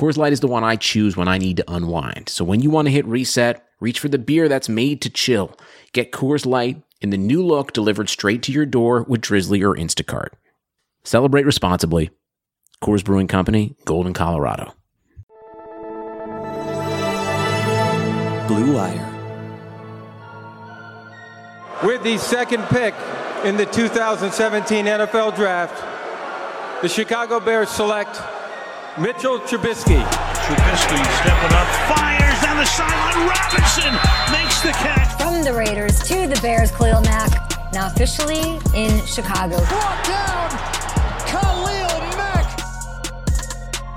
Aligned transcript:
Coors 0.00 0.16
Light 0.16 0.32
is 0.32 0.40
the 0.40 0.48
one 0.48 0.64
I 0.64 0.76
choose 0.76 1.14
when 1.14 1.28
I 1.28 1.36
need 1.36 1.58
to 1.58 1.70
unwind. 1.70 2.30
So 2.30 2.42
when 2.42 2.60
you 2.60 2.70
want 2.70 2.86
to 2.86 2.90
hit 2.90 3.04
reset, 3.04 3.62
reach 3.80 4.00
for 4.00 4.08
the 4.08 4.16
beer 4.16 4.48
that's 4.48 4.66
made 4.66 5.02
to 5.02 5.10
chill. 5.10 5.54
Get 5.92 6.10
Coors 6.10 6.46
Light 6.46 6.82
in 7.02 7.10
the 7.10 7.18
new 7.18 7.44
look 7.44 7.74
delivered 7.74 8.08
straight 8.08 8.42
to 8.44 8.52
your 8.52 8.64
door 8.64 9.02
with 9.02 9.20
Drizzly 9.20 9.62
or 9.62 9.76
Instacart. 9.76 10.28
Celebrate 11.04 11.44
responsibly. 11.44 12.08
Coors 12.82 13.04
Brewing 13.04 13.26
Company, 13.26 13.76
Golden, 13.84 14.14
Colorado. 14.14 14.72
Blue 18.48 18.76
Wire. 18.76 19.06
With 21.84 22.02
the 22.02 22.16
second 22.16 22.62
pick 22.68 22.94
in 23.44 23.58
the 23.58 23.66
2017 23.66 24.86
NFL 24.86 25.36
Draft, 25.36 25.78
the 26.80 26.88
Chicago 26.88 27.38
Bears 27.38 27.68
select 27.68 28.18
Mitchell 28.98 29.38
Trubisky. 29.38 30.02
Trubisky 30.02 30.98
stepping 31.20 31.56
up, 31.56 31.66
fires 31.86 32.40
down 32.42 32.56
the 32.56 32.64
sideline. 32.64 33.28
Robinson 33.28 33.92
makes 34.32 34.60
the 34.62 34.72
catch. 34.72 35.22
From 35.22 35.44
the 35.44 35.52
Raiders 35.52 36.00
to 36.08 36.26
the 36.26 36.36
Bears, 36.42 36.72
Khalil 36.72 37.00
Mack, 37.02 37.72
now 37.72 37.86
officially 37.86 38.58
in 38.74 39.00
Chicago. 39.06 39.58
Brought 39.66 40.04
down, 40.04 40.50
Khalil 41.28 42.16
Mack. 42.16 42.60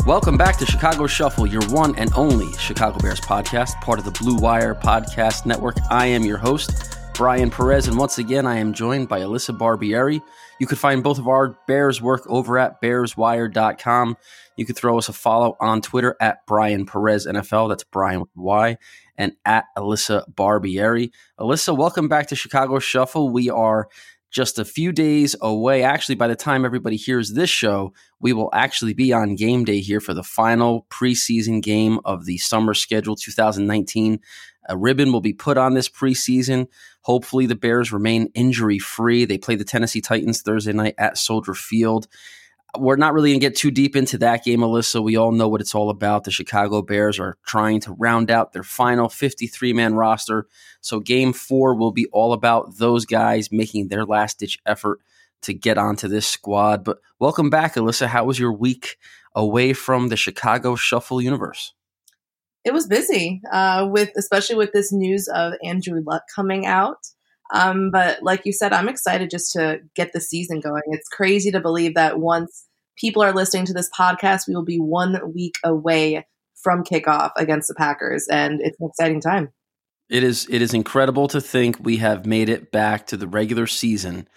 Welcome 0.05 0.37
back 0.37 0.57
to 0.57 0.65
Chicago 0.67 1.07
Shuffle, 1.07 1.47
your 1.47 1.65
one 1.69 1.95
and 1.95 2.13
only 2.15 2.53
Chicago 2.53 2.99
Bears 2.99 3.19
podcast, 3.19 3.81
part 3.81 3.97
of 3.97 4.05
the 4.05 4.11
Blue 4.11 4.35
Wire 4.35 4.75
Podcast 4.75 5.47
Network. 5.47 5.77
I 5.89 6.05
am 6.05 6.21
your 6.23 6.37
host, 6.37 6.99
Bryan 7.13 7.51
Perez, 7.51 7.87
and 7.87 7.97
once 7.97 8.17
again, 8.17 8.47
I 8.47 8.57
am 8.57 8.73
joined 8.73 9.07
by 9.07 9.19
Alyssa 9.19 9.55
Barbieri. 9.55 10.19
You 10.59 10.65
can 10.65 10.77
find 10.77 11.03
both 11.03 11.19
of 11.19 11.27
our 11.27 11.55
Bears 11.67 12.01
work 12.01 12.23
over 12.27 12.57
at 12.57 12.81
bearswire.com. 12.81 14.17
You 14.57 14.65
can 14.65 14.73
throw 14.73 14.97
us 14.97 15.09
a 15.09 15.13
follow 15.13 15.55
on 15.59 15.81
Twitter 15.81 16.15
at 16.19 16.45
Bryan 16.47 16.87
Perez 16.87 17.27
NFL. 17.27 17.69
That's 17.69 17.83
Bryan 17.83 18.21
with 18.21 18.29
Y 18.35 18.77
and 19.15 19.33
at 19.45 19.65
Alyssa 19.77 20.23
Barbieri. 20.33 21.11
Alyssa, 21.39 21.77
welcome 21.77 22.07
back 22.07 22.27
to 22.27 22.35
Chicago 22.35 22.79
Shuffle. 22.79 23.29
We 23.29 23.49
are 23.49 23.87
just 24.31 24.57
a 24.57 24.65
few 24.65 24.91
days 24.91 25.35
away. 25.41 25.83
Actually, 25.83 26.15
by 26.15 26.27
the 26.27 26.35
time 26.35 26.65
everybody 26.65 26.95
hears 26.95 27.33
this 27.33 27.51
show, 27.51 27.93
we 28.19 28.33
will 28.33 28.49
actually 28.51 28.95
be 28.95 29.13
on 29.13 29.35
game 29.35 29.63
day 29.63 29.79
here 29.79 29.99
for 29.99 30.15
the 30.15 30.23
final 30.23 30.87
preseason 30.89 31.61
game 31.61 31.99
of 32.03 32.25
the 32.25 32.39
summer 32.39 32.73
schedule 32.73 33.15
2019. 33.15 34.19
A 34.69 34.77
ribbon 34.77 35.11
will 35.11 35.21
be 35.21 35.33
put 35.33 35.57
on 35.57 35.73
this 35.73 35.89
preseason. 35.89 36.67
Hopefully, 37.01 37.45
the 37.45 37.55
Bears 37.55 37.91
remain 37.91 38.29
injury 38.33 38.79
free. 38.79 39.25
They 39.25 39.37
play 39.37 39.55
the 39.55 39.65
Tennessee 39.65 40.01
Titans 40.01 40.41
Thursday 40.41 40.73
night 40.73 40.95
at 40.97 41.17
Soldier 41.17 41.53
Field 41.53 42.07
we're 42.77 42.95
not 42.95 43.13
really 43.13 43.29
going 43.31 43.39
to 43.39 43.45
get 43.45 43.55
too 43.55 43.69
deep 43.69 43.95
into 43.95 44.17
that 44.19 44.43
game, 44.43 44.61
Alyssa. 44.61 45.03
We 45.03 45.15
all 45.15 45.31
know 45.31 45.47
what 45.47 45.61
it's 45.61 45.75
all 45.75 45.89
about. 45.89 46.23
The 46.23 46.31
Chicago 46.31 46.81
Bears 46.81 47.19
are 47.19 47.37
trying 47.45 47.79
to 47.81 47.93
round 47.93 48.31
out 48.31 48.51
their 48.51 48.63
final 48.63 49.09
53 49.09 49.73
man 49.73 49.93
roster. 49.93 50.47
So, 50.81 50.99
game 50.99 51.33
four 51.33 51.75
will 51.75 51.91
be 51.91 52.07
all 52.07 52.33
about 52.33 52.77
those 52.77 53.05
guys 53.05 53.51
making 53.51 53.87
their 53.87 54.05
last 54.05 54.39
ditch 54.39 54.57
effort 54.65 55.01
to 55.43 55.53
get 55.53 55.77
onto 55.77 56.07
this 56.07 56.25
squad. 56.25 56.83
But 56.83 56.97
welcome 57.19 57.49
back, 57.49 57.75
Alyssa. 57.75 58.07
How 58.07 58.25
was 58.25 58.39
your 58.39 58.53
week 58.53 58.97
away 59.35 59.73
from 59.73 60.07
the 60.07 60.17
Chicago 60.17 60.75
Shuffle 60.75 61.21
universe? 61.21 61.73
It 62.65 62.73
was 62.73 62.87
busy, 62.87 63.41
uh, 63.51 63.87
with 63.89 64.11
especially 64.15 64.55
with 64.55 64.71
this 64.71 64.91
news 64.91 65.27
of 65.27 65.53
Andrew 65.63 66.01
Luck 66.05 66.23
coming 66.33 66.65
out. 66.65 66.97
Um, 67.53 67.91
but 67.91 68.23
like 68.23 68.45
you 68.45 68.53
said, 68.53 68.73
I'm 68.73 68.89
excited 68.89 69.29
just 69.29 69.51
to 69.53 69.79
get 69.95 70.13
the 70.13 70.21
season 70.21 70.59
going. 70.59 70.81
It's 70.87 71.09
crazy 71.09 71.51
to 71.51 71.59
believe 71.59 71.95
that 71.95 72.19
once 72.19 72.67
people 72.97 73.21
are 73.21 73.33
listening 73.33 73.65
to 73.65 73.73
this 73.73 73.89
podcast, 73.97 74.47
we 74.47 74.55
will 74.55 74.65
be 74.65 74.77
one 74.77 75.19
week 75.33 75.55
away 75.63 76.25
from 76.55 76.83
kickoff 76.83 77.31
against 77.35 77.67
the 77.67 77.75
Packers, 77.75 78.27
and 78.29 78.61
it's 78.61 78.79
an 78.79 78.87
exciting 78.87 79.19
time. 79.19 79.51
It 80.09 80.23
is. 80.23 80.47
It 80.49 80.61
is 80.61 80.73
incredible 80.73 81.27
to 81.29 81.41
think 81.41 81.77
we 81.79 81.97
have 81.97 82.25
made 82.25 82.49
it 82.49 82.71
back 82.71 83.07
to 83.07 83.17
the 83.17 83.27
regular 83.27 83.67
season, 83.67 84.27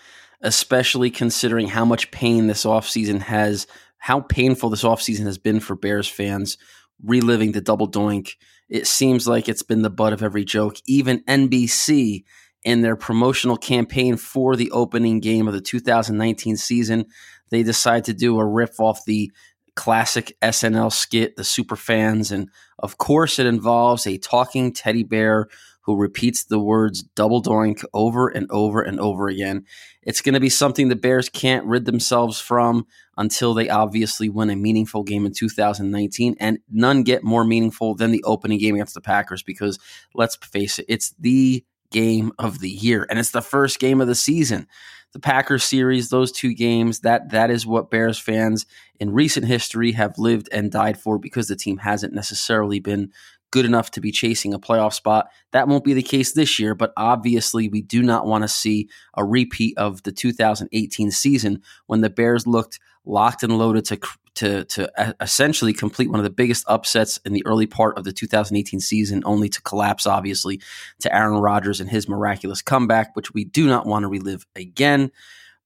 especially 0.41 1.11
considering 1.11 1.69
how 1.69 1.85
much 1.85 2.11
pain 2.11 2.47
this 2.47 2.65
offseason 2.65 3.21
has, 3.21 3.67
how 3.99 4.21
painful 4.21 4.71
this 4.71 4.85
offseason 4.85 5.25
has 5.27 5.39
been 5.39 5.61
for 5.61 5.77
Bears 5.77 6.09
fans, 6.09 6.59
reliving 7.03 7.53
the 7.53 7.61
double 7.61 7.91
doink. 7.91 8.35
It 8.69 8.87
seems 8.87 9.29
like 9.29 9.49
it's 9.49 9.63
been 9.63 9.83
the 9.83 9.91
butt 9.91 10.13
of 10.13 10.23
every 10.23 10.45
joke. 10.45 10.77
Even 10.87 11.23
NBC 11.25 12.25
in 12.65 12.83
their 12.83 12.97
promotional 12.97 13.57
campaign 13.57 14.17
for 14.17 14.57
the 14.57 14.71
opening 14.73 15.21
game 15.21 15.47
of 15.47 15.55
the 15.55 15.61
2019 15.61 16.57
season, 16.57 17.07
they 17.51 17.63
decide 17.63 18.05
to 18.05 18.15
do 18.15 18.41
a 18.41 18.45
riff 18.45 18.81
off 18.81 19.05
the 19.05 19.31
classic 19.77 20.37
SNL 20.43 20.93
skit, 20.93 21.37
The 21.37 21.45
Super 21.45 21.77
Fans. 21.77 22.33
And 22.33 22.51
of 22.79 22.99
course, 22.99 23.39
it 23.39 23.47
involves 23.47 24.07
a 24.07 24.19
talking 24.19 24.73
teddy 24.73 25.05
bear 25.05 25.47
who 25.83 25.97
repeats 25.97 26.45
the 26.45 26.59
words 26.59 27.03
double 27.03 27.41
doink 27.41 27.85
over 27.95 28.27
and 28.27 28.51
over 28.51 28.83
and 28.83 28.99
over 28.99 29.29
again. 29.29 29.65
It's 30.07 30.23
going 30.23 30.35
to 30.35 30.41
be 30.41 30.49
something 30.49 30.89
the 30.89 30.97
Bears 30.97 31.29
can't 31.29 31.67
rid 31.67 31.85
themselves 31.85 32.41
from 32.41 32.87
until 33.19 33.53
they 33.53 33.69
obviously 33.69 34.29
win 34.29 34.51
a 34.51 34.57
meaningful 34.57 35.03
game 35.03 35.27
in 35.27 35.33
2019. 35.33 36.37
And 36.41 36.59
none 36.71 37.03
get 37.03 37.25
more 37.25 37.45
meaningful 37.45 37.97
than 37.97 38.13
the 38.13 38.23
opening 38.25 38.59
game 38.59 38.77
against 38.77 38.95
the 38.95 39.01
Packers 39.01 39.43
because 39.43 39.79
let's 40.15 40.37
face 40.37 40.79
it, 40.79 40.87
it's 40.89 41.11
the 41.19 41.65
game 41.91 42.33
of 42.39 42.61
the 42.61 42.71
year, 42.71 43.07
and 43.09 43.19
it's 43.19 43.31
the 43.31 43.43
first 43.43 43.79
game 43.79 44.01
of 44.01 44.07
the 44.07 44.15
season. 44.15 44.67
The 45.13 45.21
Packers 45.21 45.65
series, 45.65 46.11
those 46.11 46.31
two 46.31 46.53
games, 46.55 47.01
that 47.01 47.31
that 47.31 47.51
is 47.51 47.67
what 47.67 47.91
Bears 47.91 48.19
fans 48.19 48.67
in 49.01 49.13
recent 49.13 49.47
history 49.47 49.93
have 49.93 50.19
lived 50.19 50.49
and 50.53 50.71
died 50.71 50.99
for 50.99 51.19
because 51.19 51.49
the 51.49 51.57
team 51.57 51.79
hasn't 51.79 52.13
necessarily 52.13 52.81
been 52.81 53.13
good 53.51 53.65
enough 53.65 53.91
to 53.93 54.01
be 54.01 54.11
chasing 54.11 54.53
a 54.53 54.59
playoff 54.59 54.93
spot. 54.93 55.29
That 55.53 55.69
won't 55.69 55.85
be 55.85 55.95
the 55.95 56.03
case 56.03 56.33
this 56.33 56.59
year, 56.59 56.75
but 56.75 56.93
obviously 56.97 57.69
we 57.69 57.83
do 57.83 58.03
not 58.03 58.27
want 58.27 58.43
to 58.43 58.49
see 58.49 58.89
a 59.15 59.25
repeat 59.25 59.77
of 59.79 60.03
the 60.03 60.13
2018 60.13 61.11
season 61.11 61.63
when 61.87 62.01
the 62.01 62.11
Bears 62.11 62.47
looked 62.47 62.79
locked 63.05 63.43
and 63.43 63.57
loaded 63.57 63.85
to 63.87 63.99
to 64.37 64.65
to 64.65 65.15
essentially 65.21 65.73
complete 65.73 66.11
one 66.11 66.21
of 66.21 66.25
the 66.25 66.31
biggest 66.31 66.65
upsets 66.69 67.19
in 67.25 67.33
the 67.33 67.45
early 67.47 67.67
part 67.67 67.99
of 67.99 68.05
the 68.05 68.13
2018 68.13 68.81
season, 68.81 69.23
only 69.25 69.49
to 69.49 69.63
collapse, 69.63 70.07
obviously, 70.07 70.61
to 71.01 71.15
Aaron 71.15 71.41
Rodgers 71.41 71.81
and 71.81 71.91
his 71.91 72.09
miraculous 72.09 72.63
comeback, 72.63 73.17
which 73.17 73.33
we 73.33 73.45
do 73.45 73.67
not 73.67 73.87
want 73.87 74.03
to 74.03 74.09
relive 74.09 74.47
again. 74.55 75.11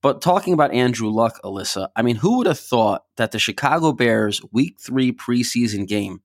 But 0.03 0.23
talking 0.23 0.55
about 0.55 0.73
Andrew 0.73 1.11
Luck, 1.11 1.41
Alyssa, 1.45 1.89
I 1.95 2.03
mean, 2.03 2.17
who 2.17 2.39
would 2.39 2.47
have 2.47 2.59
thought 2.59 3.05
that 3.17 3.33
the 3.33 3.39
Chicago 3.39 3.93
Bears 3.93 4.41
Week 4.53 4.77
Three 4.81 5.13
preseason 5.13 5.87
game 5.87 6.23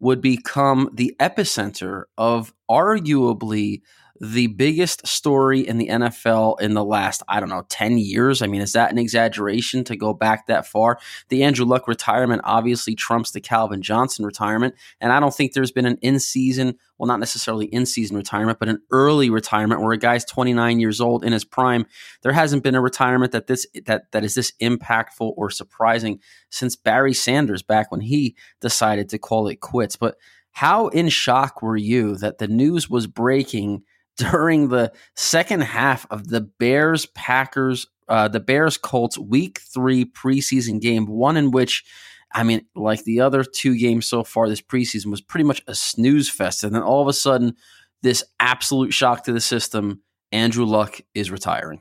would 0.00 0.20
become 0.20 0.88
the 0.92 1.14
epicenter 1.20 2.04
of 2.16 2.54
arguably 2.70 3.82
the 4.20 4.48
biggest 4.48 5.06
story 5.06 5.60
in 5.60 5.78
the 5.78 5.88
NFL 5.88 6.60
in 6.60 6.74
the 6.74 6.84
last, 6.84 7.22
I 7.28 7.40
don't 7.40 7.48
know, 7.48 7.64
10 7.68 7.98
years. 7.98 8.42
I 8.42 8.46
mean, 8.46 8.60
is 8.60 8.72
that 8.72 8.90
an 8.90 8.98
exaggeration 8.98 9.84
to 9.84 9.96
go 9.96 10.12
back 10.12 10.46
that 10.46 10.66
far? 10.66 10.98
The 11.28 11.42
Andrew 11.44 11.64
Luck 11.64 11.86
retirement 11.86 12.42
obviously 12.44 12.94
trumps 12.94 13.30
the 13.30 13.40
Calvin 13.40 13.82
Johnson 13.82 14.24
retirement. 14.24 14.74
And 15.00 15.12
I 15.12 15.20
don't 15.20 15.34
think 15.34 15.52
there's 15.52 15.72
been 15.72 15.86
an 15.86 15.98
in 16.02 16.18
season, 16.20 16.76
well, 16.98 17.06
not 17.06 17.20
necessarily 17.20 17.66
in 17.66 17.86
season 17.86 18.16
retirement, 18.16 18.58
but 18.58 18.68
an 18.68 18.82
early 18.90 19.30
retirement 19.30 19.80
where 19.80 19.92
a 19.92 19.98
guy's 19.98 20.24
29 20.24 20.80
years 20.80 21.00
old 21.00 21.24
in 21.24 21.32
his 21.32 21.44
prime. 21.44 21.86
There 22.22 22.32
hasn't 22.32 22.62
been 22.62 22.74
a 22.74 22.80
retirement 22.80 23.32
that 23.32 23.46
this 23.46 23.66
that 23.86 24.10
that 24.12 24.24
is 24.24 24.34
this 24.34 24.52
impactful 24.60 25.32
or 25.36 25.50
surprising 25.50 26.20
since 26.50 26.76
Barry 26.76 27.14
Sanders 27.14 27.62
back 27.62 27.90
when 27.90 28.00
he 28.00 28.36
decided 28.60 29.08
to 29.10 29.18
call 29.18 29.48
it 29.48 29.60
quits. 29.60 29.96
But 29.96 30.16
how 30.52 30.88
in 30.88 31.08
shock 31.08 31.62
were 31.62 31.76
you 31.76 32.16
that 32.16 32.38
the 32.38 32.48
news 32.48 32.90
was 32.90 33.06
breaking 33.06 33.84
during 34.18 34.68
the 34.68 34.92
second 35.16 35.62
half 35.62 36.06
of 36.10 36.28
the 36.28 36.42
Bears 36.42 37.06
Packers, 37.06 37.86
uh, 38.08 38.28
the 38.28 38.40
Bears 38.40 38.76
Colts 38.76 39.16
Week 39.16 39.60
Three 39.72 40.04
preseason 40.04 40.80
game, 40.80 41.06
one 41.06 41.36
in 41.36 41.50
which, 41.50 41.84
I 42.32 42.42
mean, 42.42 42.66
like 42.74 43.04
the 43.04 43.20
other 43.20 43.44
two 43.44 43.78
games 43.78 44.06
so 44.06 44.24
far 44.24 44.48
this 44.48 44.60
preseason 44.60 45.06
was 45.06 45.20
pretty 45.20 45.44
much 45.44 45.62
a 45.66 45.74
snooze 45.74 46.28
fest, 46.28 46.64
and 46.64 46.74
then 46.74 46.82
all 46.82 47.00
of 47.00 47.08
a 47.08 47.12
sudden, 47.12 47.54
this 48.02 48.24
absolute 48.40 48.92
shock 48.92 49.24
to 49.24 49.32
the 49.32 49.40
system: 49.40 50.02
Andrew 50.32 50.66
Luck 50.66 51.00
is 51.14 51.30
retiring. 51.30 51.80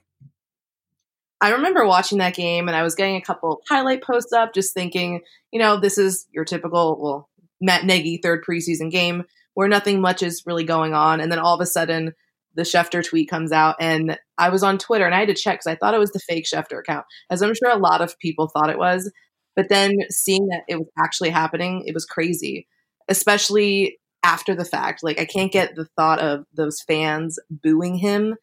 I 1.39 1.51
remember 1.51 1.85
watching 1.85 2.17
that 2.19 2.35
game, 2.35 2.67
and 2.67 2.75
I 2.75 2.83
was 2.83 2.95
getting 2.95 3.15
a 3.15 3.21
couple 3.21 3.61
highlight 3.69 4.01
posts 4.03 4.33
up, 4.33 4.53
just 4.53 4.73
thinking, 4.73 5.21
you 5.51 5.59
know, 5.59 5.79
this 5.79 5.97
is 5.97 6.27
your 6.31 6.45
typical 6.45 6.99
well 7.01 7.29
Matt 7.59 7.85
Nagy 7.85 8.19
third 8.21 8.43
preseason 8.47 8.91
game 8.91 9.23
where 9.57 9.67
nothing 9.67 9.99
much 10.01 10.21
is 10.21 10.43
really 10.45 10.63
going 10.63 10.93
on. 10.93 11.19
And 11.19 11.31
then 11.31 11.39
all 11.39 11.55
of 11.55 11.61
a 11.61 11.65
sudden, 11.65 12.13
the 12.57 12.63
Schefter 12.63 13.07
tweet 13.07 13.29
comes 13.29 13.51
out, 13.51 13.75
and 13.79 14.17
I 14.37 14.49
was 14.49 14.63
on 14.63 14.79
Twitter 14.79 15.05
and 15.05 15.13
I 15.13 15.19
had 15.19 15.29
to 15.29 15.35
check 15.35 15.59
because 15.59 15.67
I 15.67 15.75
thought 15.75 15.93
it 15.93 15.99
was 15.99 16.11
the 16.11 16.19
fake 16.19 16.45
Schefter 16.45 16.79
account, 16.79 17.05
as 17.29 17.41
I'm 17.41 17.53
sure 17.53 17.69
a 17.69 17.77
lot 17.77 18.01
of 18.01 18.19
people 18.19 18.47
thought 18.47 18.71
it 18.71 18.79
was. 18.79 19.11
But 19.55 19.69
then 19.69 19.95
seeing 20.09 20.47
that 20.47 20.63
it 20.67 20.77
was 20.77 20.87
actually 20.99 21.29
happening, 21.29 21.83
it 21.85 21.93
was 21.93 22.05
crazy, 22.05 22.67
especially 23.07 23.99
after 24.23 24.55
the 24.55 24.65
fact. 24.65 25.03
Like, 25.03 25.19
I 25.19 25.25
can't 25.25 25.51
get 25.51 25.75
the 25.75 25.85
thought 25.95 26.19
of 26.19 26.45
those 26.53 26.81
fans 26.81 27.39
booing 27.49 27.95
him. 27.95 28.35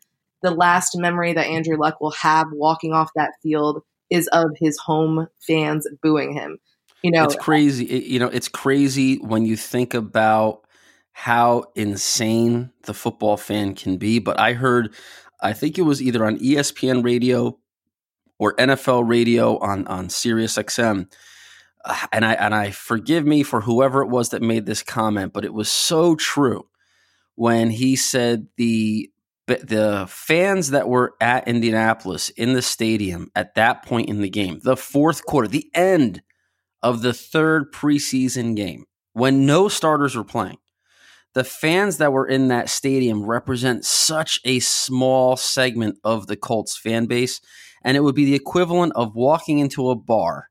The 0.43 0.51
last 0.51 0.97
memory 0.97 1.33
that 1.33 1.47
Andrew 1.47 1.77
Luck 1.77 2.01
will 2.01 2.13
have 2.13 2.47
walking 2.53 2.93
off 2.93 3.11
that 3.17 3.33
field 3.43 3.83
is 4.11 4.29
of 4.29 4.51
his 4.59 4.79
home 4.79 5.27
fans 5.41 5.89
booing 6.03 6.35
him. 6.35 6.59
You 7.03 7.11
know, 7.11 7.25
it's 7.25 7.37
crazy. 7.37 7.85
It, 7.85 8.05
you 8.05 8.19
know, 8.19 8.29
it's 8.29 8.49
crazy 8.49 9.17
when 9.19 9.45
you 9.45 9.57
think 9.57 9.93
about 9.93 10.64
how 11.17 11.65
insane 11.77 12.71
the 12.83 12.93
football 12.93 13.37
fan 13.37 13.75
can 13.75 13.97
be. 13.97 14.19
But 14.19 14.39
I 14.39 14.53
heard, 14.53 14.93
I 15.41 15.53
think 15.53 15.79
it 15.79 15.83
was 15.83 16.03
either 16.03 16.25
on 16.27 16.39
ESPN 16.39 17.05
radio 17.05 17.57
or 18.39 18.55
NFL 18.57 19.09
radio 19.09 19.57
on 19.59 19.87
on 19.87 20.11
Sirius 20.11 20.57
XM. 20.59 21.11
Uh, 21.85 22.07
and 22.13 22.25
I 22.25 22.33
and 22.35 22.55
I 22.55 22.73
forgive 22.73 23.25
me 23.25 23.45
for 23.45 23.61
whoever 23.61 24.03
it 24.03 24.09
was 24.09 24.31
that 24.31 24.43
made 24.43 24.67
this 24.67 24.83
comment, 24.83 25.33
but 25.33 25.45
it 25.45 25.55
was 25.55 25.71
so 25.71 26.17
true 26.17 26.67
when 27.37 27.71
he 27.71 27.95
said 27.95 28.49
the 28.57 29.09
the 29.47 30.07
fans 30.09 30.71
that 30.71 30.89
were 30.89 31.15
at 31.21 31.47
Indianapolis 31.47 32.31
in 32.31 32.55
the 32.55 32.63
stadium 32.63 33.31
at 33.37 33.55
that 33.55 33.85
point 33.85 34.09
in 34.09 34.21
the 34.21 34.31
game, 34.31 34.59
the 34.65 34.77
fourth 34.77 35.25
quarter, 35.25 35.47
the 35.47 35.71
end 35.75 36.23
of 36.83 37.03
the 37.03 37.13
third 37.13 37.73
preseason 37.73 38.57
game, 38.57 38.85
when 39.13 39.47
no 39.47 39.69
starters 39.69 40.17
were 40.17 40.25
playing, 40.25 40.57
the 41.35 41.45
fans 41.45 41.99
that 41.99 42.13
were 42.13 42.27
in 42.27 42.49
that 42.49 42.71
stadium 42.71 43.25
represent 43.25 43.85
such 43.85 44.41
a 44.45 44.61
small 44.61 45.37
segment 45.37 45.99
of 46.05 46.29
the 46.29 46.37
Colts 46.37 46.79
fan 46.79 47.07
base. 47.07 47.41
And 47.83 47.97
it 47.97 48.01
would 48.01 48.15
be 48.15 48.25
the 48.25 48.37
equivalent 48.37 48.93
of 48.95 49.15
walking 49.15 49.59
into 49.59 49.91
a 49.91 49.97
bar 49.97 50.49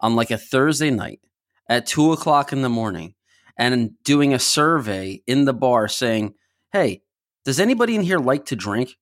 on 0.00 0.16
like 0.16 0.30
a 0.30 0.38
Thursday 0.38 0.90
night 0.90 1.20
at 1.68 1.86
two 1.86 2.12
o'clock 2.12 2.52
in 2.52 2.62
the 2.62 2.68
morning 2.68 3.14
and 3.58 3.90
doing 4.04 4.32
a 4.32 4.38
survey 4.38 5.22
in 5.26 5.44
the 5.44 5.52
bar 5.52 5.88
saying, 5.88 6.34
Hey, 6.72 7.02
does 7.44 7.60
anybody 7.60 7.94
in 7.94 8.02
here 8.02 8.18
like 8.18 8.46
to 8.46 8.56
drink? 8.56 8.96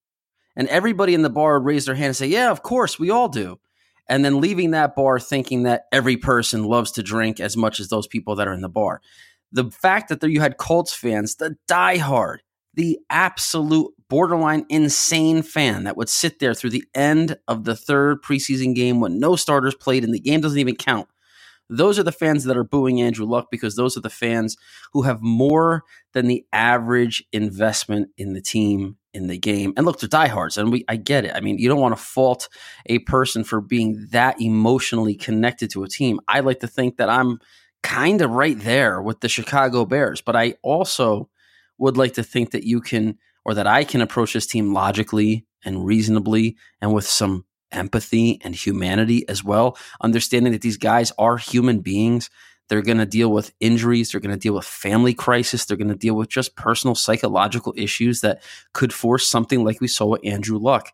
And 0.56 0.68
everybody 0.68 1.14
in 1.14 1.22
the 1.22 1.30
bar 1.30 1.58
would 1.58 1.66
raise 1.66 1.86
their 1.86 1.94
hand 1.94 2.06
and 2.06 2.16
say, 2.16 2.26
Yeah, 2.26 2.50
of 2.50 2.62
course, 2.62 2.98
we 2.98 3.10
all 3.10 3.28
do. 3.28 3.60
And 4.08 4.24
then 4.24 4.40
leaving 4.40 4.72
that 4.72 4.96
bar 4.96 5.20
thinking 5.20 5.62
that 5.62 5.84
every 5.92 6.16
person 6.16 6.64
loves 6.64 6.90
to 6.92 7.02
drink 7.02 7.38
as 7.38 7.56
much 7.56 7.80
as 7.80 7.88
those 7.88 8.06
people 8.06 8.34
that 8.36 8.48
are 8.48 8.52
in 8.52 8.60
the 8.60 8.68
bar. 8.68 9.00
The 9.52 9.70
fact 9.70 10.08
that 10.08 10.20
there 10.20 10.30
you 10.30 10.40
had 10.40 10.56
Colts 10.56 10.94
fans, 10.94 11.36
the 11.36 11.56
diehard, 11.68 12.38
the 12.74 12.98
absolute 13.10 13.92
borderline 14.08 14.64
insane 14.68 15.42
fan 15.42 15.84
that 15.84 15.96
would 15.96 16.08
sit 16.08 16.38
there 16.38 16.54
through 16.54 16.70
the 16.70 16.84
end 16.94 17.36
of 17.48 17.64
the 17.64 17.76
third 17.76 18.22
preseason 18.22 18.74
game 18.74 19.00
when 19.00 19.18
no 19.18 19.36
starters 19.36 19.74
played 19.74 20.04
and 20.04 20.14
the 20.14 20.20
game 20.20 20.40
doesn't 20.40 20.58
even 20.58 20.76
count 20.76 21.08
those 21.72 21.98
are 21.98 22.02
the 22.02 22.12
fans 22.12 22.44
that 22.44 22.56
are 22.56 22.64
booing 22.64 23.00
Andrew 23.00 23.26
Luck 23.26 23.48
because 23.50 23.76
those 23.76 23.96
are 23.96 24.00
the 24.00 24.10
fans 24.10 24.56
who 24.92 25.02
have 25.02 25.22
more 25.22 25.84
than 26.12 26.26
the 26.26 26.44
average 26.52 27.24
investment 27.32 28.10
in 28.18 28.34
the 28.34 28.42
team 28.42 28.98
in 29.14 29.26
the 29.26 29.38
game. 29.38 29.72
And 29.76 29.86
look, 29.86 29.98
they're 29.98 30.08
diehards, 30.08 30.58
and 30.58 30.70
we 30.70 30.84
I 30.88 30.96
get 30.96 31.24
it. 31.24 31.32
I 31.34 31.40
mean, 31.40 31.58
you 31.58 31.68
don't 31.68 31.80
want 31.80 31.96
to 31.96 32.02
fault 32.02 32.48
a 32.86 32.98
person 33.00 33.44
for 33.44 33.60
being 33.60 34.06
that 34.10 34.40
emotionally 34.40 35.14
connected 35.14 35.70
to 35.70 35.82
a 35.82 35.88
team. 35.88 36.20
I 36.28 36.40
like 36.40 36.60
to 36.60 36.68
think 36.68 36.98
that 36.98 37.08
I'm 37.08 37.38
kind 37.82 38.20
of 38.20 38.30
right 38.30 38.58
there 38.58 39.02
with 39.02 39.20
the 39.20 39.28
Chicago 39.28 39.84
Bears, 39.84 40.20
but 40.20 40.36
I 40.36 40.54
also 40.62 41.28
would 41.78 41.96
like 41.96 42.14
to 42.14 42.22
think 42.22 42.52
that 42.52 42.64
you 42.64 42.80
can 42.80 43.18
or 43.44 43.54
that 43.54 43.66
I 43.66 43.84
can 43.84 44.00
approach 44.00 44.34
this 44.34 44.46
team 44.46 44.72
logically 44.72 45.44
and 45.64 45.84
reasonably 45.84 46.56
and 46.80 46.94
with 46.94 47.06
some 47.06 47.44
empathy 47.72 48.40
and 48.44 48.54
humanity 48.54 49.28
as 49.28 49.42
well, 49.42 49.76
understanding 50.00 50.52
that 50.52 50.62
these 50.62 50.76
guys 50.76 51.12
are 51.18 51.36
human 51.36 51.80
beings. 51.80 52.30
They're 52.68 52.82
going 52.82 52.98
to 52.98 53.06
deal 53.06 53.30
with 53.30 53.52
injuries. 53.60 54.12
They're 54.12 54.20
going 54.20 54.34
to 54.34 54.40
deal 54.40 54.54
with 54.54 54.64
family 54.64 55.14
crisis. 55.14 55.64
They're 55.64 55.76
going 55.76 55.88
to 55.88 55.96
deal 55.96 56.14
with 56.14 56.28
just 56.28 56.54
personal 56.54 56.94
psychological 56.94 57.74
issues 57.76 58.20
that 58.20 58.42
could 58.72 58.92
force 58.92 59.26
something 59.26 59.64
like 59.64 59.80
we 59.80 59.88
saw 59.88 60.06
with 60.06 60.24
Andrew 60.24 60.58
Luck 60.58 60.92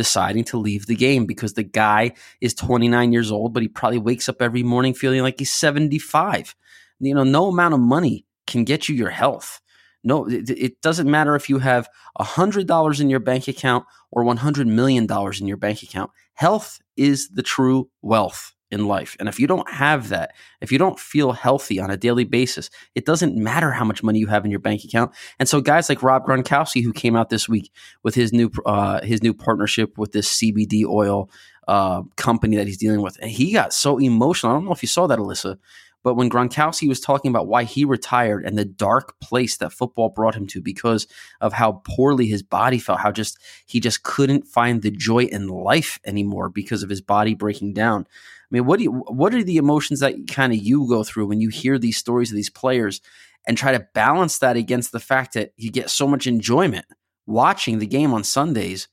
deciding 0.00 0.44
to 0.44 0.56
leave 0.56 0.86
the 0.86 0.96
game 0.96 1.26
because 1.26 1.52
the 1.52 1.62
guy 1.62 2.10
is 2.40 2.54
29 2.54 3.12
years 3.12 3.30
old, 3.30 3.52
but 3.52 3.62
he 3.62 3.68
probably 3.68 3.98
wakes 3.98 4.30
up 4.30 4.40
every 4.40 4.62
morning 4.62 4.94
feeling 4.94 5.20
like 5.20 5.38
he's 5.38 5.52
75. 5.52 6.54
You 7.00 7.14
know, 7.14 7.22
no 7.22 7.48
amount 7.48 7.74
of 7.74 7.80
money 7.80 8.24
can 8.46 8.64
get 8.64 8.88
you 8.88 8.94
your 8.94 9.10
health. 9.10 9.60
No, 10.02 10.26
it, 10.26 10.80
doesn't 10.80 11.10
matter 11.10 11.36
if 11.36 11.50
you 11.50 11.58
have 11.58 11.86
$100 12.18 13.00
in 13.00 13.10
your 13.10 13.20
bank 13.20 13.46
account 13.46 13.84
or 14.10 14.24
$100 14.24 14.66
million 14.66 15.06
in 15.38 15.46
your 15.46 15.58
bank 15.58 15.82
account. 15.82 16.10
Health 16.32 16.80
is 16.96 17.28
the 17.28 17.42
true 17.42 17.90
wealth 18.00 18.54
in 18.70 18.86
life. 18.86 19.16
And 19.18 19.28
if 19.28 19.40
you 19.40 19.46
don't 19.46 19.68
have 19.70 20.08
that, 20.10 20.32
if 20.60 20.70
you 20.70 20.78
don't 20.78 20.98
feel 20.98 21.32
healthy 21.32 21.80
on 21.80 21.90
a 21.90 21.96
daily 21.96 22.24
basis, 22.24 22.70
it 22.94 23.04
doesn't 23.04 23.36
matter 23.36 23.72
how 23.72 23.84
much 23.84 24.02
money 24.02 24.18
you 24.18 24.28
have 24.28 24.44
in 24.44 24.50
your 24.50 24.60
bank 24.60 24.84
account. 24.84 25.12
And 25.38 25.48
so 25.48 25.60
guys 25.60 25.88
like 25.88 26.02
Rob 26.02 26.24
Gronkowski, 26.24 26.82
who 26.82 26.92
came 26.92 27.16
out 27.16 27.30
this 27.30 27.48
week 27.48 27.72
with 28.02 28.14
his 28.14 28.32
new 28.32 28.50
uh, 28.66 29.00
his 29.02 29.22
new 29.22 29.34
partnership 29.34 29.98
with 29.98 30.12
this 30.12 30.40
CBD 30.40 30.84
oil 30.84 31.30
uh, 31.68 32.02
company 32.16 32.56
that 32.56 32.66
he's 32.66 32.78
dealing 32.78 33.02
with, 33.02 33.18
and 33.20 33.30
he 33.30 33.52
got 33.52 33.72
so 33.72 33.98
emotional. 33.98 34.52
I 34.52 34.56
don't 34.56 34.64
know 34.64 34.72
if 34.72 34.82
you 34.82 34.88
saw 34.88 35.06
that, 35.06 35.18
Alyssa, 35.18 35.58
but 36.02 36.14
when 36.14 36.30
Gronkowski 36.30 36.88
was 36.88 37.00
talking 37.00 37.30
about 37.30 37.46
why 37.46 37.64
he 37.64 37.84
retired 37.84 38.44
and 38.44 38.56
the 38.56 38.64
dark 38.64 39.18
place 39.20 39.56
that 39.58 39.72
football 39.72 40.08
brought 40.08 40.34
him 40.34 40.46
to 40.48 40.62
because 40.62 41.06
of 41.40 41.52
how 41.52 41.82
poorly 41.84 42.26
his 42.26 42.42
body 42.42 42.78
felt, 42.78 43.00
how 43.00 43.12
just 43.12 43.38
he 43.66 43.80
just 43.80 44.02
couldn't 44.02 44.46
find 44.46 44.82
the 44.82 44.90
joy 44.90 45.24
in 45.24 45.48
life 45.48 45.98
anymore 46.04 46.48
because 46.48 46.82
of 46.82 46.90
his 46.90 47.00
body 47.00 47.34
breaking 47.34 47.74
down. 47.74 48.06
I 48.50 48.56
mean, 48.56 48.66
what 48.66 48.78
do 48.78 48.84
you, 48.84 48.92
what 48.92 49.34
are 49.34 49.44
the 49.44 49.58
emotions 49.58 50.00
that 50.00 50.14
kind 50.28 50.52
of 50.52 50.58
you 50.58 50.88
go 50.88 51.04
through 51.04 51.26
when 51.26 51.40
you 51.40 51.50
hear 51.50 51.78
these 51.78 51.96
stories 51.96 52.30
of 52.32 52.36
these 52.36 52.50
players 52.50 53.00
and 53.46 53.56
try 53.56 53.72
to 53.72 53.86
balance 53.94 54.38
that 54.38 54.56
against 54.56 54.92
the 54.92 55.00
fact 55.00 55.34
that 55.34 55.52
you 55.56 55.70
get 55.70 55.88
so 55.88 56.06
much 56.06 56.26
enjoyment 56.26 56.84
watching 57.26 57.78
the 57.78 57.86
game 57.86 58.12
on 58.12 58.24
Sundays 58.24 58.88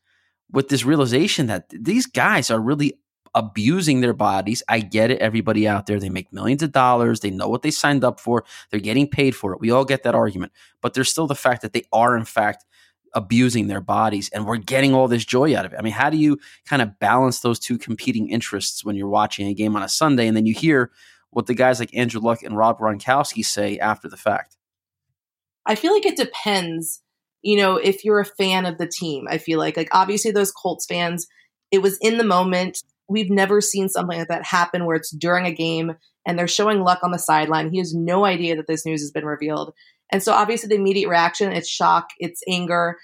with 0.52 0.70
this 0.70 0.86
realization 0.86 1.48
that 1.48 1.66
these 1.70 2.06
guys 2.06 2.52
are 2.52 2.60
really 2.60 2.94
abusing 3.36 4.02
their 4.02 4.14
bodies. 4.14 4.64
I 4.70 4.80
get 4.80 5.12
it. 5.12 5.20
Everybody 5.20 5.68
out 5.68 5.86
there, 5.86 6.00
they 6.00 6.10
make 6.10 6.32
millions 6.32 6.64
of 6.64 6.72
dollars. 6.72 7.20
They 7.20 7.30
know 7.30 7.50
what 7.50 7.62
they 7.62 7.72
signed 7.72 8.04
up 8.04 8.20
for. 8.20 8.46
They're 8.70 8.80
getting 8.80 9.08
paid 9.08 9.36
for 9.36 9.54
it. 9.54 9.60
We 9.60 9.72
all 9.72 9.86
get 9.86 10.04
that 10.04 10.16
argument. 10.16 10.54
But 10.82 10.94
there's 10.94 11.10
still 11.10 11.28
the 11.28 11.36
fact 11.36 11.62
that 11.62 11.74
they 11.74 11.84
are, 11.92 12.16
in 12.16 12.26
fact, 12.26 12.66
abusing 13.18 13.66
their 13.66 13.82
bodies 13.82 14.30
and 14.30 14.46
we're 14.46 14.58
getting 14.58 14.94
all 14.94 15.08
this 15.08 15.26
joy 15.26 15.58
out 15.58 15.66
of 15.66 15.74
it. 15.74 15.80
I 15.80 15.82
mean, 15.82 15.92
how 15.92 16.12
do 16.12 16.18
you 16.18 16.38
kind 16.68 16.84
of 16.84 17.00
balance 17.00 17.40
those 17.40 17.58
two 17.58 17.80
competing 17.80 18.30
interests 18.30 18.86
when 18.86 18.96
you're 18.96 19.10
watching 19.10 19.48
a 19.48 19.56
game 19.56 19.76
on 19.76 19.82
a 19.82 19.90
Sunday 19.90 20.28
and 20.28 20.38
then 20.38 20.46
you 20.46 20.54
hear 20.54 20.92
what 21.32 21.48
the 21.48 21.56
guys 21.56 21.80
like 21.80 21.96
Andrew 21.96 22.22
Luck 22.22 22.44
and 22.44 22.56
Rob 22.56 22.78
Gronkowski 22.78 23.44
say 23.44 23.80
after 23.80 24.08
the 24.08 24.18
fact? 24.18 24.56
I 25.66 25.74
feel 25.74 25.94
like 25.94 26.06
it 26.06 26.16
depends, 26.16 27.02
you 27.42 27.58
know, 27.58 27.78
if 27.78 28.06
you're 28.06 28.20
a 28.20 28.26
fan 28.26 28.68
of 28.68 28.78
the 28.78 28.88
team. 28.88 29.26
I 29.28 29.40
feel 29.40 29.58
like 29.58 29.76
like 29.76 29.90
obviously 29.92 30.30
those 30.30 30.52
Colts 30.52 30.86
fans, 30.86 31.26
it 31.72 31.80
was 31.80 31.98
in 32.02 32.20
the 32.20 32.24
moment 32.24 32.84
we've 33.10 33.32
never 33.32 33.62
seen 33.62 33.90
something 33.90 34.20
like 34.20 34.28
that 34.28 34.46
happen 34.46 34.86
where 34.86 34.96
it's 34.96 35.12
during 35.12 35.46
a 35.46 35.52
game 35.52 35.94
and 36.26 36.38
they're 36.38 36.48
showing 36.48 36.82
luck 36.82 37.00
on 37.04 37.12
the 37.12 37.18
sideline. 37.18 37.72
He 37.72 37.80
has 37.80 37.96
no 37.96 38.26
idea 38.26 38.56
that 38.58 38.68
this 38.68 38.86
news 38.86 39.02
has 39.02 39.12
been 39.12 39.26
revealed. 39.26 39.74
And 40.12 40.24
so 40.24 40.34
obviously 40.34 40.70
the 40.70 40.76
immediate 40.76 41.10
reaction, 41.10 41.52
it's 41.52 41.70
shock, 41.70 42.10
it's 42.20 42.42
anger. 42.48 42.98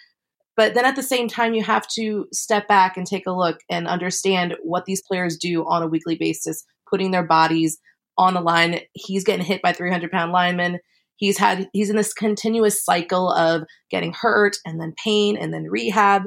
But 0.56 0.74
then 0.74 0.86
at 0.86 0.96
the 0.96 1.04
same 1.04 1.28
time, 1.28 1.54
you 1.54 1.64
have 1.64 1.88
to 1.96 2.28
step 2.32 2.68
back 2.68 2.96
and 2.96 3.08
take 3.08 3.26
a 3.26 3.32
look 3.32 3.60
and 3.70 3.88
understand 3.88 4.56
what 4.62 4.86
these 4.86 5.02
players 5.02 5.38
do 5.38 5.66
on 5.66 5.82
a 5.82 5.88
weekly 5.88 6.16
basis, 6.16 6.64
putting 6.90 7.12
their 7.12 7.26
bodies 7.26 7.80
on 8.18 8.36
the 8.36 8.42
line. 8.42 8.80
He's 8.94 9.24
getting 9.24 9.46
hit 9.46 9.62
by 9.62 9.74
300 9.74 10.12
pound 10.12 10.32
linemen. 10.32 10.80
He's 11.16 11.38
had, 11.38 11.70
he's 11.74 11.90
in 11.90 11.96
this 11.96 12.14
continuous 12.14 12.84
cycle 12.84 13.32
of 13.32 13.64
getting 13.90 14.14
hurt 14.14 14.58
and 14.66 14.80
then 14.80 14.94
pain 15.04 15.38
and 15.38 15.54
then 15.54 15.66
rehab. 15.70 16.24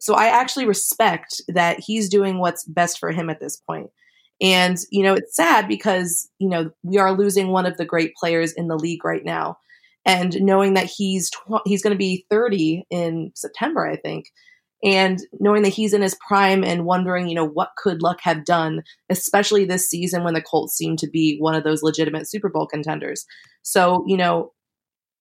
So 0.00 0.14
I 0.14 0.26
actually 0.26 0.66
respect 0.66 1.42
that 1.48 1.80
he's 1.80 2.08
doing 2.08 2.38
what's 2.38 2.64
best 2.64 2.98
for 2.98 3.10
him 3.10 3.28
at 3.30 3.40
this 3.40 3.56
point. 3.56 3.90
And, 4.40 4.76
you 4.90 5.02
know, 5.02 5.14
it's 5.14 5.34
sad 5.34 5.66
because, 5.66 6.28
you 6.38 6.48
know, 6.48 6.70
we 6.82 6.98
are 6.98 7.12
losing 7.12 7.48
one 7.48 7.66
of 7.66 7.76
the 7.76 7.86
great 7.86 8.14
players 8.14 8.52
in 8.52 8.68
the 8.68 8.76
league 8.76 9.04
right 9.04 9.24
now. 9.24 9.56
And 10.06 10.40
knowing 10.40 10.74
that 10.74 10.86
he's 10.86 11.30
tw- 11.30 11.66
he's 11.66 11.82
going 11.82 11.94
to 11.94 11.98
be 11.98 12.26
30 12.30 12.84
in 12.90 13.32
September, 13.34 13.86
I 13.86 13.96
think, 13.96 14.26
and 14.84 15.18
knowing 15.40 15.62
that 15.62 15.70
he's 15.70 15.92
in 15.92 16.02
his 16.02 16.16
prime 16.26 16.62
and 16.62 16.84
wondering, 16.84 17.28
you 17.28 17.34
know, 17.34 17.46
what 17.46 17.70
could 17.76 18.02
Luck 18.02 18.20
have 18.22 18.44
done, 18.44 18.82
especially 19.10 19.64
this 19.64 19.90
season 19.90 20.22
when 20.22 20.34
the 20.34 20.42
Colts 20.42 20.76
seem 20.76 20.96
to 20.98 21.08
be 21.08 21.38
one 21.38 21.54
of 21.56 21.64
those 21.64 21.82
legitimate 21.82 22.28
Super 22.28 22.48
Bowl 22.48 22.66
contenders. 22.66 23.26
So, 23.62 24.04
you 24.06 24.16
know, 24.16 24.52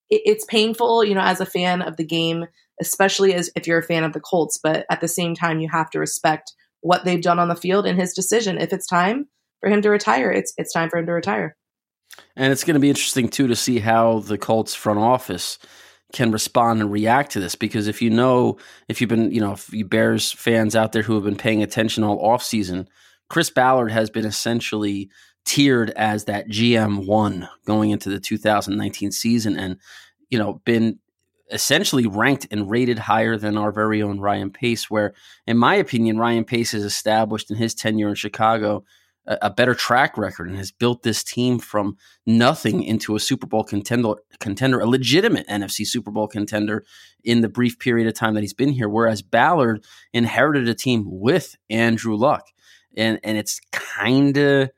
it, 0.09 0.21
it's 0.25 0.45
painful, 0.45 1.03
you 1.03 1.15
know, 1.15 1.21
as 1.21 1.41
a 1.41 1.45
fan 1.45 1.81
of 1.81 1.97
the 1.97 2.05
game 2.05 2.45
especially 2.81 3.33
as 3.33 3.49
if 3.55 3.67
you're 3.67 3.79
a 3.79 3.83
fan 3.83 4.03
of 4.03 4.13
the 4.13 4.19
Colts. 4.19 4.59
But 4.61 4.85
at 4.89 5.01
the 5.01 5.07
same 5.07 5.35
time, 5.35 5.59
you 5.59 5.69
have 5.71 5.89
to 5.91 5.99
respect 5.99 6.53
what 6.81 7.05
they've 7.05 7.21
done 7.21 7.39
on 7.39 7.47
the 7.47 7.55
field 7.55 7.85
and 7.85 7.99
his 7.99 8.13
decision. 8.13 8.57
If 8.57 8.73
it's 8.73 8.87
time 8.87 9.27
for 9.59 9.69
him 9.69 9.81
to 9.81 9.89
retire, 9.89 10.31
it's 10.31 10.53
it's 10.57 10.73
time 10.73 10.89
for 10.89 10.97
him 10.97 11.05
to 11.05 11.13
retire. 11.13 11.55
And 12.35 12.51
it's 12.51 12.63
going 12.63 12.75
to 12.75 12.79
be 12.79 12.89
interesting 12.89 13.29
too 13.29 13.47
to 13.47 13.55
see 13.55 13.79
how 13.79 14.19
the 14.19 14.37
Colts 14.37 14.75
front 14.75 14.99
office 14.99 15.57
can 16.15 16.31
respond 16.31 16.81
and 16.81 16.91
react 16.91 17.31
to 17.31 17.39
this 17.41 17.55
because 17.55 17.87
if 17.87 18.01
you 18.01 18.09
know 18.09 18.57
if 18.87 19.01
you've 19.01 19.09
been 19.09 19.31
you 19.31 19.41
know 19.41 19.51
if 19.51 19.71
you 19.73 19.83
bears 19.83 20.31
fans 20.31 20.75
out 20.75 20.93
there 20.93 21.01
who 21.01 21.15
have 21.15 21.25
been 21.25 21.35
paying 21.35 21.61
attention 21.61 22.05
all 22.05 22.23
off 22.25 22.41
season 22.41 22.87
chris 23.29 23.49
ballard 23.49 23.91
has 23.91 24.09
been 24.09 24.25
essentially 24.25 25.09
tiered 25.43 25.89
as 25.91 26.23
that 26.23 26.47
gm1 26.47 27.49
going 27.65 27.89
into 27.89 28.07
the 28.07 28.19
2019 28.19 29.11
season 29.11 29.59
and 29.59 29.77
you 30.29 30.39
know 30.39 30.61
been 30.63 30.97
essentially 31.51 32.07
ranked 32.07 32.47
and 32.49 32.71
rated 32.71 32.97
higher 32.97 33.35
than 33.37 33.57
our 33.57 33.71
very 33.71 34.01
own 34.01 34.19
ryan 34.19 34.51
pace 34.51 34.89
where 34.89 35.13
in 35.47 35.57
my 35.57 35.75
opinion 35.75 36.17
ryan 36.17 36.45
pace 36.45 36.71
has 36.71 36.83
established 36.83 37.51
in 37.51 37.57
his 37.57 37.75
tenure 37.75 38.07
in 38.07 38.15
chicago 38.15 38.85
a 39.27 39.49
better 39.49 39.73
track 39.73 40.17
record 40.17 40.47
and 40.47 40.57
has 40.57 40.71
built 40.71 41.03
this 41.03 41.23
team 41.23 41.57
from 41.57 41.97
nothing 42.25 42.83
into 42.83 43.15
a 43.15 43.19
Super 43.19 43.47
Bowl 43.47 43.63
contender, 43.63 44.13
contender, 44.39 44.79
a 44.79 44.85
legitimate 44.85 45.47
NFC 45.47 45.85
Super 45.85 46.11
Bowl 46.11 46.27
contender 46.27 46.85
in 47.23 47.41
the 47.41 47.49
brief 47.49 47.79
period 47.79 48.07
of 48.07 48.13
time 48.13 48.35
that 48.35 48.41
he's 48.41 48.53
been 48.53 48.69
here. 48.69 48.87
Whereas 48.87 49.21
Ballard 49.21 49.83
inherited 50.13 50.69
a 50.69 50.75
team 50.75 51.05
with 51.07 51.55
Andrew 51.69 52.15
Luck, 52.15 52.45
and 52.95 53.19
and 53.23 53.37
it's 53.37 53.59
kind 53.71 54.37
of 54.37 54.69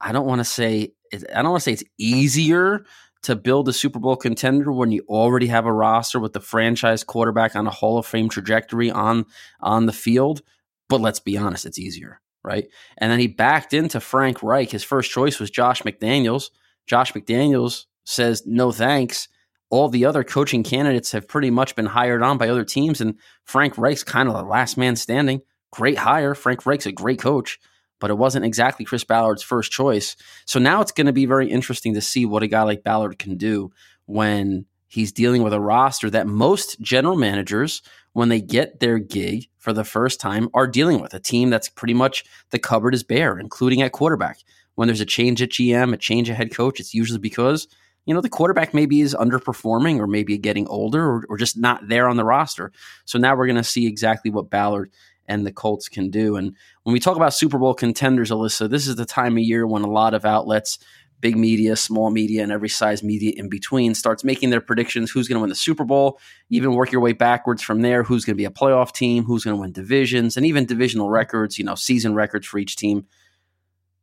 I 0.00 0.12
don't 0.12 0.26
want 0.26 0.40
to 0.40 0.44
say 0.44 0.92
I 1.12 1.42
don't 1.42 1.50
want 1.50 1.62
to 1.62 1.64
say 1.64 1.72
it's 1.72 1.84
easier 1.98 2.84
to 3.22 3.34
build 3.34 3.68
a 3.68 3.72
Super 3.72 3.98
Bowl 3.98 4.14
contender 4.14 4.70
when 4.70 4.92
you 4.92 5.04
already 5.08 5.48
have 5.48 5.66
a 5.66 5.72
roster 5.72 6.20
with 6.20 6.34
the 6.34 6.40
franchise 6.40 7.02
quarterback 7.02 7.56
on 7.56 7.66
a 7.66 7.70
Hall 7.70 7.98
of 7.98 8.06
Fame 8.06 8.28
trajectory 8.28 8.92
on 8.92 9.26
on 9.60 9.86
the 9.86 9.92
field. 9.92 10.42
But 10.88 11.00
let's 11.00 11.20
be 11.20 11.36
honest, 11.36 11.66
it's 11.66 11.80
easier 11.80 12.20
right? 12.44 12.68
And 12.96 13.10
then 13.10 13.18
he 13.18 13.26
backed 13.26 13.74
into 13.74 14.00
Frank 14.00 14.42
Reich. 14.42 14.70
His 14.70 14.84
first 14.84 15.10
choice 15.10 15.38
was 15.38 15.50
Josh 15.50 15.82
McDaniels. 15.82 16.50
Josh 16.86 17.12
McDaniels 17.12 17.86
says, 18.04 18.42
no 18.46 18.72
thanks. 18.72 19.28
All 19.70 19.88
the 19.88 20.06
other 20.06 20.24
coaching 20.24 20.62
candidates 20.62 21.12
have 21.12 21.28
pretty 21.28 21.50
much 21.50 21.76
been 21.76 21.86
hired 21.86 22.22
on 22.22 22.38
by 22.38 22.48
other 22.48 22.64
teams, 22.64 23.02
and 23.02 23.16
Frank 23.44 23.76
Reich's 23.76 24.02
kind 24.02 24.28
of 24.28 24.34
the 24.34 24.42
last 24.42 24.78
man 24.78 24.96
standing. 24.96 25.42
Great 25.70 25.98
hire. 25.98 26.34
Frank 26.34 26.64
Reich's 26.64 26.86
a 26.86 26.92
great 26.92 27.18
coach, 27.18 27.58
but 28.00 28.10
it 28.10 28.16
wasn't 28.16 28.46
exactly 28.46 28.86
Chris 28.86 29.04
Ballard's 29.04 29.42
first 29.42 29.70
choice. 29.70 30.16
So 30.46 30.58
now 30.58 30.80
it's 30.80 30.92
going 30.92 31.06
to 31.06 31.12
be 31.12 31.26
very 31.26 31.50
interesting 31.50 31.92
to 31.94 32.00
see 32.00 32.24
what 32.24 32.42
a 32.42 32.46
guy 32.46 32.62
like 32.62 32.82
Ballard 32.82 33.18
can 33.18 33.36
do 33.36 33.70
when 34.06 34.64
he's 34.86 35.12
dealing 35.12 35.42
with 35.42 35.52
a 35.52 35.60
roster 35.60 36.08
that 36.08 36.26
most 36.26 36.80
general 36.80 37.16
managers 37.16 37.82
when 38.18 38.30
they 38.30 38.40
get 38.40 38.80
their 38.80 38.98
gig 38.98 39.46
for 39.58 39.72
the 39.72 39.84
first 39.84 40.18
time 40.18 40.48
are 40.52 40.66
dealing 40.66 41.00
with 41.00 41.14
a 41.14 41.20
team 41.20 41.50
that's 41.50 41.68
pretty 41.68 41.94
much 41.94 42.24
the 42.50 42.58
cupboard 42.58 42.92
is 42.92 43.04
bare, 43.04 43.38
including 43.38 43.80
at 43.80 43.92
quarterback. 43.92 44.40
When 44.74 44.88
there's 44.88 45.00
a 45.00 45.06
change 45.06 45.40
at 45.40 45.50
GM, 45.50 45.94
a 45.94 45.96
change 45.96 46.28
at 46.28 46.36
head 46.36 46.52
coach, 46.52 46.80
it's 46.80 46.92
usually 46.92 47.20
because 47.20 47.68
you 48.06 48.12
know 48.12 48.20
the 48.20 48.28
quarterback 48.28 48.74
maybe 48.74 49.02
is 49.02 49.14
underperforming 49.14 50.00
or 50.00 50.08
maybe 50.08 50.36
getting 50.36 50.66
older 50.66 51.00
or, 51.08 51.26
or 51.28 51.36
just 51.36 51.56
not 51.56 51.86
there 51.86 52.08
on 52.08 52.16
the 52.16 52.24
roster. 52.24 52.72
So 53.04 53.20
now 53.20 53.36
we're 53.36 53.46
going 53.46 53.54
to 53.54 53.62
see 53.62 53.86
exactly 53.86 54.32
what 54.32 54.50
Ballard 54.50 54.90
and 55.28 55.46
the 55.46 55.52
Colts 55.52 55.88
can 55.88 56.10
do. 56.10 56.34
And 56.34 56.56
when 56.82 56.92
we 56.92 56.98
talk 56.98 57.14
about 57.16 57.34
Super 57.34 57.56
Bowl 57.56 57.72
contenders, 57.72 58.32
Alyssa, 58.32 58.68
this 58.68 58.88
is 58.88 58.96
the 58.96 59.06
time 59.06 59.36
of 59.36 59.44
year 59.44 59.64
when 59.64 59.82
a 59.82 59.90
lot 59.90 60.12
of 60.12 60.24
outlets 60.24 60.80
big 61.20 61.36
media, 61.36 61.76
small 61.76 62.10
media, 62.10 62.42
and 62.42 62.52
every 62.52 62.68
size 62.68 63.02
media 63.02 63.32
in 63.36 63.48
between 63.48 63.94
starts 63.94 64.24
making 64.24 64.50
their 64.50 64.60
predictions 64.60 65.10
who's 65.10 65.28
going 65.28 65.36
to 65.36 65.40
win 65.40 65.48
the 65.48 65.56
Super 65.56 65.84
Bowl, 65.84 66.18
even 66.50 66.74
work 66.74 66.92
your 66.92 67.00
way 67.00 67.12
backwards 67.12 67.62
from 67.62 67.82
there, 67.82 68.02
who's 68.02 68.24
going 68.24 68.34
to 68.34 68.38
be 68.38 68.44
a 68.44 68.50
playoff 68.50 68.92
team, 68.92 69.24
who's 69.24 69.44
going 69.44 69.56
to 69.56 69.60
win 69.60 69.72
divisions, 69.72 70.36
and 70.36 70.46
even 70.46 70.66
divisional 70.66 71.10
records, 71.10 71.58
you 71.58 71.64
know, 71.64 71.74
season 71.74 72.14
records 72.14 72.46
for 72.46 72.58
each 72.58 72.76
team. 72.76 73.06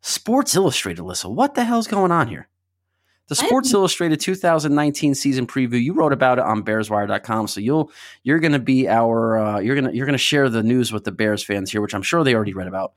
Sports 0.01 0.55
Illustrated, 0.55 1.01
Alyssa, 1.01 1.33
what 1.33 1.55
the 1.55 1.63
hell's 1.63 1.87
going 1.87 2.11
on 2.11 2.27
here? 2.27 2.47
The 3.27 3.35
Sports 3.35 3.73
Illustrated 3.73 4.19
2019 4.19 5.15
season 5.15 5.47
preview. 5.47 5.81
You 5.81 5.93
wrote 5.93 6.13
about 6.13 6.37
it 6.37 6.43
on 6.43 6.63
BearsWire.com, 6.63 7.47
so 7.47 7.59
you'll 7.59 7.91
you're 8.21 8.39
going 8.39 8.51
to 8.51 8.59
be 8.59 8.87
our 8.87 9.37
uh, 9.37 9.59
you're 9.59 9.73
gonna 9.73 9.91
you're 9.91 10.05
gonna 10.05 10.19
share 10.19 10.47
the 10.47 10.61
news 10.61 10.93
with 10.93 11.05
the 11.05 11.11
Bears 11.11 11.43
fans 11.43 11.71
here, 11.71 11.81
which 11.81 11.95
I'm 11.95 12.03
sure 12.03 12.23
they 12.23 12.35
already 12.35 12.53
read 12.53 12.67
about. 12.67 12.93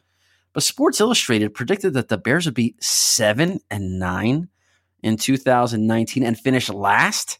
But 0.53 0.63
Sports 0.63 1.01
Illustrated 1.01 1.55
predicted 1.55 1.95
that 1.95 2.09
the 2.09 2.19
Bears 2.19 2.47
would 2.47 2.55
be 2.55 2.75
seven 2.81 3.61
and 3.71 3.99
nine 3.99 4.49
in 5.03 5.17
2019 5.17 6.25
and 6.25 6.39
finish 6.39 6.69
last 6.69 7.39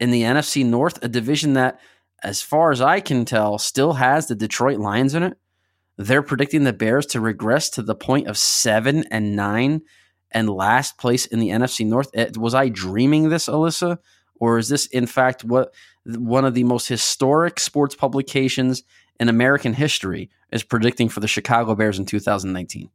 in 0.00 0.10
the 0.10 0.22
NFC 0.22 0.64
North, 0.64 1.02
a 1.02 1.08
division 1.08 1.54
that, 1.54 1.80
as 2.22 2.40
far 2.40 2.70
as 2.70 2.80
I 2.80 3.00
can 3.00 3.24
tell, 3.24 3.58
still 3.58 3.94
has 3.94 4.26
the 4.26 4.34
Detroit 4.34 4.78
Lions 4.78 5.14
in 5.14 5.22
it. 5.22 5.36
They're 5.96 6.22
predicting 6.22 6.64
the 6.64 6.72
Bears 6.72 7.06
to 7.06 7.20
regress 7.20 7.68
to 7.70 7.82
the 7.82 7.96
point 7.96 8.28
of 8.28 8.38
seven 8.38 9.04
and 9.10 9.34
nine 9.34 9.82
and 10.30 10.48
last 10.48 10.98
place 10.98 11.26
in 11.26 11.40
the 11.40 11.48
NFC 11.48 11.84
North. 11.84 12.10
Eh, 12.14 12.30
was 12.36 12.54
I 12.54 12.68
dreaming 12.68 13.28
this, 13.28 13.48
Alyssa? 13.48 13.98
Or 14.40 14.58
is 14.58 14.68
this, 14.68 14.86
in 14.86 15.06
fact, 15.06 15.42
what 15.42 15.74
one 16.04 16.44
of 16.44 16.54
the 16.54 16.64
most 16.64 16.86
historic 16.88 17.58
sports 17.58 17.96
publications 17.96 18.84
in 19.20 19.28
American 19.28 19.74
history 19.74 20.30
is 20.52 20.62
predicting 20.62 21.08
for 21.08 21.20
the 21.20 21.28
Chicago 21.28 21.74
Bears 21.74 21.98
in 21.98 22.06
2019. 22.06 22.90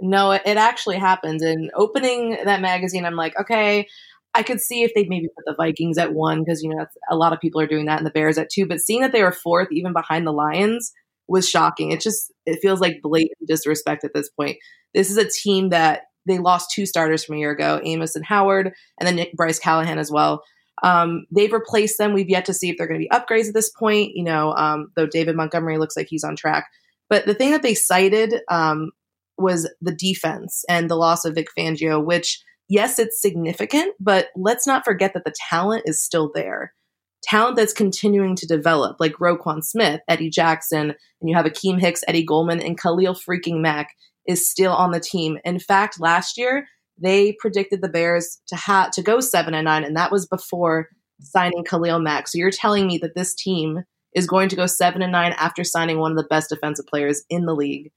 No, 0.00 0.32
it 0.32 0.42
actually 0.44 0.98
happens. 0.98 1.42
And 1.42 1.70
opening 1.76 2.36
that 2.44 2.60
magazine, 2.60 3.04
I'm 3.04 3.14
like, 3.14 3.38
okay, 3.38 3.86
I 4.34 4.42
could 4.42 4.60
see 4.60 4.82
if 4.82 4.92
they'd 4.94 5.08
maybe 5.08 5.28
put 5.28 5.44
the 5.46 5.54
Vikings 5.54 5.98
at 5.98 6.14
one 6.14 6.42
because 6.42 6.62
you 6.62 6.70
know 6.70 6.86
a 7.10 7.16
lot 7.16 7.32
of 7.32 7.40
people 7.40 7.60
are 7.60 7.66
doing 7.66 7.86
that, 7.86 7.98
and 7.98 8.06
the 8.06 8.10
Bears 8.10 8.38
at 8.38 8.50
two. 8.50 8.66
But 8.66 8.80
seeing 8.80 9.02
that 9.02 9.12
they 9.12 9.22
were 9.22 9.32
fourth, 9.32 9.68
even 9.70 9.92
behind 9.92 10.26
the 10.26 10.32
Lions, 10.32 10.92
was 11.28 11.48
shocking. 11.48 11.92
It 11.92 12.00
just 12.00 12.32
it 12.46 12.60
feels 12.60 12.80
like 12.80 13.02
blatant 13.02 13.46
disrespect 13.46 14.04
at 14.04 14.14
this 14.14 14.30
point. 14.30 14.56
This 14.94 15.10
is 15.10 15.18
a 15.18 15.28
team 15.28 15.68
that 15.68 16.02
they 16.26 16.38
lost 16.38 16.70
two 16.70 16.86
starters 16.86 17.24
from 17.24 17.36
a 17.36 17.38
year 17.38 17.50
ago, 17.50 17.80
Amos 17.84 18.16
and 18.16 18.24
Howard, 18.24 18.72
and 18.98 19.06
then 19.06 19.16
Nick, 19.16 19.32
Bryce 19.34 19.58
Callahan 19.58 19.98
as 19.98 20.10
well. 20.10 20.42
Um, 20.82 21.26
they've 21.30 21.52
replaced 21.52 21.98
them. 21.98 22.12
We've 22.12 22.28
yet 22.28 22.44
to 22.46 22.54
see 22.54 22.68
if 22.68 22.76
they're 22.76 22.88
going 22.88 23.00
to 23.00 23.06
be 23.08 23.16
upgrades 23.16 23.48
at 23.48 23.54
this 23.54 23.70
point, 23.70 24.12
you 24.14 24.24
know, 24.24 24.52
um, 24.54 24.90
though 24.96 25.06
David 25.06 25.36
Montgomery 25.36 25.78
looks 25.78 25.96
like 25.96 26.08
he's 26.08 26.24
on 26.24 26.36
track. 26.36 26.66
But 27.08 27.26
the 27.26 27.34
thing 27.34 27.50
that 27.50 27.62
they 27.62 27.74
cited 27.74 28.34
um, 28.50 28.90
was 29.38 29.70
the 29.80 29.94
defense 29.94 30.64
and 30.68 30.90
the 30.90 30.96
loss 30.96 31.24
of 31.24 31.34
Vic 31.34 31.48
Fangio, 31.56 32.04
which, 32.04 32.42
yes, 32.68 32.98
it's 32.98 33.20
significant, 33.20 33.94
but 34.00 34.28
let's 34.36 34.66
not 34.66 34.84
forget 34.84 35.14
that 35.14 35.24
the 35.24 35.34
talent 35.48 35.82
is 35.86 36.02
still 36.02 36.30
there. 36.34 36.72
Talent 37.22 37.56
that's 37.56 37.72
continuing 37.72 38.34
to 38.36 38.46
develop, 38.46 38.96
like 38.98 39.12
Roquan 39.14 39.62
Smith, 39.62 40.00
Eddie 40.08 40.30
Jackson, 40.30 40.90
and 41.20 41.30
you 41.30 41.36
have 41.36 41.46
Akiem 41.46 41.80
Hicks, 41.80 42.02
Eddie 42.08 42.24
Goldman, 42.24 42.60
and 42.60 42.80
Khalil 42.80 43.14
freaking 43.14 43.60
Mack 43.60 43.90
is 44.26 44.50
still 44.50 44.72
on 44.72 44.90
the 44.90 45.00
team. 45.00 45.38
In 45.44 45.60
fact, 45.60 46.00
last 46.00 46.36
year, 46.36 46.66
they 46.98 47.32
predicted 47.38 47.82
the 47.82 47.88
Bears 47.88 48.40
to 48.48 48.56
have 48.56 48.90
to 48.92 49.02
go 49.02 49.20
seven 49.20 49.54
and 49.54 49.64
nine, 49.64 49.84
and 49.84 49.96
that 49.96 50.12
was 50.12 50.26
before 50.26 50.88
signing 51.20 51.64
Khalil 51.64 52.00
Mack. 52.00 52.28
So 52.28 52.38
you're 52.38 52.50
telling 52.50 52.86
me 52.86 52.98
that 52.98 53.14
this 53.14 53.34
team 53.34 53.84
is 54.14 54.26
going 54.26 54.48
to 54.50 54.56
go 54.56 54.66
seven 54.66 55.02
and 55.02 55.12
nine 55.12 55.32
after 55.32 55.64
signing 55.64 55.98
one 55.98 56.10
of 56.10 56.16
the 56.16 56.26
best 56.28 56.50
defensive 56.50 56.86
players 56.86 57.22
in 57.30 57.46
the 57.46 57.54
league. 57.54 57.90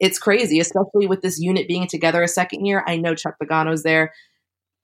It's 0.00 0.18
crazy, 0.18 0.58
especially 0.58 1.06
with 1.06 1.22
this 1.22 1.38
unit 1.38 1.68
being 1.68 1.86
together 1.86 2.22
a 2.22 2.28
second 2.28 2.64
year. 2.64 2.82
I 2.86 2.96
know 2.96 3.14
Chuck 3.14 3.36
Pagano's 3.40 3.84
there. 3.84 4.12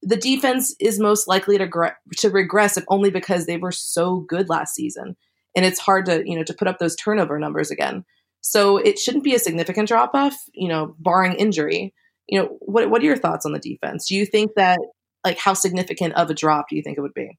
The 0.02 0.16
defense 0.16 0.76
is 0.78 1.00
most 1.00 1.26
likely 1.26 1.58
to 1.58 1.66
gre- 1.66 1.98
to 2.18 2.30
regress 2.30 2.76
if 2.76 2.84
only 2.88 3.10
because 3.10 3.46
they 3.46 3.56
were 3.56 3.72
so 3.72 4.20
good 4.20 4.48
last 4.48 4.74
season, 4.74 5.16
and 5.56 5.66
it's 5.66 5.80
hard 5.80 6.06
to 6.06 6.22
you 6.24 6.36
know 6.36 6.44
to 6.44 6.54
put 6.54 6.68
up 6.68 6.78
those 6.78 6.94
turnover 6.94 7.38
numbers 7.38 7.72
again. 7.72 8.04
So 8.40 8.76
it 8.76 8.98
shouldn't 8.98 9.24
be 9.24 9.34
a 9.34 9.40
significant 9.40 9.88
drop 9.88 10.12
off, 10.14 10.36
you 10.54 10.68
know, 10.68 10.94
barring 11.00 11.32
injury 11.34 11.92
you 12.28 12.38
know, 12.38 12.56
what 12.60 12.90
what 12.90 13.02
are 13.02 13.06
your 13.06 13.16
thoughts 13.16 13.46
on 13.46 13.52
the 13.52 13.58
defense? 13.58 14.06
Do 14.06 14.14
you 14.14 14.26
think 14.26 14.52
that 14.56 14.78
like 15.24 15.38
how 15.38 15.54
significant 15.54 16.14
of 16.14 16.30
a 16.30 16.34
drop 16.34 16.68
do 16.68 16.76
you 16.76 16.82
think 16.82 16.98
it 16.98 17.00
would 17.00 17.14
be? 17.14 17.38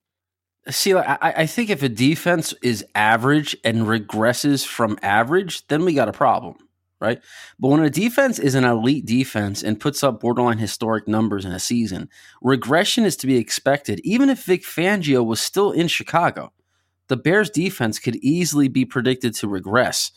See, 0.70 0.94
I, 0.94 1.18
I 1.22 1.46
think 1.46 1.70
if 1.70 1.82
a 1.84 1.90
defense 1.90 2.54
is 2.62 2.86
average 2.94 3.56
and 3.64 3.84
regresses 3.84 4.66
from 4.66 5.00
average, 5.02 5.66
then 5.68 5.86
we 5.86 5.94
got 5.94 6.10
a 6.10 6.14
problem, 6.14 6.58
right? 7.00 7.22
But 7.58 7.70
when 7.70 7.80
a 7.80 7.90
defense 7.90 8.40
is 8.40 8.56
an 8.56 8.66
elite 8.66 9.06
defense 9.06 9.64
and 9.64 9.80
puts 9.80 10.04
up 10.04 10.20
borderline 10.20 10.58
historic 10.58 11.08
numbers 11.08 11.46
in 11.46 11.54
a 11.54 11.60
season, 11.60 12.10
regression 12.42 13.06
is 13.06 13.16
to 13.18 13.28
be 13.28 13.38
expected, 13.38 14.02
even 14.04 14.30
if 14.30 14.44
Vic 14.44 14.64
Fangio 14.64 15.26
was 15.26 15.42
still 15.42 15.72
in 15.72 15.88
Chicago. 15.88 16.52
The 17.08 17.18
Bears 17.18 17.50
defense 17.50 17.98
could 17.98 18.18
easily 18.18 18.68
be 18.68 18.86
predicted 18.86 19.34
to 19.36 19.48
regress 19.48 20.12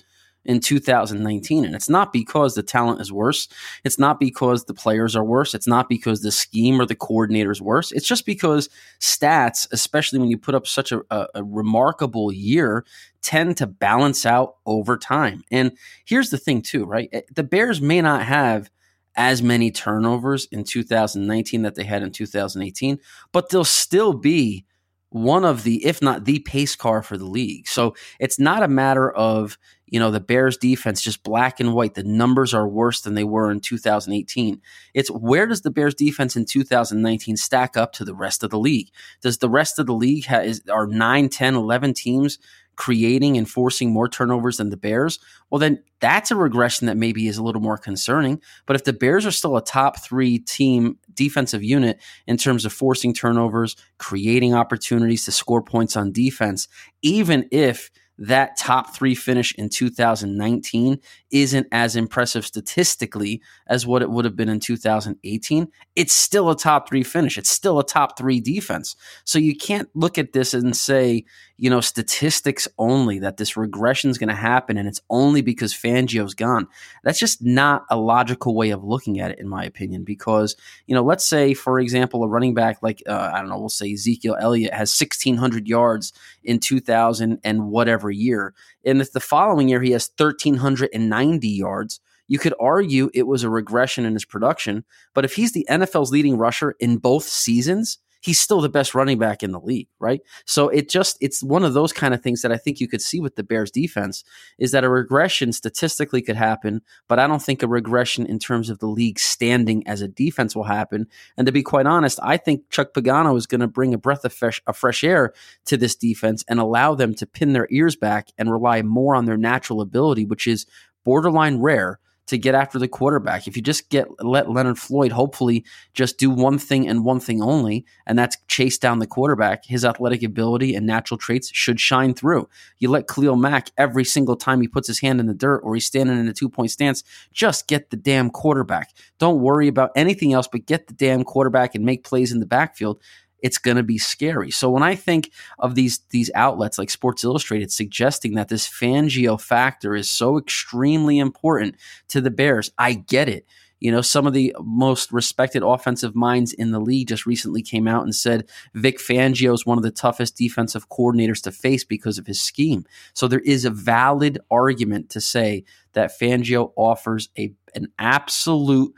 in 0.45 0.61
2019. 0.61 1.65
And 1.65 1.75
it's 1.75 1.89
not 1.89 2.13
because 2.13 2.55
the 2.55 2.63
talent 2.63 3.01
is 3.01 3.13
worse. 3.13 3.49
It's 3.85 3.99
not 3.99 4.19
because 4.19 4.65
the 4.65 4.75
players 4.75 5.15
are 5.15 5.25
worse. 5.25 5.55
It's 5.55 5.67
not 5.67 5.89
because 5.89 6.23
the 6.23 6.33
scheme 6.33 6.81
or 6.81 6.87
the 6.87 6.95
coordinator 6.95 7.51
is 7.51 7.63
worse. 7.63 7.93
It's 7.93 8.07
just 8.07 8.27
because 8.27 8.69
stats, 9.01 9.69
especially 9.73 10.19
when 10.19 10.31
you 10.31 10.39
put 10.39 10.55
up 10.55 10.67
such 10.67 10.93
a, 10.93 11.03
a, 11.11 11.27
a 11.37 11.45
remarkable 11.45 12.33
year, 12.33 12.85
tend 13.23 13.57
to 13.59 13.67
balance 13.67 14.27
out 14.27 14.57
over 14.67 14.97
time. 14.97 15.43
And 15.51 15.73
here's 16.05 16.31
the 16.31 16.39
thing, 16.39 16.63
too, 16.63 16.85
right? 16.85 17.09
Eh, 17.13 17.23
the 17.33 17.45
Bears 17.45 17.81
may 17.81 18.01
not 18.01 18.25
have 18.25 18.71
as 19.15 19.43
many 19.43 19.71
turnovers 19.71 20.47
in 20.47 20.65
2019 20.65 21.63
that 21.63 21.75
they 21.75 21.85
had 21.85 22.03
in 22.03 22.11
2018, 22.11 22.99
but 23.31 23.51
they'll 23.51 23.65
still 23.65 24.15
be 24.15 24.65
one 25.12 25.45
of 25.45 25.62
the, 25.62 25.85
if 25.85 26.00
not 26.00 26.25
the 26.25 26.38
pace 26.40 26.75
car 26.75 27.02
for 27.02 27.16
the 27.16 27.26
league. 27.26 27.69
So 27.69 27.95
it's 28.19 28.38
not 28.38 28.62
a 28.62 28.69
matter 28.69 29.11
of, 29.11 29.59
you 29.87 30.00
know, 30.00 30.11
the 30.11 30.21
Bears 30.21 30.57
defense 30.57 31.02
just 31.02 31.23
black 31.23 31.61
and 31.61 31.75
white. 31.75 31.95
The 31.95 32.02
numbers 32.02 32.54
are 32.54 32.66
worse 32.66 33.02
than 33.02 33.14
they 33.14 33.25
were 33.25 33.50
in 33.50 33.61
2018. 33.61 34.61
It's 34.95 35.11
where 35.11 35.47
does 35.47 35.61
the 35.61 35.71
Bears 35.71 35.95
defense 35.95 36.35
in 36.35 36.47
2019 36.47 37.37
stack 37.37 37.76
up 37.76 37.92
to 37.92 38.04
the 38.04 38.14
rest 38.14 38.42
of 38.42 38.50
the 38.50 38.59
league? 38.59 38.88
Does 39.21 39.38
the 39.38 39.50
rest 39.50 39.78
of 39.78 39.87
the 39.87 39.95
league 39.95 40.25
have, 40.25 40.59
are 40.71 40.87
9, 40.87 41.28
10, 41.28 41.54
11 41.54 41.92
teams 41.92 42.38
creating 42.76 43.37
and 43.37 43.49
forcing 43.49 43.93
more 43.93 44.09
turnovers 44.09 44.57
than 44.57 44.71
the 44.71 44.76
Bears, 44.76 45.19
well, 45.50 45.59
then 45.59 45.83
that's 46.00 46.31
a 46.31 46.37
regression 46.37 46.87
that 46.87 46.97
maybe 46.97 47.29
is 47.29 47.38
a 47.38 47.43
little 47.43 47.61
more 47.61 47.79
concerning. 47.79 48.41
But 48.67 48.76
if 48.76 48.85
the 48.85 48.93
Bears 48.93 49.26
are 49.26 49.31
still 49.31 49.57
a 49.57 49.62
top 49.62 50.00
three 50.02 50.38
team 50.38 50.99
defensive 51.14 51.62
unit 51.62 52.00
in 52.26 52.37
terms 52.37 52.64
of 52.64 52.73
forcing 52.73 53.14
turnovers, 53.14 53.76
creating 53.99 54.55
opportunities 54.55 55.25
to 55.26 55.33
score 55.33 55.62
points 55.62 55.97
on 55.97 56.12
defense, 56.12 56.69
even 57.02 57.49
if 57.50 57.91
that 58.19 58.57
top 58.57 58.95
three 58.95 59.14
finish 59.14 59.55
in 59.57 59.69
2019 59.69 61.00
isn't 61.31 61.67
as 61.73 61.97
impressive 61.97 62.47
statistically 62.47 63.43
as 63.67 63.87
what 63.87 64.02
it 64.02 64.11
would 64.11 64.25
have 64.25 64.37
been 64.37 64.49
in 64.49 64.61
2018, 64.61 65.69
it's 65.97 66.12
still 66.12 66.50
a 66.50 66.57
top 66.57 66.88
three 66.88 67.02
finish. 67.02 67.38
It's 67.38 67.50
still 67.50 67.79
a 67.79 67.85
top 67.85 68.19
three 68.19 68.41
defense. 68.41 68.95
So 69.25 69.38
you 69.38 69.57
can't 69.57 69.88
look 69.95 70.19
at 70.19 70.33
this 70.33 70.55
and 70.55 70.76
say, 70.76 71.25
you 71.56 71.71
know, 71.71 71.80
statistics 71.80 72.66
only 72.78 73.18
that 73.21 73.37
this 73.37 73.56
regression 73.56 74.11
is 74.11 74.18
going 74.18 74.28
to 74.28 74.35
happen 74.35 74.76
and 74.76 74.88
it's 74.88 75.00
only 75.11 75.42
because 75.42 75.73
Fangio's 75.73 76.35
gone. 76.35 76.66
That's 77.04 77.18
just 77.18 77.42
not 77.42 77.85
a 77.90 77.97
logical 77.97 78.54
way 78.54 78.71
of 78.71 78.82
looking 78.85 79.21
at 79.21 79.30
it, 79.30 79.38
in 79.38 79.49
my 79.49 79.64
opinion, 79.64 80.04
because, 80.04 80.56
you 80.87 80.94
know, 80.94 81.02
let's 81.02 81.25
say, 81.25 81.54
for 81.54 81.78
example, 81.78 82.25
a 82.25 82.28
running 82.28 82.54
back 82.54 82.78
like, 82.82 83.02
uh, 83.09 83.30
I 83.32 83.40
don't 83.40 83.49
know, 83.49 83.59
we'll 83.59 83.68
say 83.68 83.92
Ezekiel 83.92 84.37
Elliott 84.40 84.75
has 84.75 84.99
1,600 84.99 85.68
yards 85.68 86.12
in 86.42 86.59
2000 86.59 87.38
and 87.44 87.68
whatever 87.68 88.11
year. 88.11 88.54
And 88.85 89.00
if 89.00 89.12
the 89.12 89.21
following 89.21 89.68
year 89.68 89.82
he 89.82 89.92
has 89.92 90.11
1,390 90.16 91.49
yards, 91.49 92.00
you 92.28 92.38
could 92.38 92.54
argue 92.59 93.11
it 93.12 93.26
was 93.26 93.42
a 93.42 93.50
regression 93.50 94.06
in 94.06 94.14
his 94.14 94.25
production. 94.25 94.85
But 95.14 95.25
if 95.25 95.35
he's 95.35 95.52
the 95.52 95.66
NFL's 95.68 96.11
leading 96.11 96.38
rusher 96.38 96.75
in 96.80 96.97
both 96.97 97.25
seasons, 97.25 97.99
he's 98.23 98.41
still 98.41 98.61
the 98.61 98.69
best 98.69 98.95
running 98.95 99.19
back 99.19 99.43
in 99.43 99.50
the 99.50 99.61
league, 99.61 99.88
right? 99.99 100.23
So 100.47 100.69
it 100.69 100.88
just 100.88 101.19
it's 101.21 101.43
one 101.43 101.64
of 101.64 101.75
those 101.75 101.93
kind 101.93 102.14
of 102.14 102.23
things 102.23 102.41
that 102.43 102.52
I 102.52 102.57
think 102.57 102.81
you 102.81 102.88
could 102.88 103.02
see 103.02 103.21
with 103.21 103.35
the 103.35 103.43
Bears 103.43 103.71
defense 103.71 104.25
is 104.59 104.71
that 104.71 104.85
a 104.85 104.88
regression 104.88 105.52
statistically 105.52 106.23
could 106.23 106.37
happen, 106.37 106.83
but 107.09 107.19
I 107.19 107.26
don't 107.26 107.43
think 107.43 107.62
a 107.62 107.69
regression 107.69 108.25
in 108.25 108.38
terms 108.38 108.71
of 108.71 108.79
the 108.79 108.87
league 108.87 109.19
standing 109.19 109.87
as 109.87 110.00
a 110.00 110.09
defense 110.09 110.57
will 110.57 110.64
happen. 110.64 111.09
And 111.37 111.47
to 111.47 111.52
be 111.52 111.62
quite 111.62 111.87
honest, 111.87 112.19
I 112.23 112.37
think 112.37 112.71
Chuck 112.71 112.95
Pagano 112.95 113.37
is 113.37 113.47
going 113.47 113.61
to 113.61 113.67
bring 113.67 113.93
a 113.93 113.99
breath 113.99 114.25
of 114.25 114.33
fresh, 114.33 114.62
of 114.67 114.76
fresh 114.76 115.02
air 115.02 115.33
to 115.67 115.76
this 115.76 115.97
defense 115.97 116.45
and 116.49 116.61
allow 116.61 116.95
them 116.95 117.14
to 117.17 117.26
pin 117.26 117.52
their 117.52 117.67
ears 117.71 117.97
back 117.97 118.29
and 118.38 118.50
rely 118.50 118.83
more 118.83 119.17
on 119.17 119.25
their 119.25 119.37
natural 119.37 119.81
ability, 119.81 120.25
which 120.25 120.47
is 120.47 120.64
borderline 121.05 121.59
rare 121.59 121.99
to 122.26 122.38
get 122.38 122.55
after 122.55 122.79
the 122.79 122.88
quarterback. 122.88 123.47
If 123.47 123.57
you 123.57 123.62
just 123.62 123.88
get 123.91 124.07
let 124.25 124.50
Leonard 124.50 124.79
Floyd 124.79 125.12
hopefully 125.12 125.64
just 125.93 126.19
do 126.19 126.31
one 126.31 126.59
thing 126.59 126.88
and 126.88 127.05
one 127.05 127.21
thing 127.21 127.43
only, 127.43 127.85
and 128.07 128.19
that's 128.19 128.37
chase 128.49 128.79
down 128.79 128.99
the 128.99 129.07
quarterback, 129.07 129.64
his 129.64 129.85
athletic 129.85 130.23
ability 130.23 130.75
and 130.75 130.87
natural 130.87 131.19
traits 131.19 131.50
should 131.52 131.81
shine 131.81 132.14
through. 132.14 132.49
You 132.79 132.91
let 132.91 133.09
Khalil 133.09 133.37
Mack 133.37 133.71
every 133.76 134.05
single 134.05 134.37
time 134.37 134.61
he 134.61 134.69
puts 134.69 134.87
his 134.87 135.00
hand 135.00 135.21
in 135.21 135.26
the 135.26 135.35
dirt 135.35 135.61
or 135.64 135.75
he's 135.75 135.87
standing 135.87 136.19
in 136.19 136.29
a 136.29 136.33
two 136.33 136.49
point 136.49 136.71
stance, 136.71 137.02
just 137.33 137.69
get 137.69 137.91
the 137.91 137.97
damn 137.97 138.31
quarterback. 138.31 138.91
Don't 139.19 139.41
worry 139.41 139.69
about 139.69 139.91
anything 139.97 140.33
else, 140.33 140.49
but 140.50 140.67
get 140.67 140.87
the 140.87 140.95
damn 140.95 141.25
quarterback 141.25 141.75
and 141.75 141.85
make 141.85 142.05
plays 142.05 142.33
in 142.33 142.41
the 142.41 142.47
backfield 142.47 143.00
it's 143.43 143.59
going 143.59 143.77
to 143.77 143.83
be 143.83 143.99
scary. 143.99 144.51
So 144.51 144.71
when 144.71 144.83
I 144.83 144.95
think 144.95 145.31
of 145.59 145.75
these 145.75 146.01
these 146.11 146.31
outlets 146.35 146.79
like 146.79 146.91
Sports 146.91 147.25
Illustrated 147.25 147.71
suggesting 147.71 148.35
that 148.35 148.49
this 148.49 148.69
Fangio 148.69 149.41
factor 149.41 149.95
is 149.95 150.09
so 150.09 150.39
extremely 150.39 151.19
important 151.19 151.77
to 152.09 152.21
the 152.21 152.31
Bears, 152.31 152.71
I 152.79 152.95
get 152.95 153.29
it. 153.29 153.47
You 153.81 153.91
know, 153.91 154.01
some 154.01 154.29
of 154.29 154.33
the 154.33 154.55
most 154.61 155.11
respected 155.11 155.65
offensive 155.65 156.15
minds 156.15 156.53
in 156.53 156.71
the 156.71 156.79
league 156.79 157.09
just 157.09 157.27
recently 157.27 157.63
came 157.63 157.89
out 157.89 158.05
and 158.05 158.15
said 158.15 158.49
Vic 158.75 158.99
Fangio 158.99 159.53
is 159.53 159.67
one 159.67 159.77
of 159.77 159.83
the 159.83 159.91
toughest 159.91 160.37
defensive 160.37 160.89
coordinators 160.89 161.43
to 161.43 161.51
face 161.51 161.83
because 161.83 162.17
of 162.17 162.29
his 162.29 162.41
scheme. 162.41 162.85
So 163.13 163.27
there 163.27 163.41
is 163.41 163.65
a 163.65 163.71
valid 163.71 164.39
argument 164.53 165.11
to 165.11 165.21
say 165.21 165.65
that 165.95 166.17
Fangio 166.17 166.73
offers 166.76 167.28
a 167.37 167.52
an 167.75 167.89
absolute 167.99 168.95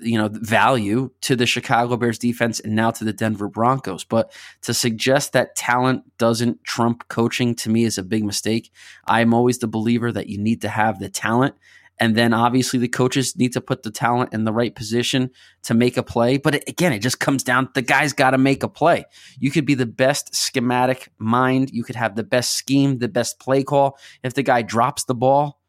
you 0.00 0.18
know 0.18 0.28
value 0.32 1.10
to 1.22 1.36
the 1.36 1.46
Chicago 1.46 1.96
Bears 1.96 2.18
defense 2.18 2.60
and 2.60 2.74
now 2.74 2.90
to 2.90 3.04
the 3.04 3.12
Denver 3.12 3.48
Broncos. 3.48 4.04
But 4.04 4.32
to 4.62 4.74
suggest 4.74 5.32
that 5.32 5.56
talent 5.56 6.04
doesn't 6.18 6.64
trump 6.64 7.08
coaching 7.08 7.54
to 7.56 7.70
me 7.70 7.84
is 7.84 7.98
a 7.98 8.02
big 8.02 8.24
mistake. 8.24 8.70
I'm 9.06 9.34
always 9.34 9.58
the 9.58 9.68
believer 9.68 10.12
that 10.12 10.28
you 10.28 10.38
need 10.38 10.62
to 10.62 10.68
have 10.68 10.98
the 10.98 11.08
talent. 11.08 11.54
And 12.00 12.16
then 12.16 12.32
obviously 12.32 12.80
the 12.80 12.88
coaches 12.88 13.36
need 13.36 13.52
to 13.52 13.60
put 13.60 13.84
the 13.84 13.90
talent 13.90 14.34
in 14.34 14.44
the 14.44 14.52
right 14.52 14.74
position 14.74 15.30
to 15.62 15.74
make 15.74 15.96
a 15.96 16.02
play. 16.02 16.38
But 16.38 16.68
again, 16.68 16.92
it 16.92 16.98
just 16.98 17.20
comes 17.20 17.44
down 17.44 17.68
the 17.74 17.82
guy's 17.82 18.12
got 18.12 18.30
to 18.30 18.38
make 18.38 18.64
a 18.64 18.68
play. 18.68 19.04
You 19.38 19.50
could 19.50 19.64
be 19.64 19.74
the 19.74 19.86
best 19.86 20.34
schematic 20.34 21.10
mind, 21.18 21.70
you 21.72 21.84
could 21.84 21.96
have 21.96 22.16
the 22.16 22.24
best 22.24 22.52
scheme, 22.54 22.98
the 22.98 23.08
best 23.08 23.38
play 23.38 23.62
call. 23.62 23.96
If 24.24 24.34
the 24.34 24.42
guy 24.42 24.62
drops 24.62 25.04
the 25.04 25.14
ball, 25.14 25.60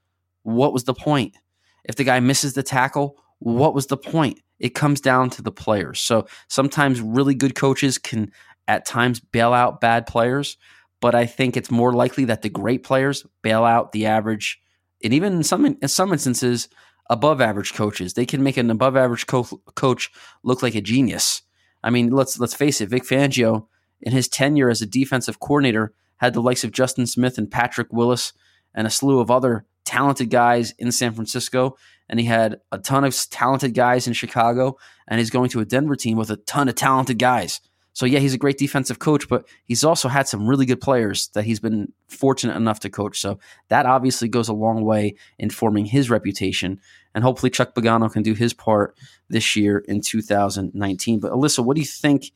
what 0.41 0.74
was 0.74 0.86
the 0.86 0.94
point? 0.96 1.38
If 1.84 1.96
the 1.96 2.04
guy 2.04 2.20
misses 2.20 2.54
the 2.54 2.63
tackle, 2.63 3.18
what 3.39 3.74
was 3.74 3.88
the 3.88 3.98
point? 3.98 4.39
It 4.60 4.69
comes 4.69 5.02
down 5.02 5.30
to 5.32 5.41
the 5.41 5.52
players. 5.52 6.00
So 6.00 6.28
sometimes 6.48 7.02
really 7.02 7.36
good 7.36 7.56
coaches 7.56 7.98
can 7.98 8.32
at 8.67 8.86
times 8.86 9.19
bail 9.19 9.54
out 9.54 9.82
bad 9.82 10.08
players, 10.08 10.58
but 11.02 11.13
I 11.13 11.26
think 11.26 11.56
it's 11.56 11.69
more 11.69 11.93
likely 11.93 12.26
that 12.26 12.41
the 12.41 12.50
great 12.50 12.84
players 12.84 13.26
bail 13.41 13.63
out 13.63 13.91
the 13.91 14.06
average, 14.08 14.60
and 15.04 15.13
even 15.13 15.34
in 15.34 15.43
some 15.43 15.65
in 15.65 15.88
some 15.88 16.12
instances, 16.12 16.69
above 17.10 17.41
average 17.41 17.74
coaches. 17.74 18.13
They 18.13 18.26
can 18.26 18.43
make 18.43 18.58
an 18.58 18.69
above 18.69 18.98
average 18.98 19.28
co- 19.28 19.62
coach 19.76 20.12
look 20.43 20.63
like 20.63 20.76
a 20.76 20.82
genius. 20.82 21.43
I 21.84 21.89
mean, 21.89 22.10
let's 22.10 22.39
let's 22.39 22.56
face 22.56 22.82
it. 22.82 22.89
Vic 22.89 23.04
Fangio, 23.04 23.67
in 24.02 24.12
his 24.12 24.28
tenure 24.28 24.69
as 24.69 24.82
a 24.82 24.88
defensive 24.88 25.39
coordinator, 25.39 25.93
had 26.17 26.34
the 26.34 26.41
likes 26.41 26.63
of 26.63 26.71
Justin 26.71 27.06
Smith 27.06 27.38
and 27.38 27.52
Patrick 27.52 27.91
Willis 27.91 28.34
and 28.74 28.88
a 28.88 28.91
slew 28.91 29.19
of 29.19 29.32
other 29.32 29.65
talented 29.84 30.30
guys 30.30 30.74
in 30.80 30.91
San 30.91 31.13
Francisco 31.13 31.78
and 32.10 32.20
he 32.20 32.26
had 32.26 32.60
a 32.72 32.78
ton 32.78 33.04
of 33.04 33.15
talented 33.30 33.74
guys 33.74 34.08
in 34.08 34.13
Chicago, 34.13 34.78
and 35.08 35.20
he's 35.20 35.30
going 35.30 35.50
to 35.50 35.60
a 35.60 35.65
Denver 35.65 35.96
team 35.96 36.18
with 36.18 36.30
a 36.30 36.38
ton 36.38 36.70
of 36.70 36.76
talented 36.76 37.20
guys. 37.20 37.62
So 37.96 38.06
yeah, 38.06 38.20
he's 38.20 38.34
a 38.34 38.38
great 38.38 38.58
defensive 38.58 39.00
coach, 39.00 39.30
but 39.30 39.48
he's 39.63 39.86
also 39.86 40.10
had 40.10 40.28
some 40.28 40.46
really 40.46 40.65
good 40.65 40.82
players 40.82 41.30
that 41.30 41.46
he's 41.46 41.62
been 41.62 41.94
fortunate 42.10 42.58
enough 42.58 42.82
to 42.82 42.89
coach. 42.89 43.22
So 43.22 43.39
that 43.70 43.86
obviously 43.86 44.28
goes 44.28 44.50
a 44.50 44.54
long 44.54 44.84
way 44.84 45.15
in 45.39 45.50
forming 45.50 45.86
his 45.86 46.10
reputation. 46.10 46.82
And 47.13 47.24
hopefully 47.24 47.50
Chuck 47.50 47.74
Pagano 47.74 48.12
can 48.12 48.22
do 48.22 48.34
his 48.34 48.54
part 48.54 48.98
this 49.30 49.56
year 49.56 49.78
in 49.78 50.02
2019. 50.02 51.22
But 51.22 51.32
Alyssa, 51.32 51.63
what 51.63 51.76
do 51.76 51.82
you 51.82 51.88
think? 51.88 52.34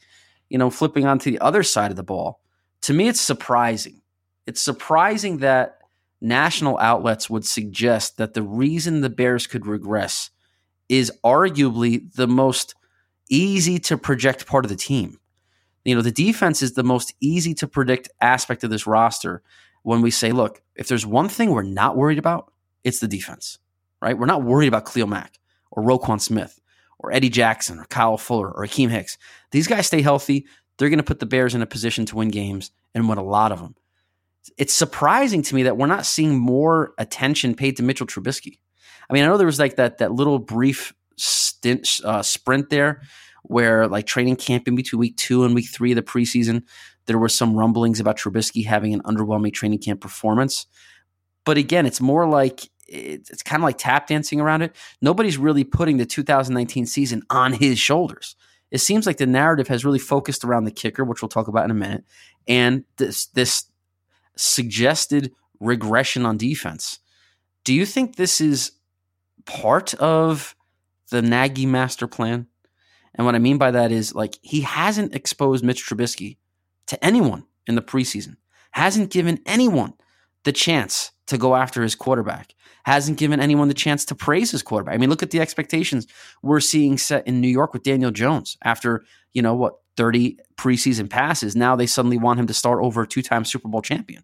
You 0.47 0.57
know, 0.57 0.69
flipping 0.69 1.05
onto 1.05 1.29
the 1.29 1.39
other 1.39 1.61
side 1.61 1.91
of 1.91 1.97
the 1.97 2.03
ball, 2.03 2.39
to 2.83 2.93
me, 2.93 3.09
it's 3.09 3.21
surprising. 3.21 4.01
It's 4.47 4.61
surprising 4.61 5.39
that 5.39 5.78
national 6.21 6.77
outlets 6.79 7.29
would 7.29 7.45
suggest 7.45 8.17
that 8.17 8.33
the 8.33 8.41
reason 8.41 9.01
the 9.01 9.09
Bears 9.09 9.47
could 9.47 9.65
regress 9.65 10.29
is 10.87 11.11
arguably 11.23 12.11
the 12.13 12.27
most 12.27 12.75
easy 13.29 13.79
to 13.79 13.97
project 13.97 14.45
part 14.45 14.65
of 14.65 14.69
the 14.69 14.75
team. 14.75 15.19
You 15.85 15.95
know, 15.95 16.01
the 16.01 16.11
defense 16.11 16.61
is 16.61 16.73
the 16.73 16.83
most 16.83 17.13
easy 17.21 17.53
to 17.55 17.67
predict 17.67 18.09
aspect 18.19 18.63
of 18.63 18.69
this 18.69 18.87
roster 18.87 19.41
when 19.83 20.01
we 20.01 20.11
say, 20.11 20.31
look, 20.31 20.61
if 20.75 20.87
there's 20.87 21.05
one 21.05 21.29
thing 21.29 21.51
we're 21.51 21.63
not 21.63 21.95
worried 21.95 22.19
about, 22.19 22.51
it's 22.83 22.99
the 22.99 23.07
defense, 23.07 23.59
right? 24.01 24.17
We're 24.17 24.25
not 24.25 24.43
worried 24.43 24.67
about 24.67 24.85
Khalil 24.85 25.07
Mack 25.07 25.39
or 25.71 25.83
Roquan 25.83 26.19
Smith 26.19 26.59
or 26.97 27.11
Eddie 27.11 27.29
Jackson 27.29 27.79
or 27.79 27.85
Kyle 27.85 28.17
Fuller 28.17 28.51
or 28.51 28.65
Akiem 28.65 28.89
Hicks. 28.89 29.17
These 29.51 29.67
guys 29.67 29.87
stay 29.87 30.01
healthy. 30.01 30.47
They're 30.77 30.89
going 30.89 30.97
to 30.97 31.03
put 31.03 31.19
the 31.19 31.25
Bears 31.25 31.55
in 31.55 31.61
a 31.61 31.67
position 31.67 32.05
to 32.07 32.17
win 32.17 32.29
games 32.29 32.71
and 32.93 33.07
win 33.07 33.17
a 33.17 33.23
lot 33.23 33.51
of 33.51 33.59
them 33.59 33.75
it's 34.57 34.73
surprising 34.73 35.41
to 35.43 35.55
me 35.55 35.63
that 35.63 35.77
we're 35.77 35.87
not 35.87 36.05
seeing 36.05 36.37
more 36.37 36.93
attention 36.97 37.55
paid 37.55 37.77
to 37.77 37.83
Mitchell 37.83 38.07
Trubisky. 38.07 38.59
I 39.09 39.13
mean, 39.13 39.23
I 39.23 39.27
know 39.27 39.37
there 39.37 39.45
was 39.45 39.59
like 39.59 39.75
that 39.77 39.97
that 39.99 40.11
little 40.11 40.39
brief 40.39 40.93
stint 41.17 41.99
uh, 42.03 42.21
sprint 42.21 42.69
there 42.69 43.01
where 43.43 43.87
like 43.87 44.05
training 44.05 44.35
camp 44.35 44.67
in 44.67 44.75
between 44.75 44.99
week 44.99 45.17
two 45.17 45.43
and 45.43 45.55
week 45.55 45.69
three 45.69 45.91
of 45.91 45.95
the 45.95 46.01
preseason, 46.01 46.63
there 47.05 47.17
were 47.17 47.29
some 47.29 47.55
rumblings 47.55 47.99
about 47.99 48.17
Trubisky 48.17 48.65
having 48.65 48.93
an 48.93 49.01
underwhelming 49.01 49.53
training 49.53 49.79
camp 49.79 50.01
performance. 50.01 50.67
But 51.45 51.57
again, 51.57 51.85
it's 51.85 52.01
more 52.01 52.27
like 52.27 52.69
it's 52.87 53.43
kind 53.43 53.61
of 53.61 53.65
like 53.65 53.77
tap 53.77 54.07
dancing 54.07 54.39
around 54.39 54.61
it. 54.61 54.75
Nobody's 55.01 55.37
really 55.37 55.63
putting 55.63 55.97
the 55.97 56.05
2019 56.05 56.85
season 56.85 57.23
on 57.29 57.53
his 57.53 57.79
shoulders. 57.79 58.35
It 58.71 58.79
seems 58.79 59.07
like 59.07 59.17
the 59.17 59.25
narrative 59.25 59.67
has 59.67 59.85
really 59.85 59.99
focused 59.99 60.43
around 60.43 60.65
the 60.65 60.71
kicker, 60.71 61.03
which 61.03 61.21
we'll 61.21 61.29
talk 61.29 61.47
about 61.47 61.65
in 61.65 61.71
a 61.71 61.75
minute, 61.75 62.03
and 62.47 62.83
this 62.97 63.27
this 63.27 63.65
suggested 64.39 65.33
regression 65.59 66.25
on 66.25 66.37
defense. 66.37 66.99
Do 67.63 67.73
you 67.73 67.85
think 67.85 68.15
this 68.15 68.41
is 68.41 68.71
part 69.45 69.93
of 69.95 70.55
the 71.09 71.21
Nagy 71.21 71.65
master 71.65 72.07
plan? 72.07 72.47
And 73.15 73.25
what 73.25 73.35
I 73.35 73.39
mean 73.39 73.57
by 73.57 73.71
that 73.71 73.91
is 73.91 74.15
like 74.15 74.37
he 74.41 74.61
hasn't 74.61 75.13
exposed 75.13 75.63
Mitch 75.63 75.85
Trubisky 75.85 76.37
to 76.87 77.03
anyone 77.03 77.45
in 77.67 77.75
the 77.75 77.81
preseason, 77.81 78.37
hasn't 78.71 79.11
given 79.11 79.39
anyone 79.45 79.93
the 80.43 80.51
chance 80.51 81.11
to 81.27 81.37
go 81.37 81.55
after 81.55 81.83
his 81.83 81.95
quarterback, 81.95 82.55
hasn't 82.85 83.17
given 83.17 83.39
anyone 83.39 83.67
the 83.67 83.73
chance 83.73 84.05
to 84.05 84.15
praise 84.15 84.51
his 84.51 84.63
quarterback. 84.63 84.95
I 84.95 84.97
mean, 84.97 85.09
look 85.09 85.21
at 85.21 85.31
the 85.31 85.41
expectations 85.41 86.07
we're 86.41 86.59
seeing 86.59 86.97
set 86.97 87.27
in 87.27 87.41
New 87.41 87.49
York 87.49 87.73
with 87.73 87.83
Daniel 87.83 88.11
Jones 88.11 88.57
after, 88.63 89.03
you 89.33 89.41
know, 89.41 89.53
what, 89.53 89.75
30 89.97 90.39
preseason 90.55 91.09
passes. 91.09 91.57
Now 91.57 91.75
they 91.75 91.85
suddenly 91.85 92.17
want 92.17 92.39
him 92.39 92.47
to 92.47 92.53
start 92.53 92.79
over 92.81 93.01
a 93.01 93.07
two 93.07 93.21
time 93.21 93.43
Super 93.43 93.67
Bowl 93.67 93.81
champion. 93.81 94.23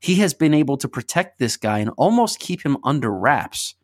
He 0.00 0.16
has 0.16 0.34
been 0.34 0.54
able 0.54 0.78
to 0.78 0.88
protect 0.88 1.38
this 1.38 1.56
guy 1.56 1.78
and 1.78 1.90
almost 1.96 2.40
keep 2.40 2.62
him 2.62 2.78
under 2.82 3.12
wraps 3.12 3.74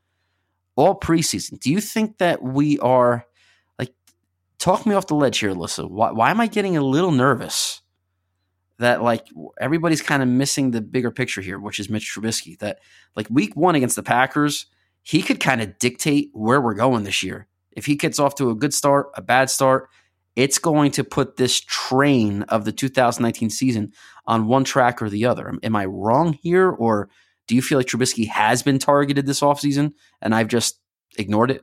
all 0.74 0.98
preseason. 0.98 1.58
Do 1.58 1.70
you 1.70 1.80
think 1.80 2.18
that 2.18 2.42
we 2.42 2.78
are 2.78 3.26
like 3.78 3.92
talk 4.58 4.86
me 4.86 4.94
off 4.94 5.06
the 5.06 5.14
ledge 5.14 5.38
here, 5.38 5.54
Alyssa? 5.54 5.90
Why, 5.90 6.12
why 6.12 6.30
am 6.30 6.40
I 6.40 6.46
getting 6.46 6.76
a 6.76 6.82
little 6.82 7.12
nervous 7.12 7.82
that 8.78 9.02
like 9.02 9.26
everybody's 9.60 10.02
kind 10.02 10.22
of 10.22 10.28
missing 10.28 10.70
the 10.70 10.80
bigger 10.82 11.10
picture 11.10 11.40
here, 11.40 11.58
which 11.58 11.78
is 11.78 11.90
Mitch 11.90 12.14
Trubisky? 12.14 12.58
That 12.58 12.78
like 13.14 13.28
week 13.30 13.56
one 13.56 13.74
against 13.74 13.96
the 13.96 14.02
Packers, 14.02 14.66
he 15.02 15.22
could 15.22 15.40
kind 15.40 15.60
of 15.60 15.78
dictate 15.78 16.30
where 16.32 16.60
we're 16.60 16.74
going 16.74 17.04
this 17.04 17.22
year. 17.22 17.46
If 17.72 17.84
he 17.86 17.94
gets 17.94 18.18
off 18.18 18.36
to 18.36 18.50
a 18.50 18.54
good 18.54 18.72
start, 18.72 19.08
a 19.14 19.22
bad 19.22 19.50
start, 19.50 19.88
it's 20.36 20.58
going 20.58 20.90
to 20.92 21.02
put 21.02 21.36
this 21.36 21.60
train 21.60 22.42
of 22.42 22.64
the 22.64 22.72
2019 22.72 23.50
season 23.50 23.92
on 24.26 24.46
one 24.46 24.64
track 24.64 25.00
or 25.00 25.08
the 25.08 25.24
other. 25.24 25.52
Am, 25.62 25.74
I 25.74 25.86
wrong 25.86 26.34
here, 26.42 26.70
or 26.70 27.08
do 27.48 27.54
you 27.54 27.62
feel 27.62 27.78
like 27.78 27.86
Trubisky 27.86 28.28
has 28.28 28.62
been 28.62 28.78
targeted 28.78 29.26
this 29.26 29.40
offseason 29.40 29.92
and 30.20 30.34
I've 30.34 30.48
just 30.48 30.78
ignored 31.18 31.50
it? 31.50 31.62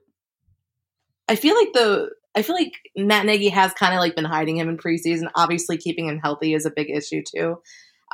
I 1.29 1.35
feel 1.35 1.55
like 1.55 1.73
the 1.73 2.09
I 2.35 2.41
feel 2.41 2.55
like 2.55 2.73
Matt 2.95 3.27
Nagy 3.27 3.49
has 3.49 3.73
kind 3.73 3.93
of 3.93 3.99
like 3.99 4.15
been 4.15 4.25
hiding 4.25 4.57
him 4.57 4.67
in 4.67 4.77
preseason. 4.77 5.29
Obviously, 5.35 5.77
keeping 5.77 6.07
him 6.07 6.19
healthy 6.19 6.55
is 6.55 6.65
a 6.65 6.71
big 6.71 6.89
issue 6.89 7.21
too. 7.23 7.57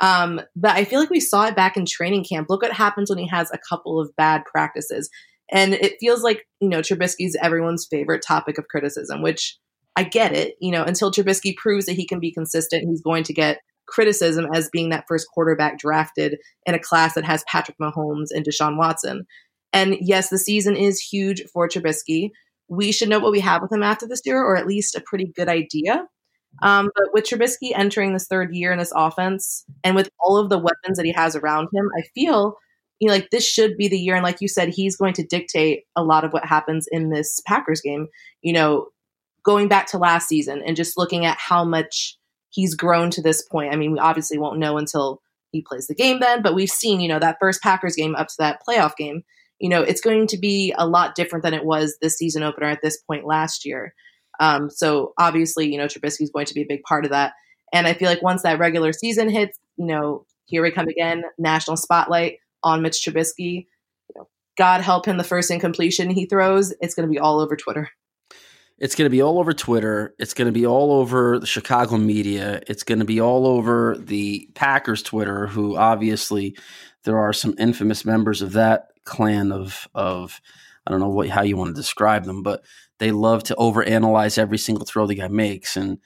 Um, 0.02 0.40
but 0.54 0.72
I 0.72 0.84
feel 0.84 1.00
like 1.00 1.10
we 1.10 1.20
saw 1.20 1.46
it 1.46 1.56
back 1.56 1.76
in 1.76 1.86
training 1.86 2.24
camp. 2.24 2.48
Look 2.50 2.62
what 2.62 2.72
happens 2.72 3.08
when 3.08 3.18
he 3.18 3.28
has 3.28 3.50
a 3.50 3.58
couple 3.58 3.98
of 3.98 4.14
bad 4.16 4.42
practices. 4.44 5.10
And 5.52 5.74
it 5.74 5.96
feels 6.00 6.22
like, 6.22 6.46
you 6.60 6.68
know, 6.68 6.80
Trubisky's 6.80 7.36
everyone's 7.42 7.86
favorite 7.90 8.22
topic 8.26 8.56
of 8.56 8.68
criticism, 8.68 9.20
which 9.22 9.58
I 9.96 10.04
get 10.04 10.32
it. 10.32 10.54
You 10.60 10.70
know, 10.72 10.84
until 10.84 11.10
Trubisky 11.10 11.56
proves 11.56 11.86
that 11.86 11.94
he 11.94 12.06
can 12.06 12.20
be 12.20 12.32
consistent, 12.32 12.88
he's 12.88 13.02
going 13.02 13.24
to 13.24 13.32
get 13.32 13.58
criticism 13.86 14.46
as 14.54 14.70
being 14.70 14.90
that 14.90 15.04
first 15.08 15.26
quarterback 15.34 15.78
drafted 15.78 16.38
in 16.64 16.74
a 16.74 16.78
class 16.78 17.14
that 17.14 17.24
has 17.24 17.44
Patrick 17.48 17.76
Mahomes 17.78 18.28
and 18.30 18.46
Deshaun 18.46 18.78
Watson. 18.78 19.26
And 19.72 19.96
yes, 20.00 20.30
the 20.30 20.38
season 20.38 20.76
is 20.76 21.00
huge 21.00 21.42
for 21.52 21.68
Trubisky. 21.68 22.30
We 22.68 22.92
should 22.92 23.08
know 23.08 23.18
what 23.18 23.32
we 23.32 23.40
have 23.40 23.62
with 23.62 23.72
him 23.72 23.82
after 23.82 24.06
this 24.06 24.22
year, 24.24 24.42
or 24.42 24.56
at 24.56 24.66
least 24.66 24.94
a 24.94 25.02
pretty 25.04 25.32
good 25.34 25.48
idea. 25.48 26.06
Um, 26.62 26.90
but 26.94 27.12
with 27.12 27.24
Trubisky 27.24 27.72
entering 27.74 28.12
this 28.12 28.26
third 28.26 28.54
year 28.54 28.72
in 28.72 28.78
this 28.78 28.92
offense, 28.94 29.64
and 29.84 29.94
with 29.94 30.10
all 30.20 30.36
of 30.36 30.50
the 30.50 30.58
weapons 30.58 30.96
that 30.96 31.06
he 31.06 31.12
has 31.12 31.36
around 31.36 31.68
him, 31.72 31.88
I 31.96 32.02
feel 32.14 32.56
you 32.98 33.08
know 33.08 33.14
like 33.14 33.30
this 33.30 33.46
should 33.46 33.76
be 33.76 33.88
the 33.88 33.98
year. 33.98 34.14
And 34.14 34.24
like 34.24 34.40
you 34.40 34.48
said, 34.48 34.68
he's 34.68 34.96
going 34.96 35.14
to 35.14 35.26
dictate 35.26 35.84
a 35.96 36.02
lot 36.02 36.24
of 36.24 36.32
what 36.32 36.44
happens 36.44 36.86
in 36.90 37.10
this 37.10 37.40
Packers 37.46 37.80
game. 37.80 38.08
You 38.42 38.52
know, 38.52 38.86
going 39.44 39.68
back 39.68 39.86
to 39.88 39.98
last 39.98 40.28
season 40.28 40.62
and 40.64 40.76
just 40.76 40.98
looking 40.98 41.24
at 41.24 41.38
how 41.38 41.64
much 41.64 42.16
he's 42.50 42.74
grown 42.74 43.10
to 43.10 43.22
this 43.22 43.42
point. 43.42 43.72
I 43.72 43.76
mean, 43.76 43.92
we 43.92 43.98
obviously 43.98 44.38
won't 44.38 44.58
know 44.58 44.76
until 44.76 45.20
he 45.52 45.62
plays 45.62 45.86
the 45.86 45.94
game 45.94 46.20
then, 46.20 46.42
but 46.42 46.54
we've 46.54 46.70
seen, 46.70 47.00
you 47.00 47.08
know, 47.08 47.18
that 47.18 47.38
first 47.40 47.62
Packers 47.62 47.96
game 47.96 48.14
up 48.14 48.28
to 48.28 48.34
that 48.38 48.60
playoff 48.66 48.96
game, 48.96 49.22
you 49.58 49.68
know, 49.68 49.82
it's 49.82 50.00
going 50.00 50.26
to 50.28 50.38
be 50.38 50.74
a 50.78 50.86
lot 50.86 51.14
different 51.14 51.44
than 51.44 51.54
it 51.54 51.64
was 51.64 51.96
this 52.00 52.16
season 52.16 52.42
opener 52.42 52.66
at 52.66 52.80
this 52.82 52.98
point 52.98 53.26
last 53.26 53.64
year. 53.64 53.94
Um, 54.40 54.70
so 54.70 55.12
obviously, 55.18 55.70
you 55.70 55.78
know, 55.78 55.86
Trubisky 55.86 56.22
is 56.22 56.30
going 56.30 56.46
to 56.46 56.54
be 56.54 56.62
a 56.62 56.68
big 56.68 56.82
part 56.82 57.04
of 57.04 57.10
that. 57.10 57.34
And 57.72 57.86
I 57.86 57.94
feel 57.94 58.08
like 58.08 58.22
once 58.22 58.42
that 58.42 58.58
regular 58.58 58.92
season 58.92 59.28
hits, 59.28 59.58
you 59.76 59.86
know, 59.86 60.24
here 60.46 60.62
we 60.62 60.70
come 60.70 60.88
again, 60.88 61.22
national 61.38 61.76
spotlight 61.76 62.38
on 62.64 62.82
Mitch 62.82 63.04
Trubisky. 63.04 63.66
You 64.08 64.14
know, 64.16 64.28
God 64.56 64.80
help 64.80 65.06
him 65.06 65.18
the 65.18 65.24
first 65.24 65.50
incompletion 65.50 66.10
he 66.10 66.26
throws, 66.26 66.72
it's 66.80 66.94
going 66.94 67.06
to 67.08 67.12
be 67.12 67.18
all 67.18 67.38
over 67.40 67.54
Twitter. 67.54 67.90
It's 68.80 68.94
going 68.94 69.06
to 69.06 69.10
be 69.10 69.22
all 69.22 69.38
over 69.38 69.52
Twitter. 69.52 70.14
It's 70.18 70.32
going 70.32 70.46
to 70.46 70.52
be 70.52 70.66
all 70.66 70.90
over 70.92 71.38
the 71.38 71.46
Chicago 71.46 71.98
media. 71.98 72.62
It's 72.66 72.82
going 72.82 73.00
to 73.00 73.04
be 73.04 73.20
all 73.20 73.46
over 73.46 73.94
the 73.98 74.48
Packers 74.54 75.02
Twitter, 75.02 75.46
who 75.46 75.76
obviously 75.76 76.56
there 77.04 77.18
are 77.18 77.34
some 77.34 77.54
infamous 77.58 78.06
members 78.06 78.40
of 78.40 78.52
that 78.52 78.88
clan 79.04 79.52
of 79.52 79.86
of 79.94 80.40
I 80.86 80.90
don't 80.90 81.00
know 81.00 81.10
what 81.10 81.28
how 81.28 81.42
you 81.42 81.58
want 81.58 81.68
to 81.68 81.80
describe 81.80 82.24
them, 82.24 82.42
but 82.42 82.64
they 82.98 83.12
love 83.12 83.42
to 83.44 83.54
overanalyze 83.56 84.38
every 84.38 84.58
single 84.58 84.86
throw 84.86 85.06
the 85.06 85.14
guy 85.14 85.28
makes. 85.28 85.76
And 85.76 85.98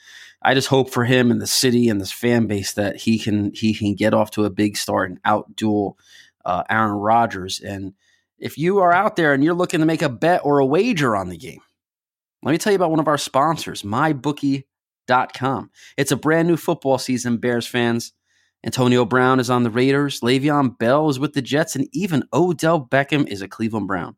I 0.43 0.55
just 0.55 0.69
hope 0.69 0.91
for 0.91 1.05
him 1.05 1.31
and 1.31 1.41
the 1.41 1.47
city 1.47 1.89
and 1.89 2.01
this 2.01 2.13
fan 2.13 2.47
base 2.47 2.73
that 2.75 2.97
he 2.97 3.21
can 3.21 3.53
he 3.55 3.73
can 3.73 3.95
get 3.95 4.15
off 4.15 4.33
to 4.33 4.45
a 4.45 4.51
big 4.51 4.77
start 4.77 5.11
and 5.11 5.23
outduel 5.23 5.95
uh, 6.45 6.65
Aaron 6.69 6.93
Rodgers. 6.93 7.61
And 7.61 7.95
if 8.39 8.59
you 8.59 8.79
are 8.79 8.93
out 8.93 9.15
there 9.15 9.33
and 9.33 9.45
you're 9.45 9.55
looking 9.55 9.81
to 9.81 9.87
make 9.87 10.03
a 10.03 10.09
bet 10.09 10.41
or 10.45 10.59
a 10.59 10.67
wager 10.67 11.15
on 11.15 11.29
the 11.29 11.39
game, 11.39 11.61
let 12.45 12.53
me 12.53 12.59
tell 12.59 12.73
you 12.73 12.77
about 12.77 12.91
one 12.91 13.01
of 13.01 13.09
our 13.09 13.17
sponsors, 13.17 13.83
mybookie.com. 13.83 15.71
It's 15.97 16.13
a 16.13 16.17
brand 16.17 16.47
new 16.47 16.57
football 16.59 16.99
season, 16.99 17.39
Bears 17.39 17.67
fans. 17.67 18.13
Antonio 18.65 19.05
Brown 19.05 19.41
is 19.41 19.51
on 19.51 19.63
the 19.63 19.71
Raiders, 19.71 20.21
Le'Veon 20.21 20.79
Bell 20.79 21.09
is 21.09 21.19
with 21.19 21.33
the 21.35 21.43
Jets, 21.43 21.75
and 21.77 21.89
even 21.93 22.25
Odell 22.33 22.87
Beckham 22.87 23.27
is 23.29 23.43
a 23.43 23.49
Cleveland 23.49 23.87
Brown. 23.87 24.17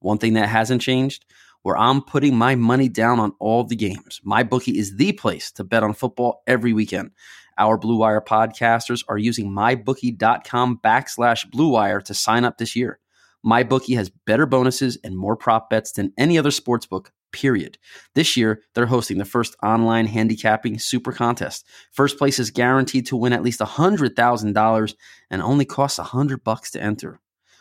One 0.00 0.18
thing 0.18 0.34
that 0.34 0.48
hasn't 0.48 0.82
changed, 0.82 1.24
where 1.62 1.76
I'm 1.76 2.02
putting 2.02 2.36
my 2.36 2.54
money 2.54 2.88
down 2.88 3.18
on 3.18 3.32
all 3.40 3.64
the 3.64 3.76
games. 3.76 4.20
MyBookie 4.24 4.74
is 4.74 4.96
the 4.96 5.12
place 5.12 5.50
to 5.52 5.64
bet 5.64 5.82
on 5.82 5.94
football 5.94 6.42
every 6.46 6.72
weekend. 6.72 7.10
Our 7.58 7.78
Blue 7.78 7.96
Wire 7.96 8.20
podcasters 8.20 9.02
are 9.08 9.18
using 9.18 9.50
mybookie.com 9.50 10.80
backslash 10.84 11.50
Blue 11.50 11.68
Wire 11.68 12.00
to 12.02 12.14
sign 12.14 12.44
up 12.44 12.58
this 12.58 12.76
year. 12.76 13.00
MyBookie 13.44 13.96
has 13.96 14.10
better 14.10 14.46
bonuses 14.46 14.98
and 15.02 15.16
more 15.16 15.36
prop 15.36 15.70
bets 15.70 15.92
than 15.92 16.12
any 16.18 16.38
other 16.38 16.50
sportsbook 16.50 17.08
period. 17.36 17.76
This 18.14 18.34
year, 18.34 18.62
they're 18.74 18.86
hosting 18.86 19.18
the 19.18 19.26
first 19.26 19.54
online 19.62 20.06
handicapping 20.06 20.78
super 20.78 21.12
contest. 21.12 21.66
First 21.92 22.16
place 22.16 22.38
is 22.38 22.50
guaranteed 22.50 23.04
to 23.06 23.16
win 23.16 23.34
at 23.34 23.42
least 23.42 23.60
$100,000 23.60 24.94
and 25.30 25.42
only 25.42 25.64
costs 25.66 25.98
100 25.98 26.42
bucks 26.42 26.70
to 26.70 26.82
enter. 26.82 27.20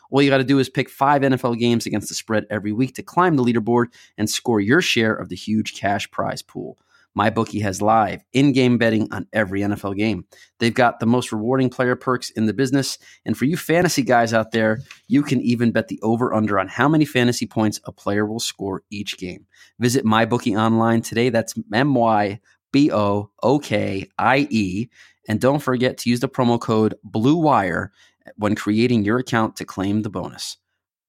All 0.09 0.21
you 0.21 0.29
got 0.29 0.38
to 0.38 0.45
do 0.45 0.59
is 0.59 0.69
pick 0.69 0.89
five 0.89 1.23
NFL 1.23 1.59
games 1.59 1.85
against 1.85 2.07
the 2.07 2.15
spread 2.15 2.45
every 2.49 2.71
week 2.71 2.95
to 2.95 3.03
climb 3.03 3.35
the 3.35 3.43
leaderboard 3.43 3.88
and 4.17 4.29
score 4.29 4.61
your 4.61 4.81
share 4.81 5.13
of 5.13 5.27
the 5.27 5.35
huge 5.35 5.73
cash 5.75 6.09
prize 6.09 6.41
pool. 6.41 6.77
MyBookie 7.17 7.62
has 7.62 7.82
live 7.82 8.23
in-game 8.34 8.78
betting 8.78 9.08
on 9.12 9.28
every 9.32 9.62
NFL 9.62 9.95
game. 9.95 10.25
They've 10.60 10.73
got 10.73 10.99
the 10.99 11.06
most 11.06 11.32
rewarding 11.32 11.69
player 11.69 11.95
perks 11.95 12.30
in 12.30 12.45
the 12.45 12.54
business, 12.54 12.97
and 13.25 13.38
for 13.38 13.45
you 13.45 13.58
fantasy 13.58 14.04
guys 14.04 14.34
out 14.34 14.51
there, 14.51 14.80
you 15.08 15.23
can 15.23 15.41
even 15.41 15.71
bet 15.71 15.88
the 15.88 15.99
over/under 16.01 16.60
on 16.60 16.67
how 16.67 16.89
many 16.89 17.06
fantasy 17.06 17.45
points 17.45 17.80
a 17.86 17.91
player 17.91 18.25
will 18.25 18.39
score 18.39 18.84
each 18.89 19.17
game. 19.17 19.45
Visit 19.80 20.06
MyBookie 20.06 20.60
online 20.60 21.01
today. 21.01 21.30
That's 21.30 21.54
M 21.73 21.95
Y 21.95 22.39
B 22.71 22.91
O 22.91 23.32
O 23.41 23.60
K 23.60 24.10
I 24.17 24.47
E, 24.49 24.89
and 25.28 25.39
don't 25.39 25.60
forget 25.60 25.97
to 25.99 26.10
use 26.10 26.19
the 26.19 26.30
promo 26.30 26.60
code 26.60 26.95
Blue 27.04 27.38
Wire 27.38 27.91
when 28.36 28.56
creating 28.56 29.06
your 29.06 29.19
account 29.19 29.56
to 29.56 29.65
claim 29.65 30.01
the 30.01 30.10
bonus. 30.10 30.58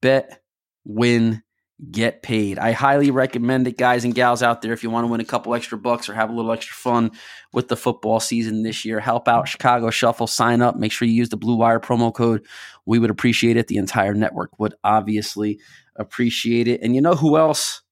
Bet, 0.03 0.42
win 0.85 1.42
get 1.91 2.23
paid. 2.23 2.59
I 2.59 2.73
highly 2.73 3.11
recommend 3.11 3.69
it, 3.69 3.77
guys 3.77 4.05
and 4.05 4.15
gals 4.15 4.43
out 4.43 4.62
there, 4.62 4.73
if 4.73 4.83
you 4.83 4.89
want 4.89 5.07
to 5.07 5.11
win 5.11 5.21
a 5.21 5.27
couple 5.27 5.55
extra 5.55 5.77
bucks 5.77 6.09
or 6.09 6.15
have 6.15 6.31
a 6.31 6.33
little 6.33 6.53
extra 6.53 6.75
fun 6.75 7.11
with 7.53 7.69
the 7.69 7.77
football 7.77 8.19
season 8.19 8.62
this 8.62 8.85
year. 8.85 8.99
Help 8.99 9.29
out 9.29 9.49
Chicago 9.49 9.91
Shuffle, 9.91 10.27
sign 10.27 10.62
up, 10.62 10.77
make 10.77 10.91
sure 10.91 11.07
you 11.07 11.15
use 11.15 11.29
the 11.29 11.37
Blue 11.37 11.57
Wire 11.57 11.81
promo 11.81 12.12
code. 12.12 12.47
We 12.87 12.99
would 12.99 13.11
appreciate 13.11 13.57
it. 13.59 13.69
The 13.69 13.77
entire 13.77 14.15
network 14.15 14.59
would 14.59 14.75
obviously 14.83 15.61
appreciate 15.97 16.67
it. 16.67 16.81
And 16.83 16.95
you 16.95 17.03
know 17.03 17.15
who 17.15 17.37
else 17.37 17.83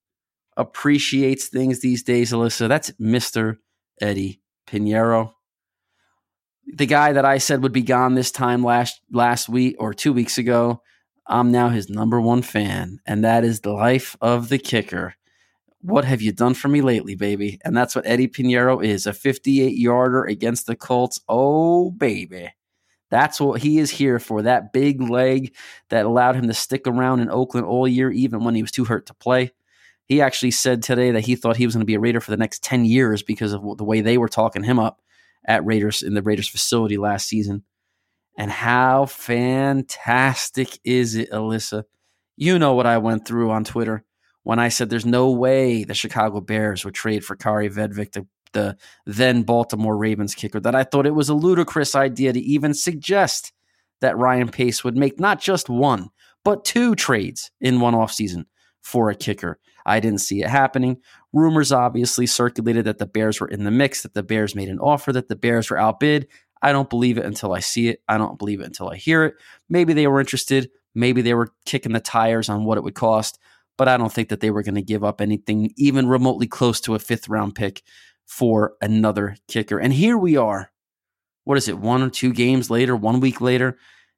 appreciates 0.56 1.48
things 1.48 1.80
these 1.80 2.02
days, 2.02 2.32
Alyssa? 2.32 2.68
That's 2.68 2.90
Mr. 2.92 3.58
Eddie 4.00 4.40
Piñeiro. 4.66 5.32
The 6.66 6.86
guy 6.86 7.12
that 7.12 7.26
I 7.26 7.36
said 7.36 7.62
would 7.62 7.72
be 7.72 7.82
gone 7.82 8.14
this 8.14 8.30
time 8.30 8.64
last 8.64 8.98
last 9.12 9.50
week 9.50 9.76
or 9.78 9.92
two 9.92 10.14
weeks 10.14 10.38
ago 10.38 10.80
I'm 11.26 11.50
now 11.50 11.70
his 11.70 11.88
number 11.88 12.20
one 12.20 12.42
fan, 12.42 13.00
and 13.06 13.24
that 13.24 13.44
is 13.44 13.60
the 13.60 13.72
life 13.72 14.16
of 14.20 14.48
the 14.48 14.58
kicker. 14.58 15.14
What 15.80 16.04
have 16.04 16.22
you 16.22 16.32
done 16.32 16.54
for 16.54 16.68
me 16.68 16.80
lately, 16.80 17.14
baby? 17.14 17.60
And 17.64 17.76
that's 17.76 17.94
what 17.94 18.06
Eddie 18.06 18.28
Piñeiro 18.28 18.84
is 18.84 19.06
a 19.06 19.12
58 19.12 19.76
yarder 19.76 20.24
against 20.24 20.66
the 20.66 20.76
Colts. 20.76 21.20
Oh, 21.28 21.90
baby. 21.90 22.50
That's 23.10 23.40
what 23.40 23.62
he 23.62 23.78
is 23.78 23.90
here 23.90 24.18
for. 24.18 24.42
That 24.42 24.72
big 24.72 25.00
leg 25.00 25.54
that 25.90 26.06
allowed 26.06 26.36
him 26.36 26.48
to 26.48 26.54
stick 26.54 26.86
around 26.86 27.20
in 27.20 27.30
Oakland 27.30 27.66
all 27.66 27.86
year, 27.86 28.10
even 28.10 28.44
when 28.44 28.54
he 28.54 28.62
was 28.62 28.72
too 28.72 28.84
hurt 28.84 29.06
to 29.06 29.14
play. 29.14 29.52
He 30.06 30.20
actually 30.20 30.50
said 30.50 30.82
today 30.82 31.10
that 31.12 31.24
he 31.24 31.36
thought 31.36 31.56
he 31.56 31.66
was 31.66 31.74
going 31.74 31.82
to 31.82 31.86
be 31.86 31.94
a 31.94 32.00
Raider 32.00 32.20
for 32.20 32.30
the 32.30 32.36
next 32.36 32.62
10 32.62 32.84
years 32.84 33.22
because 33.22 33.52
of 33.52 33.62
the 33.78 33.84
way 33.84 34.00
they 34.00 34.18
were 34.18 34.28
talking 34.28 34.62
him 34.62 34.78
up 34.78 35.00
at 35.46 35.64
Raiders 35.64 36.02
in 36.02 36.14
the 36.14 36.22
Raiders 36.22 36.48
facility 36.48 36.96
last 36.96 37.26
season. 37.26 37.64
And 38.36 38.50
how 38.50 39.06
fantastic 39.06 40.78
is 40.84 41.14
it, 41.14 41.30
Alyssa? 41.30 41.84
You 42.36 42.58
know 42.58 42.74
what 42.74 42.86
I 42.86 42.98
went 42.98 43.26
through 43.26 43.50
on 43.50 43.64
Twitter 43.64 44.04
when 44.42 44.58
I 44.58 44.68
said 44.68 44.90
there's 44.90 45.06
no 45.06 45.30
way 45.30 45.84
the 45.84 45.94
Chicago 45.94 46.40
Bears 46.40 46.84
would 46.84 46.94
trade 46.94 47.24
for 47.24 47.36
Kaare 47.36 47.72
Vedvik 47.72 48.12
to 48.12 48.26
the 48.52 48.76
then 49.04 49.42
Baltimore 49.42 49.96
Ravens 49.96 50.34
kicker, 50.34 50.60
that 50.60 50.74
I 50.74 50.84
thought 50.84 51.06
it 51.06 51.14
was 51.14 51.28
a 51.28 51.34
ludicrous 51.34 51.94
idea 51.94 52.32
to 52.32 52.40
even 52.40 52.72
suggest 52.72 53.52
that 54.00 54.16
Ryan 54.16 54.48
Pace 54.48 54.82
would 54.84 54.96
make 54.96 55.20
not 55.20 55.40
just 55.40 55.68
one, 55.68 56.08
but 56.44 56.64
two 56.64 56.94
trades 56.94 57.50
in 57.60 57.80
one 57.80 57.94
offseason 57.94 58.44
for 58.80 59.10
a 59.10 59.14
kicker. 59.14 59.58
I 59.86 60.00
didn't 60.00 60.20
see 60.20 60.42
it 60.42 60.48
happening. 60.48 60.98
Rumors 61.32 61.72
obviously 61.72 62.26
circulated 62.26 62.86
that 62.86 62.98
the 62.98 63.06
Bears 63.06 63.40
were 63.40 63.48
in 63.48 63.64
the 63.64 63.70
mix, 63.70 64.02
that 64.02 64.14
the 64.14 64.22
Bears 64.22 64.54
made 64.54 64.68
an 64.68 64.78
offer, 64.78 65.12
that 65.12 65.28
the 65.28 65.36
Bears 65.36 65.68
were 65.68 65.78
outbid. 65.78 66.28
I 66.64 66.72
don't 66.72 66.88
believe 66.88 67.18
it 67.18 67.26
until 67.26 67.52
I 67.52 67.60
see 67.60 67.88
it. 67.88 68.00
I 68.08 68.16
don't 68.16 68.38
believe 68.38 68.60
it 68.60 68.66
until 68.66 68.88
I 68.88 68.96
hear 68.96 69.24
it. 69.24 69.34
Maybe 69.68 69.92
they 69.92 70.06
were 70.06 70.18
interested. 70.18 70.70
Maybe 70.94 71.20
they 71.20 71.34
were 71.34 71.52
kicking 71.66 71.92
the 71.92 72.00
tires 72.00 72.48
on 72.48 72.64
what 72.64 72.78
it 72.78 72.84
would 72.84 72.94
cost, 72.94 73.38
but 73.76 73.86
I 73.86 73.98
don't 73.98 74.10
think 74.10 74.30
that 74.30 74.40
they 74.40 74.50
were 74.50 74.62
going 74.62 74.76
to 74.76 74.82
give 74.82 75.04
up 75.04 75.20
anything 75.20 75.74
even 75.76 76.08
remotely 76.08 76.46
close 76.46 76.80
to 76.82 76.94
a 76.94 76.98
fifth 76.98 77.28
round 77.28 77.54
pick 77.54 77.82
for 78.24 78.76
another 78.80 79.36
kicker. 79.46 79.78
And 79.78 79.92
here 79.92 80.16
we 80.16 80.38
are. 80.38 80.72
What 81.44 81.58
is 81.58 81.68
it? 81.68 81.78
One 81.78 82.02
or 82.02 82.08
two 82.08 82.32
games 82.32 82.70
later, 82.70 82.96
one 82.96 83.20
week 83.20 83.42
later, 83.42 83.76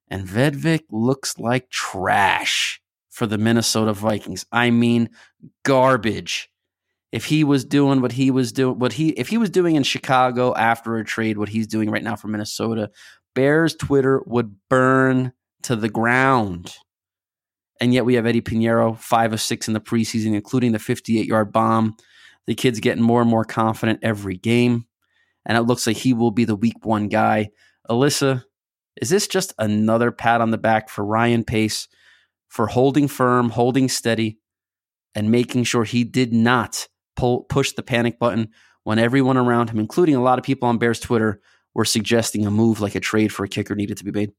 and 0.09 0.25
Vedvik 0.25 0.83
looks 0.93 1.41
like 1.41 1.69
trash 1.69 2.81
for 3.11 3.27
the 3.27 3.39
Minnesota 3.39 3.93
Vikings. 3.93 4.47
I 4.53 4.71
mean, 4.71 5.11
garbage. 5.65 6.49
If 7.13 7.27
he 7.27 7.45
was 7.45 7.65
doing 7.65 8.01
what 8.01 8.13
he 8.13 8.31
was 8.31 8.53
doing, 8.53 8.79
what 8.79 8.95
he 8.95 9.11
if 9.11 9.29
he 9.29 9.39
was 9.39 9.51
doing 9.51 9.77
in 9.77 9.85
Chicago 9.85 10.55
after 10.55 10.97
a 10.97 11.05
trade, 11.05 11.39
what 11.39 11.49
he's 11.49 11.67
doing 11.67 11.91
right 11.91 12.03
now 12.03 12.17
for 12.17 12.29
Minnesota, 12.29 12.91
Bears 13.35 13.75
Twitter 13.75 14.23
would 14.27 14.57
burn 14.69 15.33
to 15.63 15.77
the 15.77 15.89
ground. 15.89 16.77
And 17.81 17.93
yet 17.93 18.05
we 18.05 18.15
have 18.15 18.27
Eddie 18.27 18.41
Piñeiro, 18.41 18.99
five 18.99 19.33
of 19.33 19.41
six 19.41 19.69
in 19.69 19.75
the 19.75 19.81
preseason, 19.81 20.35
including 20.35 20.73
the 20.73 20.79
58 20.79 21.27
yard 21.27 21.53
bomb. 21.53 21.97
The 22.47 22.55
kid's 22.55 22.81
getting 22.81 23.03
more 23.03 23.21
and 23.21 23.31
more 23.31 23.45
confident 23.45 24.01
every 24.03 24.37
game. 24.37 24.87
And 25.45 25.59
it 25.59 25.63
looks 25.63 25.87
like 25.87 25.99
he 25.99 26.13
will 26.13 26.31
be 26.31 26.45
the 26.45 26.57
week 26.57 26.85
one 26.85 27.09
guy. 27.09 27.51
Alyssa, 27.89 28.45
is 29.01 29.11
this 29.11 29.29
just 29.29 29.53
another 29.59 30.11
pat 30.11 30.41
on 30.41 30.51
the 30.51 30.59
back 30.59 30.89
for 30.89 31.05
Ryan 31.05 31.45
Pace 31.45 31.89
for 32.49 32.69
holding 32.69 33.09
firm, 33.09 33.51
holding 33.51 33.89
steady, 33.89 34.39
and 35.15 35.31
making 35.31 35.65
sure 35.65 35.85
he 35.85 36.05
did 36.05 36.33
not 36.33 36.89
push 37.49 37.73
the 37.73 37.83
panic 37.83 38.19
button 38.19 38.49
when 38.85 38.99
everyone 38.99 39.37
around 39.37 39.71
him, 39.71 39.79
including 39.79 40.15
a 40.15 40.23
lot 40.23 40.39
of 40.39 40.45
people 40.45 40.69
on 40.69 40.79
Bears 40.79 41.01
Twitter, 41.01 41.41
were 41.75 41.85
suggesting 41.85 42.47
a 42.47 42.51
move 42.51 42.81
like 42.81 42.95
a 42.95 43.01
trade 43.01 43.33
for 43.33 43.45
a 43.45 43.49
kicker 43.49 43.75
needed 43.75 43.99
to 43.99 44.05
be 44.05 44.13
made? 44.13 44.33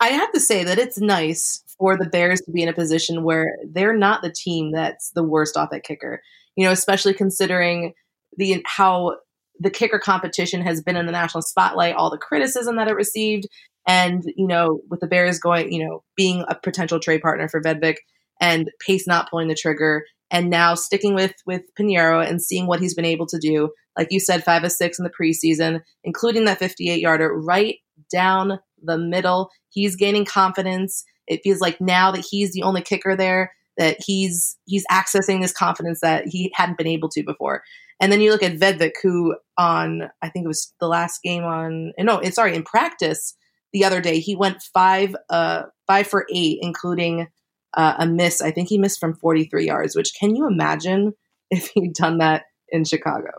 I 0.00 0.08
have 0.08 0.32
to 0.32 0.40
say 0.40 0.64
that 0.64 0.78
it's 0.78 0.98
nice 0.98 1.64
for 1.78 1.96
the 1.96 2.08
Bears 2.08 2.40
to 2.42 2.52
be 2.52 2.62
in 2.62 2.68
a 2.68 2.74
position 2.74 3.24
where 3.24 3.56
they're 3.70 3.96
not 3.96 4.22
the 4.22 4.30
team 4.30 4.72
that's 4.72 5.10
the 5.12 5.24
worst 5.24 5.56
off 5.56 5.72
at 5.72 5.84
kicker. 5.84 6.20
You 6.56 6.66
know, 6.66 6.72
especially 6.72 7.14
considering 7.14 7.94
the 8.36 8.62
how 8.66 9.16
the 9.58 9.70
kicker 9.70 9.98
competition 9.98 10.60
has 10.62 10.82
been 10.82 10.96
in 10.96 11.06
the 11.06 11.12
national 11.12 11.42
spotlight, 11.42 11.94
all 11.94 12.10
the 12.10 12.18
criticism 12.18 12.76
that 12.76 12.88
it 12.88 12.94
received, 12.94 13.46
and 13.86 14.22
you 14.36 14.46
know, 14.46 14.80
with 14.90 15.00
the 15.00 15.06
Bears 15.06 15.38
going, 15.38 15.72
you 15.72 15.84
know, 15.84 16.02
being 16.16 16.44
a 16.48 16.54
potential 16.54 17.00
trade 17.00 17.22
partner 17.22 17.48
for 17.48 17.60
Vedvik 17.60 17.96
and 18.40 18.70
Pace 18.84 19.06
not 19.06 19.30
pulling 19.30 19.48
the 19.48 19.54
trigger, 19.54 20.04
and 20.30 20.50
now 20.50 20.74
sticking 20.74 21.14
with 21.14 21.34
with 21.46 21.62
Piñeiro 21.78 22.26
and 22.26 22.42
seeing 22.42 22.66
what 22.66 22.80
he's 22.80 22.94
been 22.94 23.04
able 23.04 23.26
to 23.26 23.38
do. 23.38 23.70
Like 23.96 24.08
you 24.10 24.20
said, 24.20 24.44
five 24.44 24.64
of 24.64 24.72
six 24.72 24.98
in 24.98 25.04
the 25.04 25.10
preseason, 25.10 25.80
including 26.02 26.44
that 26.46 26.58
58 26.58 27.00
yarder 27.00 27.32
right 27.32 27.76
down 28.12 28.58
the 28.82 28.98
middle. 28.98 29.50
He's 29.70 29.96
gaining 29.96 30.24
confidence. 30.24 31.04
It 31.26 31.40
feels 31.42 31.60
like 31.60 31.80
now 31.80 32.10
that 32.10 32.26
he's 32.28 32.52
the 32.52 32.62
only 32.62 32.82
kicker 32.82 33.16
there, 33.16 33.52
that 33.76 33.96
he's 34.04 34.56
he's 34.66 34.84
accessing 34.90 35.40
this 35.40 35.52
confidence 35.52 36.00
that 36.00 36.26
he 36.26 36.52
hadn't 36.54 36.78
been 36.78 36.86
able 36.86 37.08
to 37.10 37.22
before. 37.22 37.62
And 38.00 38.10
then 38.10 38.20
you 38.20 38.30
look 38.32 38.42
at 38.42 38.58
Vedvik, 38.58 38.94
who 39.02 39.36
on 39.56 40.10
I 40.22 40.28
think 40.28 40.44
it 40.44 40.48
was 40.48 40.74
the 40.80 40.88
last 40.88 41.22
game 41.22 41.44
on 41.44 41.92
no, 41.98 42.20
sorry, 42.30 42.54
in 42.54 42.62
practice 42.62 43.34
the 43.72 43.84
other 43.84 44.00
day 44.00 44.20
he 44.20 44.36
went 44.36 44.62
five 44.62 45.14
uh 45.30 45.64
five 45.86 46.06
for 46.06 46.26
eight, 46.32 46.58
including 46.62 47.28
uh, 47.76 47.94
a 47.98 48.06
miss. 48.06 48.40
I 48.40 48.50
think 48.50 48.68
he 48.68 48.78
missed 48.78 49.00
from 49.00 49.14
43 49.14 49.66
yards. 49.66 49.96
Which 49.96 50.12
can 50.18 50.34
you 50.34 50.46
imagine 50.46 51.12
if 51.50 51.68
he'd 51.68 51.94
done 51.94 52.18
that 52.18 52.44
in 52.68 52.84
Chicago? 52.84 53.30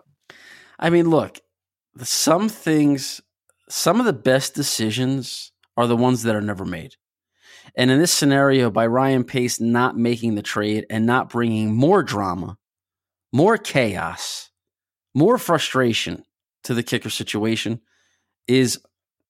I 0.80 0.89
mean, 0.89 1.10
look, 1.10 1.39
some 2.02 2.50
things, 2.50 3.21
some 3.69 4.00
of 4.00 4.06
the 4.06 4.13
best 4.13 4.54
decisions 4.54 5.52
are 5.78 5.88
the 5.88 5.95
ones 5.95 6.24
that 6.24 6.36
are 6.36 6.41
never 6.41 6.65
made. 6.65 6.95
And 7.76 7.91
in 7.91 8.00
this 8.00 8.13
scenario, 8.13 8.69
by 8.69 8.88
Ryan 8.88 9.24
Pace 9.24 9.60
not 9.60 9.98
making 9.98 10.36
the 10.36 10.41
trade 10.41 10.86
and 10.89 11.06
not 11.06 11.30
bringing 11.30 11.76
more 11.76 12.04
drama, 12.04 12.58
more 13.34 13.58
chaos, 13.58 14.52
more 15.13 15.38
frustration 15.38 16.24
to 16.63 16.74
the 16.74 16.84
kicker 16.84 17.10
situation 17.10 17.82
is 18.48 18.80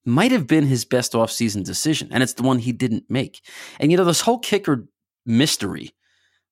might 0.06 0.32
have 0.32 0.46
been 0.46 0.65
his 0.65 0.86
best 0.86 1.13
offseason 1.13 1.65
decision. 1.65 2.10
And 2.12 2.22
it's 2.22 2.34
the 2.34 2.44
one 2.44 2.60
he 2.60 2.72
didn't 2.72 3.06
make. 3.10 3.41
And 3.80 3.91
you 3.91 3.98
know, 3.98 4.04
this 4.04 4.22
whole 4.22 4.39
kicker 4.39 4.88
mystery 5.26 5.94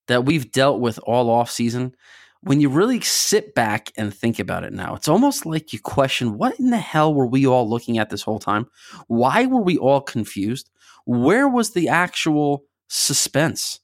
that 0.07 0.25
we've 0.25 0.51
dealt 0.51 0.79
with 0.79 0.99
all 1.03 1.29
off 1.29 1.49
season. 1.49 1.95
when 2.43 2.59
you 2.59 2.67
really 2.67 2.99
sit 2.99 3.55
back 3.55 3.91
and 3.95 4.13
think 4.13 4.37
about 4.37 4.65
it 4.65 4.73
now, 4.73 4.95
it's 4.95 5.07
almost 5.07 5.45
like 5.45 5.71
you 5.71 5.79
question 5.79 6.37
what 6.37 6.59
in 6.59 6.71
the 6.71 6.77
hell 6.77 7.13
were 7.13 7.25
we 7.25 7.47
all 7.47 7.69
looking 7.69 7.97
at 7.97 8.09
this 8.09 8.21
whole 8.21 8.39
time? 8.39 8.67
Why 9.07 9.45
were 9.45 9.61
we 9.61 9.77
all 9.77 10.01
confused? 10.01 10.69
Where 11.05 11.47
was 11.47 11.71
the 11.71 11.87
actual 11.87 12.65
suspense? 12.89 13.79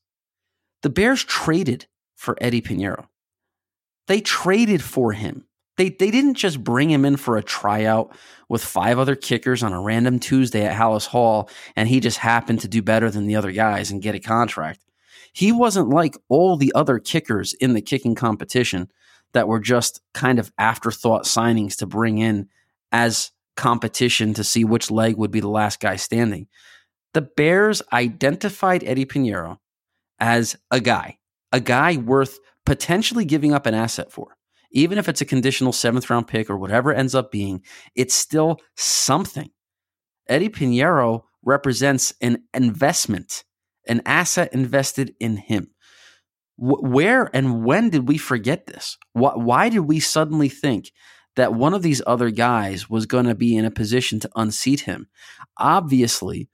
The 0.82 0.90
Bears 0.90 1.24
traded 1.24 1.88
for 2.16 2.38
Eddie 2.42 2.62
Piñeiro. 2.62 3.08
They 4.08 4.20
traded 4.22 4.84
for 4.84 5.14
him. 5.14 5.46
They, 5.80 5.88
they 5.88 6.12
didn't 6.12 6.34
just 6.34 6.62
bring 6.62 6.90
him 6.92 7.06
in 7.06 7.16
for 7.16 7.38
a 7.38 7.42
tryout 7.42 8.14
with 8.50 8.62
five 8.62 9.00
other 9.00 9.16
kickers 9.16 9.64
on 9.64 9.72
a 9.72 9.80
random 9.80 10.20
Tuesday 10.20 10.66
at 10.66 10.78
Halas 10.78 11.08
Hall 11.08 11.50
and 11.74 11.88
he 11.88 12.02
just 12.02 12.18
happened 12.18 12.60
to 12.60 12.68
do 12.68 12.82
better 12.82 13.10
than 13.10 13.28
the 13.28 13.38
other 13.38 13.54
guys 13.54 13.90
and 13.90 14.02
get 14.02 14.14
a 14.14 14.20
contract. 14.20 14.82
He 15.32 15.54
wasn't 15.54 15.88
like 15.88 16.18
all 16.28 16.58
the 16.58 16.74
other 16.76 17.00
kickers 17.00 17.54
in 17.54 17.76
the 17.76 17.82
kicking 17.82 18.14
competition 18.14 18.92
that 19.32 19.48
were 19.48 19.62
just 19.62 20.02
kind 20.14 20.38
of 20.38 20.52
afterthought 20.58 21.24
signings 21.24 21.78
to 21.78 21.86
bring 21.86 22.18
in 22.18 22.50
as 22.92 23.32
competition 23.56 24.34
to 24.34 24.44
see 24.44 24.66
which 24.66 24.92
leg 24.92 25.16
would 25.16 25.32
be 25.32 25.40
the 25.40 25.48
last 25.48 25.80
guy 25.80 25.96
standing. 25.96 26.48
The 27.14 27.22
Bears 27.22 27.82
identified 27.94 28.84
Eddie 28.84 29.06
Piñeiro 29.06 29.60
as 30.20 30.58
a 30.72 30.82
guy, 30.82 31.20
a 31.54 31.62
guy 31.62 31.96
worth 31.96 32.38
potentially 32.66 33.24
giving 33.24 33.54
up 33.54 33.66
an 33.66 33.76
asset 33.76 34.12
for. 34.12 34.36
Even 34.72 34.98
if 34.98 35.10
it's 35.10 35.22
a 35.22 35.26
conditional 35.26 35.74
seventh 35.74 36.10
round 36.10 36.28
pick 36.28 36.50
or 36.50 36.58
whatever 36.58 36.94
ends 36.94 37.16
up 37.16 37.32
being, 37.32 37.64
it's 37.96 38.16
still 38.16 38.60
something. 38.76 39.50
Eddie 40.28 40.50
Piñeiro 40.50 41.24
represents 41.44 42.14
an 42.22 42.44
investment 42.54 43.44
an 43.90 44.02
asset 44.06 44.54
invested 44.54 45.14
in 45.20 45.36
him. 45.36 45.72
where 46.58 47.30
and 47.34 47.64
when 47.64 47.90
did 47.90 48.08
we 48.08 48.18
forget 48.18 48.68
this? 48.68 48.98
why 49.14 49.70
did 49.70 49.80
we 49.80 50.00
suddenly 50.00 50.50
think 50.50 50.92
that 51.38 51.54
one 51.54 51.74
of 51.74 51.82
these 51.82 52.02
other 52.06 52.30
guys 52.30 52.90
was 52.90 53.06
going 53.06 53.26
to 53.26 53.36
be 53.36 53.56
in 53.56 53.64
a 53.64 53.72
position 53.72 54.20
to 54.20 54.30
unseat 54.36 54.82
him? 54.82 55.08
Obviously, 55.58 56.50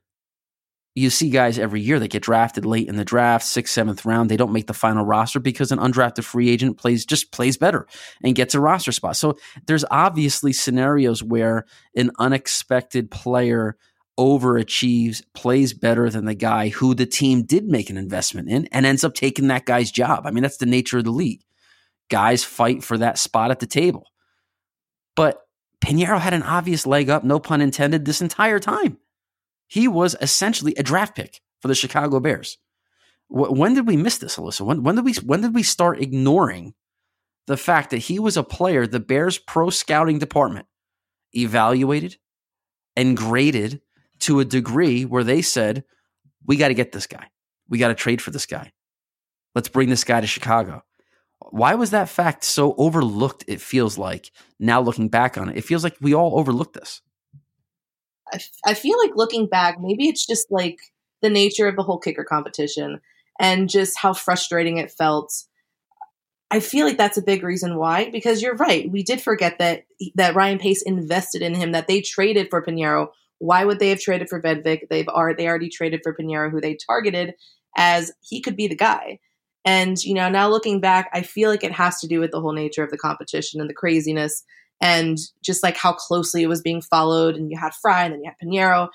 you 0.95 1.10
see 1.10 1.29
guys 1.29 1.60
every 1.60 1.81
year 1.81 1.99
that 1.99 2.10
get 2.10 2.23
drafted 2.23 2.65
late 2.65 2.88
in 2.88 2.95
the 2.95 3.03
draft, 3.03 3.45
sixth, 3.45 3.73
seventh 3.73 4.05
round. 4.05 4.31
They 4.31 4.38
don't 4.38 4.53
make 4.53 4.67
the 4.67 4.73
final 4.73 5.05
roster 5.05 5.41
because 5.41 5.71
an 5.71 5.79
undrafted 5.79 6.23
free 6.23 6.49
agent 6.49 6.77
plays 6.77 7.05
just 7.05 7.31
plays 7.31 7.58
better 7.58 7.86
and 8.23 8.34
gets 8.34 8.55
a 8.55 8.62
roster 8.62 8.93
spot. 8.93 9.17
So 9.17 9.38
there's 9.67 9.84
obviously 9.91 10.53
scenarios 10.53 11.21
where 11.21 11.65
an 11.95 12.12
unexpected 12.17 13.12
player 13.12 13.77
overachieves, 14.17 15.21
plays 15.34 15.73
better 15.73 16.10
than 16.10 16.23
the 16.23 16.34
guy 16.34 16.69
who 16.69 16.95
the 16.95 17.05
team 17.05 17.43
did 17.43 17.65
make 17.65 17.89
an 17.89 17.97
investment 17.97 18.49
in 18.49 18.65
and 18.71 18.86
ends 18.86 19.03
up 19.03 19.13
taking 19.13 19.47
that 19.47 19.65
guy's 19.65 19.91
job. 19.91 20.25
I 20.25 20.31
mean, 20.31 20.43
that's 20.43 20.58
the 20.58 20.65
nature 20.65 20.99
of 20.99 21.03
the 21.03 21.12
league. 21.12 21.41
Guys 22.10 22.43
fight 22.43 22.84
for 22.84 22.97
that 22.97 23.17
spot 23.17 23.51
at 23.51 23.60
the 23.60 23.65
table. 23.65 24.08
But 25.15 25.41
Piñeiro 25.81 26.19
had 26.19 26.34
an 26.34 26.43
obvious 26.43 26.88
leg 26.88 27.10
up, 27.10 27.23
no 27.23 27.39
pun 27.39 27.60
intended, 27.60 28.05
this 28.05 28.21
entire 28.21 28.60
time. 28.60 28.97
He 29.67 29.88
was 29.88 30.15
essentially 30.21 30.73
a 30.78 30.84
draft 30.84 31.15
pick 31.15 31.41
for 31.62 31.67
the 31.67 31.75
Chicago 31.75 32.19
Bears. 32.19 32.58
when 33.28 33.73
did 33.73 33.88
we 33.88 33.97
miss 33.97 34.19
this, 34.19 34.38
Alyssa? 34.38 34.62
When, 34.62 34.84
when 34.84 34.95
did 34.95 35.06
we 35.06 35.13
when 35.25 35.41
did 35.41 35.56
we 35.56 35.63
start 35.63 36.01
ignoring 36.01 36.73
the 37.47 37.58
fact 37.58 37.89
that 37.91 37.97
he 37.97 38.19
was 38.19 38.38
a 38.38 38.43
player 38.43 38.88
the 38.88 38.99
Bears 38.99 39.38
pro 39.38 39.69
scouting 39.69 40.19
department 40.19 40.67
evaluated 41.34 42.17
and 42.95 43.17
graded 43.17 43.82
to 44.19 44.39
a 44.39 44.45
degree 44.45 45.06
where 45.06 45.23
they 45.23 45.41
said, 45.41 45.84
we 46.45 46.58
got 46.58 46.69
to 46.69 46.73
get 46.73 46.91
this 46.91 47.08
guy. 47.08 47.28
We 47.69 47.78
got 47.78 47.89
to 47.89 47.95
trade 47.95 48.21
for 48.21 48.32
this 48.32 48.45
guy. 48.45 48.71
Let's 49.54 49.69
bring 49.69 49.89
this 49.89 50.04
guy 50.04 50.21
to 50.21 50.28
Chicago. 50.28 50.84
Why 51.39 51.75
was 51.75 51.91
that 51.91 52.10
fact 52.10 52.43
so 52.43 52.73
overlooked? 52.78 53.43
It 53.47 53.62
feels 53.62 53.97
like 53.97 54.32
now 54.60 54.82
looking 54.82 55.10
back 55.10 55.38
on 55.38 55.49
it, 55.49 55.58
it 55.58 55.65
feels 55.65 55.84
like 55.84 55.95
we 56.01 56.13
all 56.13 56.39
overlooked 56.39 56.73
this. 56.73 57.01
I, 58.33 58.39
I 58.65 58.73
feel 58.73 58.97
like 58.97 59.15
looking 59.15 59.47
back, 59.47 59.79
maybe 59.79 60.07
it's 60.07 60.25
just 60.25 60.51
like 60.51 60.79
the 61.21 61.29
nature 61.29 61.67
of 61.67 61.75
the 61.75 61.83
whole 61.83 61.99
kicker 61.99 62.23
competition 62.23 63.01
and 63.39 63.69
just 63.69 63.97
how 63.97 64.13
frustrating 64.13 64.77
it 64.77 64.91
felt. 64.91 65.33
I 66.51 66.59
feel 66.59 66.85
like 66.85 66.97
that's 66.97 67.17
a 67.17 67.23
big 67.23 67.43
reason 67.43 67.77
why, 67.77 68.09
because 68.09 68.41
you're 68.41 68.55
right. 68.55 68.89
We 68.89 69.03
did 69.03 69.21
forget 69.21 69.57
that 69.59 69.85
that 70.15 70.35
Ryan 70.35 70.59
Pace 70.59 70.81
invested 70.83 71.41
in 71.41 71.55
him, 71.55 71.71
that 71.71 71.88
they 71.88 72.01
traded 72.01 72.49
for 72.49 72.63
Piñeiro. 72.63 73.07
Why 73.39 73.65
would 73.65 73.79
they 73.79 73.89
have 73.89 73.99
traded 73.99 74.29
for 74.29 74.41
Vedvik? 74.41 74.88
They've 74.89 75.07
already, 75.07 75.43
they 75.43 75.47
already 75.47 75.69
traded 75.69 76.01
for 76.03 76.15
Piñeiro, 76.15 76.51
who 76.51 76.61
they 76.61 76.77
targeted 76.88 77.33
as 77.75 78.11
he 78.21 78.41
could 78.41 78.55
be 78.55 78.67
the 78.67 78.75
guy. 78.75 79.19
And, 79.65 80.01
you 80.03 80.13
know, 80.13 80.29
now 80.29 80.47
looking 80.47 80.79
back, 80.79 81.09
I 81.11 81.23
feel 81.23 81.49
like 81.49 81.63
it 81.63 81.71
has 81.71 81.99
to 82.01 82.07
do 82.07 82.19
with 82.19 82.31
the 82.31 82.39
whole 82.39 82.53
nature 82.53 82.83
of 82.83 82.91
the 82.91 82.97
competition 82.97 83.59
and 83.59 83.69
the 83.69 83.73
craziness 83.73 84.43
and 84.81 85.17
just 85.41 85.63
like 85.63 85.77
how 85.77 85.93
closely 85.93 86.43
it 86.43 86.47
was 86.47 86.61
being 86.61 86.81
followed. 86.81 87.35
And 87.35 87.49
you 87.51 87.57
had 87.57 87.73
Fry 87.73 88.05
and 88.05 88.13
then 88.13 88.23
you 88.23 88.29
had 88.29 88.47
Piñeiro. 88.47 88.89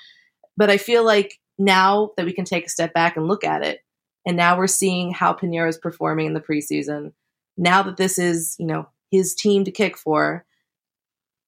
But 0.57 0.71
I 0.71 0.77
feel 0.77 1.05
like 1.05 1.39
now 1.59 2.11
that 2.17 2.27
we 2.27 2.33
can 2.33 2.45
take 2.45 2.67
a 2.67 2.71
step 2.71 2.93
back 2.95 3.17
and 3.17 3.29
look 3.29 3.45
at 3.45 3.65
it, 3.65 3.81
and 4.27 4.37
now 4.37 4.59
we're 4.59 4.67
seeing 4.67 5.13
how 5.13 5.33
Piñeiro 5.33 5.69
is 5.69 5.79
performing 5.79 6.27
in 6.27 6.35
the 6.35 6.41
preseason. 6.41 7.13
Now 7.57 7.83
that 7.83 7.97
this 7.97 8.19
is, 8.19 8.57
you 8.59 8.67
know, 8.67 8.89
his 9.11 9.35
team 9.35 9.65
to 9.65 9.71
kick 9.71 9.97
for, 9.97 10.45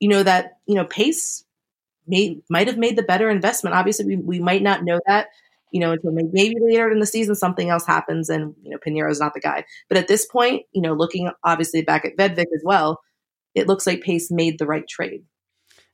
you 0.00 0.08
know, 0.08 0.22
that, 0.22 0.58
you 0.66 0.74
know, 0.74 0.84
Pace 0.84 1.44
may, 2.06 2.40
might 2.48 2.66
have 2.66 2.78
made 2.78 2.96
the 2.96 3.02
better 3.02 3.30
investment. 3.30 3.76
Obviously, 3.76 4.06
we, 4.06 4.16
we 4.16 4.40
might 4.40 4.62
not 4.62 4.84
know 4.84 4.98
that 5.06 5.28
you 5.72 5.80
know, 5.80 5.92
until 5.92 6.12
maybe 6.12 6.56
later 6.60 6.90
in 6.90 7.00
the 7.00 7.06
season 7.06 7.34
something 7.34 7.70
else 7.70 7.86
happens 7.86 8.28
and, 8.28 8.54
you 8.62 8.70
know, 8.70 8.78
Piñeiro 8.86 9.10
is 9.10 9.20
not 9.20 9.34
the 9.34 9.40
guy. 9.40 9.64
But 9.88 9.98
at 9.98 10.06
this 10.06 10.26
point, 10.26 10.66
you 10.72 10.82
know, 10.82 10.92
looking 10.92 11.30
obviously 11.44 11.82
back 11.82 12.04
at 12.04 12.16
Vedvik 12.16 12.46
as 12.54 12.62
well, 12.62 13.00
it 13.54 13.66
looks 13.66 13.86
like 13.86 14.02
Pace 14.02 14.30
made 14.30 14.58
the 14.58 14.66
right 14.66 14.86
trade. 14.86 15.24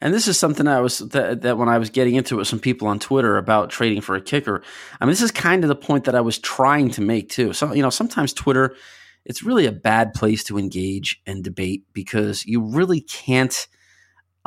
And 0.01 0.15
this 0.15 0.29
is 0.29 0.39
something 0.39 0.69
I 0.69 0.81
was 0.81 0.99
that, 0.99 1.43
that 1.43 1.59
when 1.59 1.69
I 1.69 1.79
was 1.79 1.91
getting 1.91 2.15
into 2.15 2.37
it 2.37 2.39
with 2.39 2.49
some 2.49 2.61
people 2.61 2.87
on 2.87 3.01
Twitter 3.01 3.37
about 3.37 3.71
trading 3.71 4.01
for 4.01 4.15
a 4.15 4.21
kicker. 4.21 4.63
I 5.01 5.05
mean, 5.05 5.11
this 5.11 5.23
is 5.23 5.33
kind 5.33 5.65
of 5.65 5.69
the 5.69 5.75
point 5.75 6.05
that 6.05 6.15
I 6.15 6.21
was 6.21 6.39
trying 6.39 6.91
to 6.91 7.01
make 7.01 7.31
too. 7.31 7.53
So, 7.53 7.73
you 7.73 7.83
know, 7.83 7.91
sometimes 7.91 8.33
Twitter, 8.33 8.77
it's 9.25 9.43
really 9.43 9.67
a 9.67 9.73
bad 9.73 10.15
place 10.15 10.45
to 10.45 10.59
engage 10.59 11.21
and 11.27 11.43
debate 11.43 11.85
because 11.93 12.47
you 12.47 12.63
really 12.63 13.01
can't 13.01 13.67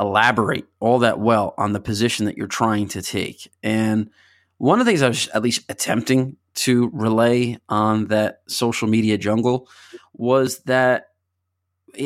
elaborate 0.00 0.66
all 0.80 1.00
that 1.00 1.20
well 1.20 1.54
on 1.58 1.74
the 1.74 1.80
position 1.80 2.24
that 2.26 2.38
you're 2.38 2.46
trying 2.46 2.88
to 2.88 3.02
take. 3.02 3.52
And 3.62 4.10
one 4.56 4.80
of 4.80 4.86
the 4.86 4.90
things 4.90 5.02
I 5.02 5.08
was 5.08 5.28
at 5.28 5.42
least 5.42 5.64
attempting 5.68 6.36
to 6.54 6.90
relay 6.92 7.58
on 7.68 8.06
that 8.06 8.40
social 8.48 8.88
media 8.88 9.18
jungle 9.18 9.68
was 10.14 10.60
that 10.60 11.08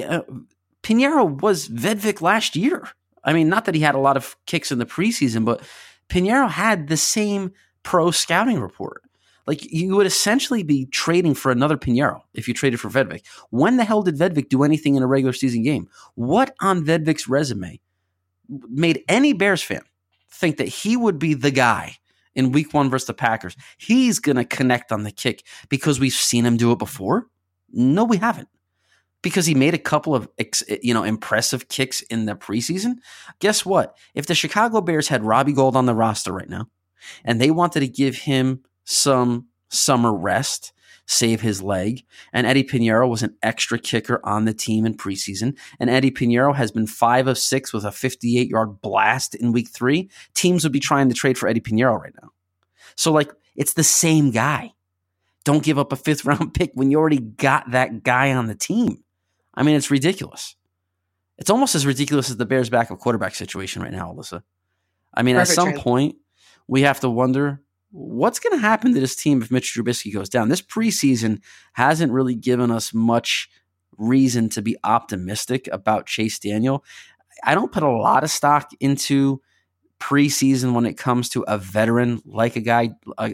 uh, 0.05 0.21
Piñeiro 0.87 1.41
was 1.43 1.69
Vedvik 1.69 2.23
last 2.23 2.55
year. 2.55 2.89
I 3.25 3.33
mean, 3.33 3.49
not 3.49 3.65
that 3.65 3.75
he 3.75 3.81
had 3.81 3.97
a 3.97 4.01
lot 4.01 4.17
of 4.17 4.37
kicks 4.47 4.71
in 4.71 4.79
the 4.79 4.87
preseason, 4.87 5.45
but 5.45 5.61
Piñeiro 6.09 6.49
had 6.49 6.87
the 6.87 6.97
same 6.97 7.51
pro 7.83 8.13
scouting 8.13 8.61
report. 8.61 9.03
Like 9.49 9.65
you 9.65 9.97
would 9.97 10.07
essentially 10.07 10.63
be 10.63 10.87
trading 10.87 11.35
for 11.35 11.51
another 11.51 11.77
Piñeiro 11.77 12.21
if 12.35 12.47
you 12.47 12.55
traded 12.55 12.79
for 12.79 12.89
Vedvik. 12.89 13.27
When 13.51 13.79
the 13.79 13.85
hell 13.85 14.03
did 14.03 14.17
Vedvik 14.17 14.49
do 14.49 14.63
anything 14.63 14.95
in 14.95 15.03
a 15.03 15.09
regular 15.09 15.33
season 15.33 15.65
game? 15.65 15.89
What 16.15 16.55
on 16.61 16.85
Vedvik's 16.85 17.29
resume 17.29 17.81
made 18.49 19.03
any 19.09 19.33
Bears 19.33 19.63
fan 19.63 19.83
think 20.31 20.57
that 20.59 20.69
he 20.69 20.97
would 20.97 21.19
be 21.19 21.35
the 21.35 21.51
guy 21.51 21.97
in 22.37 22.53
week 22.53 22.73
one 22.73 22.91
versus 22.91 23.09
the 23.09 23.15
Packers. 23.15 23.57
He's 23.77 24.21
going 24.21 24.37
to 24.37 24.45
connect 24.45 24.93
on 24.93 25.03
the 25.03 25.11
kick 25.11 25.43
because 25.69 25.99
we've 25.99 26.13
seen 26.13 26.47
him 26.47 26.57
do 26.57 26.71
it 26.71 26.79
before. 26.79 27.27
No, 27.73 28.05
we 28.05 28.19
haven't. 28.19 28.49
Because 29.27 29.47
he 29.47 29.57
made 29.57 29.75
a 29.75 29.79
couple 29.79 30.15
of 30.15 30.29
you 30.83 30.95
know 30.95 31.03
impressive 31.03 31.67
kicks 31.67 32.01
in 32.03 32.27
the 32.27 32.37
preseason. 32.37 32.99
Guess 33.41 33.67
what? 33.67 33.97
If 34.15 34.27
the 34.27 34.37
Chicago 34.37 34.81
Bears 34.81 35.09
had 35.09 35.25
Robbie 35.25 35.53
Gould 35.53 35.75
on 35.75 35.87
the 35.87 35.97
roster 35.97 36.33
right 36.33 36.49
now, 36.49 36.69
and 37.25 37.41
they 37.41 37.51
wanted 37.51 37.81
to 37.81 37.89
give 37.89 38.17
him 38.17 38.63
some 38.85 39.49
summer 39.69 40.15
rest, 40.15 40.73
save 41.07 41.41
his 41.41 41.61
leg. 41.61 42.05
And 42.33 42.47
Eddie 42.47 42.63
Piñeiro 42.63 43.09
was 43.09 43.25
an 43.25 43.37
extra 43.43 43.81
kicker 43.81 44.21
on 44.25 44.45
the 44.45 44.55
team 44.55 44.87
in 44.87 44.97
preseason. 44.97 45.57
And 45.81 45.91
Eddie 45.91 46.13
Piñeiro 46.13 46.55
has 46.55 46.71
been 46.71 46.87
five 46.87 47.27
of 47.27 47.37
six 47.37 47.73
with 47.73 47.85
a 47.85 47.91
58 47.91 48.49
yard 48.49 48.81
blast 48.81 49.35
in 49.35 49.51
week 49.51 49.71
three. 49.71 50.09
Teams 50.35 50.63
would 50.63 50.73
be 50.73 50.79
trying 50.79 51.09
to 51.09 51.17
trade 51.17 51.37
for 51.37 51.49
Eddie 51.49 51.61
Piñeiro 51.61 52.01
right 52.01 52.15
now. 52.23 52.31
So, 52.95 53.13
like, 53.13 53.33
it's 53.57 53.75
the 53.75 53.83
same 53.83 54.31
guy. 54.31 54.73
Don't 55.45 55.65
give 55.65 55.79
up 55.79 55.93
a 55.93 55.97
fifth 55.97 56.25
round 56.25 56.55
pick 56.55 56.71
when 56.75 56.93
you 56.93 56.99
already 56.99 57.21
got 57.21 57.73
that 57.73 58.05
guy 58.05 58.33
on 58.33 58.47
the 58.47 58.55
team. 58.55 59.03
I 59.57 59.63
mean, 59.63 59.77
it's 59.77 59.91
ridiculous. 59.91 60.57
It's 61.39 61.51
almost 61.51 61.75
as 61.75 61.87
ridiculous 61.87 62.31
as 62.31 62.37
the 62.37 62.47
Bears' 62.47 62.71
backup 62.71 62.99
quarterback 62.99 63.35
situation 63.35 63.83
right 63.83 63.93
now, 63.93 64.13
Alyssa. 64.13 64.43
I 65.15 65.23
mean, 65.23 65.37
Perfect 65.37 65.51
at 65.51 65.55
some 65.55 65.73
point, 65.75 66.17
we 66.67 66.83
have 66.83 67.01
to 67.01 67.11
wonder 67.11 67.63
what's 67.91 68.39
going 68.39 68.55
to 68.57 68.61
happen 68.61 68.93
to 68.95 69.01
this 69.01 69.17
team 69.17 69.41
if 69.41 69.51
Mitch 69.51 69.75
Trubisky 69.75 70.13
goes 70.13 70.29
down? 70.29 70.49
This 70.49 70.63
preseason 70.63 71.41
hasn't 71.73 72.13
really 72.13 72.35
given 72.35 72.71
us 72.71 72.93
much 72.93 73.49
reason 73.97 74.49
to 74.51 74.63
be 74.63 74.77
optimistic 74.85 75.69
about 75.73 76.07
Chase 76.07 76.39
Daniel. 76.39 76.85
I 77.43 77.55
don't 77.55 77.73
put 77.73 77.83
a 77.83 77.91
lot 77.91 78.25
of 78.25 78.31
stock 78.31 78.71
into 78.81 79.41
preseason 79.99 80.75
when 80.75 80.85
it 80.85 80.99
comes 80.99 81.31
to 81.31 81.43
a 81.49 81.57
veteran 81.57 82.21
like 82.27 82.57
a 82.57 82.61
guy 82.61 82.91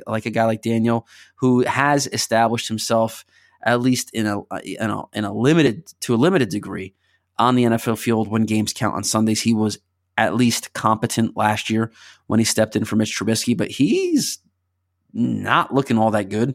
like 0.06 0.26
a 0.26 0.30
guy 0.30 0.44
like 0.44 0.62
Daniel 0.62 1.08
who 1.36 1.64
has 1.64 2.06
established 2.06 2.68
himself 2.68 3.24
at 3.64 3.80
least 3.80 4.10
in 4.12 4.26
a 4.26 4.40
uh, 4.40 4.60
in 4.64 4.90
a, 4.90 5.02
in 5.12 5.24
a 5.24 5.32
limited 5.32 5.86
to 6.00 6.14
a 6.14 6.16
limited 6.16 6.48
degree 6.48 6.94
on 7.38 7.54
the 7.54 7.64
NFL 7.64 7.98
field 7.98 8.28
when 8.28 8.44
games 8.44 8.72
count 8.72 8.94
on 8.94 9.04
Sundays. 9.04 9.42
He 9.42 9.54
was 9.54 9.78
at 10.16 10.34
least 10.34 10.72
competent 10.74 11.36
last 11.36 11.70
year 11.70 11.90
when 12.26 12.38
he 12.38 12.44
stepped 12.44 12.76
in 12.76 12.84
for 12.84 12.96
Mitch 12.96 13.18
Trubisky, 13.18 13.56
but 13.56 13.70
he's 13.70 14.38
not 15.12 15.74
looking 15.74 15.98
all 15.98 16.10
that 16.10 16.28
good 16.28 16.54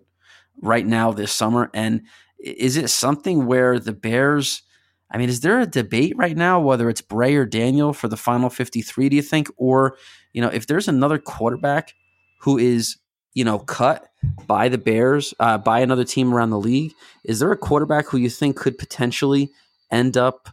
right 0.62 0.86
now 0.86 1.12
this 1.12 1.32
summer. 1.32 1.70
And 1.74 2.04
is 2.40 2.78
it 2.78 2.90
something 2.90 3.46
where 3.46 3.80
the 3.80 3.94
Bears? 3.94 4.64
I 5.12 5.18
mean, 5.18 5.30
is 5.30 5.42
there 5.42 5.60
a 5.60 5.66
debate 5.66 6.14
right 6.18 6.36
now 6.36 6.60
whether 6.60 6.90
it's 6.90 7.02
Bray 7.02 7.36
or 7.36 7.46
Daniel 7.46 7.94
for 7.94 8.08
the 8.08 8.18
final 8.18 8.50
53, 8.50 9.10
do 9.10 9.16
you 9.16 9.22
think? 9.22 9.50
Or, 9.58 9.98
you 10.34 10.42
know, 10.42 10.50
if 10.50 10.68
there's 10.68 10.88
another 10.88 11.18
quarterback 11.18 11.94
who 12.42 12.58
is, 12.58 12.98
you 13.38 13.44
know, 13.44 13.60
cut 13.60 14.10
by 14.48 14.68
the 14.68 14.80
Bears, 14.80 15.32
uh, 15.40 15.60
by 15.60 15.82
another 15.82 16.04
team 16.04 16.34
around 16.34 16.50
the 16.50 16.58
league, 16.58 16.92
is 17.24 17.38
there 17.38 17.52
a 17.52 17.58
quarterback 17.58 18.08
who 18.08 18.18
you 18.18 18.32
think 18.32 18.58
could 18.58 18.80
potentially 18.80 19.52
end 19.92 20.18
up 20.18 20.50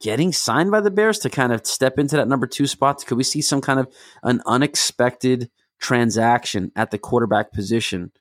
getting 0.00 0.32
signed 0.32 0.70
by 0.70 0.80
the 0.80 0.92
Bears 0.92 1.18
to 1.18 1.28
kind 1.28 1.52
of 1.52 1.66
step 1.66 1.98
into 1.98 2.16
that 2.16 2.28
number 2.28 2.46
two 2.46 2.68
spot? 2.68 3.04
Could 3.04 3.18
we 3.18 3.24
see 3.24 3.42
some 3.42 3.60
kind 3.60 3.80
of 3.80 3.92
an 4.22 4.40
unexpected 4.46 5.50
transaction 5.80 6.70
at 6.76 6.92
the 6.92 6.98
quarterback 6.98 7.50
position 7.52 8.12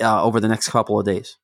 uh, 0.00 0.22
over 0.22 0.38
the 0.38 0.46
next 0.46 0.68
couple 0.68 1.00
of 1.00 1.04
days? 1.04 1.36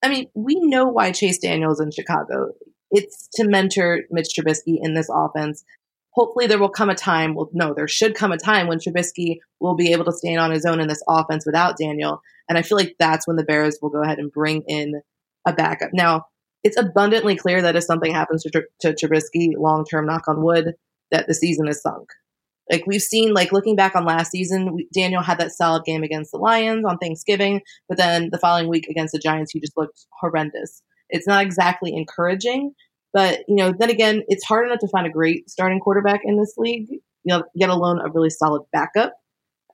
I 0.00 0.10
mean, 0.10 0.30
we 0.32 0.60
know 0.60 0.86
why 0.86 1.10
Chase 1.10 1.38
Daniels 1.38 1.80
in 1.80 1.90
Chicago. 1.90 2.52
It's 2.92 3.28
to 3.34 3.48
mentor 3.48 4.02
Mitch 4.12 4.28
Trubisky 4.28 4.78
in 4.80 4.94
this 4.94 5.10
offense. 5.12 5.64
Hopefully, 6.12 6.46
there 6.46 6.58
will 6.58 6.68
come 6.68 6.90
a 6.90 6.94
time. 6.94 7.34
Well, 7.34 7.50
no, 7.52 7.72
there 7.72 7.88
should 7.88 8.14
come 8.14 8.32
a 8.32 8.38
time 8.38 8.66
when 8.66 8.78
Trubisky 8.78 9.38
will 9.60 9.76
be 9.76 9.92
able 9.92 10.04
to 10.06 10.12
stand 10.12 10.40
on 10.40 10.50
his 10.50 10.64
own 10.64 10.80
in 10.80 10.88
this 10.88 11.02
offense 11.08 11.46
without 11.46 11.76
Daniel. 11.78 12.20
And 12.48 12.58
I 12.58 12.62
feel 12.62 12.76
like 12.76 12.96
that's 12.98 13.28
when 13.28 13.36
the 13.36 13.44
Bears 13.44 13.78
will 13.80 13.90
go 13.90 14.02
ahead 14.02 14.18
and 14.18 14.32
bring 14.32 14.62
in 14.66 15.02
a 15.46 15.52
backup. 15.52 15.90
Now, 15.92 16.26
it's 16.64 16.76
abundantly 16.76 17.36
clear 17.36 17.62
that 17.62 17.76
if 17.76 17.84
something 17.84 18.12
happens 18.12 18.42
to, 18.42 18.62
to 18.80 18.92
Trubisky 18.92 19.52
long 19.56 19.84
term, 19.84 20.06
knock 20.06 20.26
on 20.26 20.42
wood, 20.42 20.74
that 21.10 21.26
the 21.26 21.34
season 21.34 21.68
is 21.68 21.80
sunk. 21.80 22.08
Like 22.70 22.86
we've 22.86 23.02
seen, 23.02 23.34
like 23.34 23.52
looking 23.52 23.74
back 23.74 23.96
on 23.96 24.04
last 24.04 24.30
season, 24.30 24.78
Daniel 24.94 25.22
had 25.22 25.38
that 25.38 25.52
solid 25.52 25.84
game 25.84 26.04
against 26.04 26.30
the 26.30 26.38
Lions 26.38 26.84
on 26.84 26.98
Thanksgiving, 26.98 27.62
but 27.88 27.98
then 27.98 28.28
the 28.30 28.38
following 28.38 28.68
week 28.68 28.86
against 28.88 29.12
the 29.12 29.18
Giants, 29.18 29.50
he 29.52 29.60
just 29.60 29.76
looked 29.76 30.06
horrendous. 30.20 30.82
It's 31.08 31.26
not 31.26 31.42
exactly 31.42 31.92
encouraging, 31.94 32.74
but 33.12 33.40
you 33.48 33.56
know, 33.56 33.72
then 33.76 33.90
again, 33.90 34.22
it's 34.28 34.44
hard 34.44 34.66
enough 34.66 34.80
to 34.80 34.88
find 34.88 35.06
a 35.06 35.10
great 35.10 35.48
starting 35.50 35.80
quarterback 35.80 36.20
in 36.24 36.38
this 36.38 36.54
league, 36.56 36.88
you 36.90 37.00
know, 37.24 37.42
get 37.58 37.70
alone 37.70 38.00
a 38.00 38.10
really 38.10 38.30
solid 38.30 38.62
backup. 38.72 39.14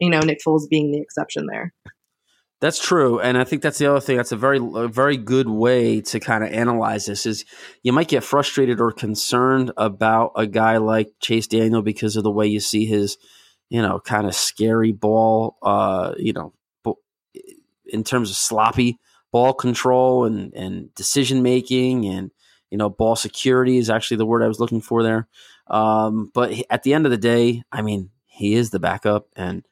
You 0.01 0.11
know, 0.11 0.21
Nick 0.21 0.39
Foles 0.47 0.69
being 0.69 0.93
the 0.93 1.01
exception 1.01 1.47
there. 1.51 1.73
That's 2.61 2.83
true, 2.83 3.21
and 3.21 3.37
I 3.37 3.45
think 3.45 3.61
that's 3.61 3.77
the 3.77 3.87
other 3.87 4.01
thing. 4.01 4.17
That's 4.17 4.33
a 4.33 4.37
very, 4.37 4.59
a 4.59 4.89
very 4.89 5.19
good 5.19 5.49
way 5.49 6.01
to 6.01 6.19
kind 6.19 6.43
of 6.43 6.51
analyze 6.51 7.05
this. 7.05 7.27
Is 7.27 7.45
you 7.83 7.93
might 7.93 8.09
get 8.09 8.25
frustrated 8.25 8.81
or 8.81 8.93
concerned 8.93 9.73
about 9.77 10.33
a 10.37 10.47
guy 10.47 10.79
like 10.79 11.09
Chase 11.21 11.47
Daniel 11.47 11.83
because 11.83 12.17
of 12.17 12.25
the 12.25 12.31
way 12.31 12.47
you 12.47 12.61
see 12.61 12.87
his, 12.87 13.19
you 13.69 13.83
know, 13.83 14.01
kind 14.01 14.27
of 14.27 14.35
scary 14.35 14.93
ball, 14.93 15.59
uh, 15.63 16.15
you 16.17 16.33
know, 16.33 16.55
in 17.85 18.05
terms 18.05 18.31
of 18.31 18.37
sloppy 18.37 18.99
ball 19.33 19.53
control 19.53 20.25
and 20.25 20.55
and 20.55 20.95
decision 20.95 21.43
making 21.43 22.07
and 22.07 22.31
you 22.71 22.79
know 22.79 22.89
ball 22.91 23.17
security 23.17 23.79
is 23.79 23.91
actually 23.91 24.19
the 24.19 24.27
word 24.27 24.43
I 24.43 24.49
was 24.49 24.61
looking 24.61 24.81
for 24.81 25.03
there. 25.03 25.29
Um, 25.69 26.31
but 26.33 26.53
at 26.71 26.83
the 26.83 26.95
end 26.95 27.07
of 27.07 27.11
the 27.11 27.19
day, 27.19 27.63
I 27.73 27.83
mean, 27.83 28.11
he 28.27 28.55
is 28.55 28.71
the 28.71 28.79
backup 28.79 29.29
and 29.37 29.67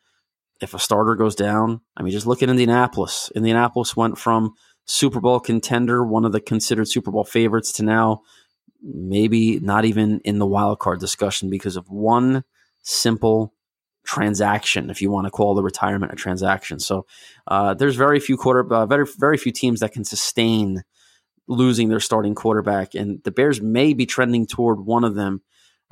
if 0.60 0.74
a 0.74 0.78
starter 0.78 1.14
goes 1.14 1.34
down, 1.34 1.80
I 1.96 2.02
mean, 2.02 2.12
just 2.12 2.26
look 2.26 2.42
at 2.42 2.48
Indianapolis. 2.48 3.30
Indianapolis 3.34 3.96
went 3.96 4.18
from 4.18 4.54
Super 4.86 5.20
Bowl 5.20 5.40
contender, 5.40 6.04
one 6.04 6.24
of 6.24 6.32
the 6.32 6.40
considered 6.40 6.88
Super 6.88 7.10
Bowl 7.10 7.24
favorites, 7.24 7.72
to 7.72 7.84
now 7.84 8.22
maybe 8.82 9.58
not 9.60 9.84
even 9.84 10.20
in 10.24 10.38
the 10.38 10.46
wild 10.46 10.78
card 10.78 11.00
discussion 11.00 11.50
because 11.50 11.76
of 11.76 11.88
one 11.88 12.44
simple 12.82 13.54
transaction, 14.04 14.90
if 14.90 15.00
you 15.00 15.10
want 15.10 15.26
to 15.26 15.30
call 15.30 15.54
the 15.54 15.62
retirement 15.62 16.12
a 16.12 16.16
transaction. 16.16 16.78
So 16.78 17.06
uh, 17.46 17.74
there's 17.74 17.96
very 17.96 18.20
few 18.20 18.36
quarter, 18.36 18.72
uh, 18.72 18.86
very 18.86 19.06
very 19.18 19.38
few 19.38 19.52
teams 19.52 19.80
that 19.80 19.92
can 19.92 20.04
sustain 20.04 20.82
losing 21.46 21.88
their 21.88 22.00
starting 22.00 22.34
quarterback, 22.34 22.94
and 22.94 23.22
the 23.24 23.30
Bears 23.30 23.60
may 23.60 23.92
be 23.92 24.06
trending 24.06 24.46
toward 24.46 24.80
one 24.80 25.04
of 25.04 25.14
them. 25.14 25.42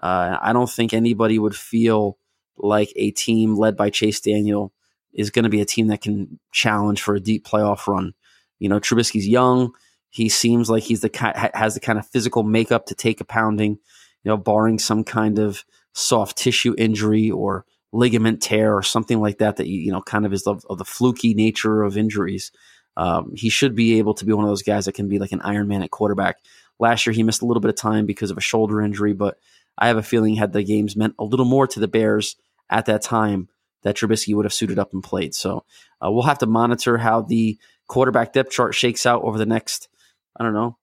Uh, 0.02 0.38
I 0.40 0.52
don't 0.52 0.70
think 0.70 0.92
anybody 0.92 1.38
would 1.38 1.54
feel 1.54 2.18
like 2.56 2.92
a 2.96 3.10
team 3.10 3.56
led 3.56 3.76
by 3.76 3.90
Chase 3.90 4.20
Daniel 4.20 4.72
is 5.12 5.30
going 5.30 5.42
to 5.44 5.48
be 5.48 5.60
a 5.60 5.66
team 5.66 5.88
that 5.88 6.00
can 6.00 6.38
challenge 6.52 7.02
for 7.02 7.14
a 7.14 7.20
deep 7.20 7.46
playoff 7.46 7.86
run. 7.86 8.14
You 8.58 8.68
know, 8.68 8.80
Trubisky's 8.80 9.28
young. 9.28 9.72
He 10.10 10.28
seems 10.28 10.70
like 10.70 10.82
he's 10.82 11.00
the 11.00 11.50
has 11.54 11.74
the 11.74 11.80
kind 11.80 11.98
of 11.98 12.06
physical 12.06 12.42
makeup 12.42 12.86
to 12.86 12.94
take 12.94 13.20
a 13.20 13.24
pounding. 13.24 13.78
You 14.24 14.30
know, 14.30 14.36
barring 14.36 14.78
some 14.78 15.04
kind 15.04 15.38
of 15.38 15.64
soft 15.94 16.38
tissue 16.38 16.74
injury 16.78 17.30
or 17.30 17.64
ligament 17.92 18.40
tear 18.40 18.74
or 18.74 18.82
something 18.82 19.20
like 19.20 19.38
that 19.38 19.56
that 19.56 19.66
you 19.66 19.92
know 19.92 20.00
kind 20.00 20.24
of 20.24 20.32
is 20.32 20.46
of, 20.46 20.64
of 20.70 20.78
the 20.78 20.84
fluky 20.84 21.34
nature 21.34 21.82
of 21.82 21.96
injuries. 21.96 22.52
Um, 22.96 23.32
he 23.34 23.48
should 23.48 23.74
be 23.74 23.98
able 23.98 24.14
to 24.14 24.24
be 24.24 24.32
one 24.32 24.44
of 24.44 24.50
those 24.50 24.62
guys 24.62 24.84
that 24.84 24.94
can 24.94 25.08
be 25.08 25.18
like 25.18 25.32
an 25.32 25.40
Iron 25.42 25.68
Man 25.68 25.82
at 25.82 25.90
quarterback. 25.90 26.38
Last 26.78 27.06
year 27.06 27.12
he 27.12 27.22
missed 27.22 27.42
a 27.42 27.46
little 27.46 27.60
bit 27.60 27.70
of 27.70 27.76
time 27.76 28.06
because 28.06 28.30
of 28.30 28.38
a 28.38 28.42
shoulder 28.42 28.80
injury, 28.82 29.12
but 29.12 29.38
I 29.78 29.88
have 29.88 29.96
a 29.96 30.02
feeling 30.02 30.34
had 30.34 30.52
the 30.52 30.62
games 30.62 30.96
meant 30.96 31.14
a 31.18 31.24
little 31.24 31.46
more 31.46 31.66
to 31.66 31.80
the 31.80 31.88
Bears 31.88 32.36
at 32.68 32.86
that 32.86 33.02
time 33.02 33.48
that 33.82 33.96
Trubisky 33.96 34.34
would 34.34 34.44
have 34.44 34.52
suited 34.52 34.78
up 34.78 34.92
and 34.92 35.02
played. 35.02 35.34
So 35.34 35.64
uh, 36.04 36.10
we'll 36.10 36.22
have 36.22 36.38
to 36.38 36.46
monitor 36.46 36.98
how 36.98 37.22
the 37.22 37.58
quarterback 37.88 38.32
depth 38.32 38.50
chart 38.50 38.74
shakes 38.74 39.06
out 39.06 39.22
over 39.22 39.38
the 39.38 39.46
next, 39.46 39.88
I 40.36 40.44
don't 40.44 40.54
know, 40.54 40.78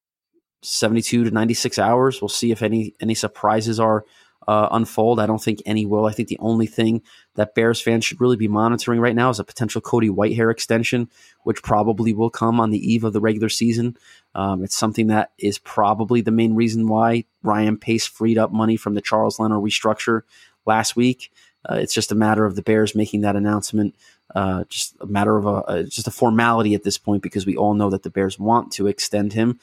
72 0.62 1.26
to 1.26 1.32
96 1.32 1.80
hours. 1.80 2.22
We'll 2.22 2.30
see 2.30 2.52
if 2.52 2.62
any 2.62 2.94
any 3.00 3.16
surprises 3.16 3.80
are 3.80 4.06
uh, 4.48 4.68
unfold. 4.72 5.20
I 5.20 5.26
don't 5.26 5.42
think 5.42 5.62
any 5.66 5.86
will. 5.86 6.06
I 6.06 6.12
think 6.12 6.28
the 6.28 6.40
only 6.40 6.66
thing 6.66 7.02
that 7.36 7.56
Bears 7.56 7.82
fans 7.82 8.06
should 8.06 8.20
really 8.20 8.36
be 8.36 8.48
monitoring 8.48 9.00
right 9.00 9.16
now 9.16 9.30
is 9.30 9.40
a 9.40 9.44
potential 9.44 9.82
Cody 9.82 10.10
Whitehair 10.10 10.52
extension, 10.52 11.10
which 11.44 11.62
probably 11.62 12.14
will 12.14 12.30
come 12.30 12.60
on 12.60 12.72
the 12.72 12.94
eve 12.94 13.04
of 13.04 13.14
the 13.14 13.22
regular 13.22 13.50
season. 13.50 13.98
Um, 14.36 14.64
it's 14.64 14.78
something 14.78 15.08
that 15.08 15.32
is 15.38 15.60
probably 15.60 16.22
the 16.22 16.32
main 16.32 16.56
reason 16.56 16.88
why 16.88 17.26
Ryan 17.44 17.78
Pace 17.78 18.08
freed 18.08 18.38
up 18.38 18.52
money 18.52 18.78
from 18.78 18.96
the 18.96 19.02
Charles 19.02 19.40
Leno 19.40 19.62
restructure 19.62 20.22
last 20.66 20.96
week. 20.96 21.32
Uh, 21.70 21.76
it's 21.76 21.94
just 21.94 22.12
a 22.12 22.16
matter 22.16 22.46
of 22.46 22.56
the 22.56 22.62
Bears 22.62 22.96
making 22.96 23.22
that 23.22 23.36
announcement. 23.36 23.96
Uh, 24.34 24.64
just 24.70 24.96
a 25.02 25.06
matter 25.06 25.38
of 25.38 25.46
a, 25.46 25.84
just 25.84 26.08
a 26.08 26.12
formality 26.12 26.74
at 26.74 26.84
this 26.84 26.98
point 26.98 27.22
because 27.22 27.46
we 27.46 27.58
all 27.58 27.74
know 27.74 27.90
that 27.90 28.04
the 28.04 28.10
Bears 28.10 28.40
want 28.40 28.72
to 28.72 28.88
extend 28.88 29.34
him 29.34 29.60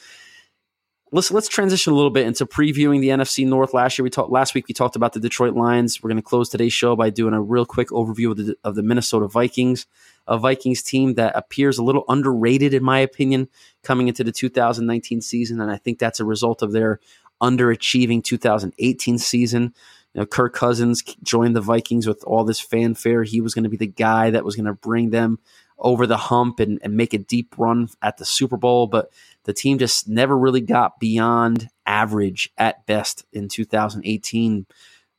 let's 1.13 1.31
let's 1.31 1.49
transition 1.49 1.93
a 1.93 1.97
little 1.97 2.11
bit 2.11 2.27
into 2.27 2.47
previewing 2.47 3.01
the 3.01 3.09
NFC 3.09 3.47
North. 3.47 3.73
Last 3.73 3.99
year 3.99 4.05
we 4.05 4.11
talked 4.11 4.31
last 4.31 4.55
week 4.55 4.69
we 4.69 4.75
talked 4.75 4.97
about 4.97 5.13
the 5.13 5.21
Detroit 5.21 5.55
Lions. 5.55 6.03
We're 6.03 6.09
going 6.09 6.17
to 6.17 6.23
close 6.23 6.49
today's 6.49 6.73
show 6.73 6.97
by 6.97 7.11
doing 7.11 7.35
a 7.35 7.41
real 7.41 7.65
quick 7.65 7.89
overview 7.89 8.33
of 8.33 8.37
the 8.39 8.57
of 8.65 8.75
the 8.75 8.83
Minnesota 8.83 9.29
Vikings, 9.29 9.87
a 10.27 10.39
Vikings 10.39 10.83
team 10.83 11.15
that 11.15 11.37
appears 11.37 11.79
a 11.79 11.85
little 11.85 12.05
underrated 12.09 12.75
in 12.75 12.83
my 12.83 12.99
opinion 12.99 13.49
coming 13.83 14.09
into 14.09 14.25
the 14.25 14.33
2019 14.33 15.21
season, 15.21 15.61
and 15.61 15.71
I 15.71 15.77
think 15.77 15.99
that's 15.99 16.21
a 16.21 16.25
result 16.25 16.63
of 16.63 16.73
their 16.73 17.01
underachieving 17.41 18.25
2018 18.25 19.19
season. 19.19 19.75
You 20.15 20.23
know, 20.23 20.27
Kirk 20.27 20.55
Cousins 20.55 21.03
joined 21.23 21.55
the 21.55 21.61
Vikings 21.61 22.07
with 22.07 22.25
all 22.25 22.45
this 22.45 22.59
fanfare. 22.59 23.23
He 23.23 23.43
was 23.43 23.55
going 23.55 23.65
to 23.65 23.71
be 23.71 23.77
the 23.77 23.87
guy 23.87 24.31
that 24.31 24.45
was 24.45 24.57
going 24.57 24.65
to 24.65 24.73
bring 24.73 25.11
them 25.11 25.39
over 25.79 26.07
the 26.07 26.17
hump 26.17 26.61
and, 26.61 26.79
and 26.83 26.97
make 26.97 27.15
a 27.15 27.19
deep 27.19 27.55
run 27.59 27.89
at 28.03 28.17
the 28.17 28.25
Super 28.25 28.57
Bowl, 28.57 28.87
but 28.87 29.11
the 29.45 29.53
team 29.53 29.79
just 29.79 30.09
never 30.09 30.37
really 30.37 30.61
got 30.61 30.99
beyond 30.99 31.69
average 31.85 32.51
at 32.57 32.87
best 32.87 33.25
in 33.33 33.49
2018. 33.49 34.67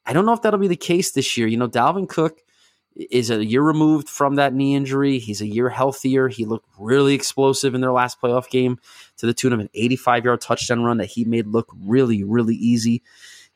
I 0.06 0.14
don't 0.14 0.26
know 0.26 0.34
if 0.34 0.42
that'll 0.42 0.60
be 0.60 0.68
the 0.68 0.76
case 0.76 1.12
this 1.12 1.38
year. 1.38 1.48
You 1.48 1.58
know, 1.58 1.68
Dalvin 1.68 2.10
Cook 2.10 2.42
is 2.96 3.30
a 3.30 3.46
year 3.46 3.62
removed 3.62 4.10
from 4.10 4.36
that 4.36 4.54
knee 4.54 4.76
injury. 4.76 5.20
He's 5.20 5.42
a 5.42 5.48
year 5.48 5.70
healthier. 5.70 6.28
He 6.28 6.46
looked 6.46 6.68
really 6.80 7.14
explosive 7.14 7.76
in 7.76 7.82
their 7.82 7.92
last 7.92 8.20
playoff 8.20 8.50
game 8.50 8.80
to 9.18 9.28
the 9.28 9.34
tune 9.34 9.54
of 9.54 9.60
an 9.60 9.70
85 9.74 10.26
yard 10.26 10.42
touchdown 10.42 10.84
run 10.84 10.98
that 10.98 11.06
he 11.06 11.24
made 11.24 11.46
look 11.48 11.72
really, 11.80 12.24
really 12.24 12.56
easy. 12.56 13.04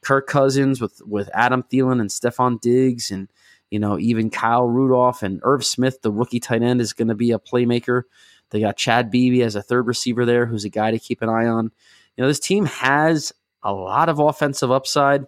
Kirk 0.01 0.27
Cousins 0.27 0.79
with, 0.81 1.01
with 1.05 1.29
Adam 1.33 1.63
Thielen 1.63 1.99
and 1.99 2.09
Stefon 2.09 2.61
Diggs 2.61 3.09
and, 3.11 3.27
you 3.71 3.79
know, 3.79 3.97
even 3.97 4.29
Kyle 4.29 4.67
Rudolph 4.67 5.23
and 5.23 5.39
Irv 5.43 5.65
Smith, 5.65 6.01
the 6.01 6.11
rookie 6.11 6.41
tight 6.41 6.61
end, 6.61 6.81
is 6.81 6.93
going 6.93 7.07
to 7.07 7.15
be 7.15 7.31
a 7.31 7.39
playmaker. 7.39 8.03
They 8.51 8.59
got 8.59 8.77
Chad 8.77 9.09
Beebe 9.09 9.41
as 9.41 9.55
a 9.55 9.61
third 9.61 9.87
receiver 9.87 10.25
there, 10.25 10.45
who's 10.45 10.65
a 10.65 10.69
guy 10.69 10.91
to 10.91 10.99
keep 10.99 11.21
an 11.21 11.29
eye 11.29 11.47
on. 11.47 11.71
You 12.15 12.21
know, 12.21 12.27
this 12.27 12.39
team 12.39 12.65
has 12.65 13.31
a 13.63 13.73
lot 13.73 14.09
of 14.09 14.19
offensive 14.19 14.69
upside. 14.69 15.25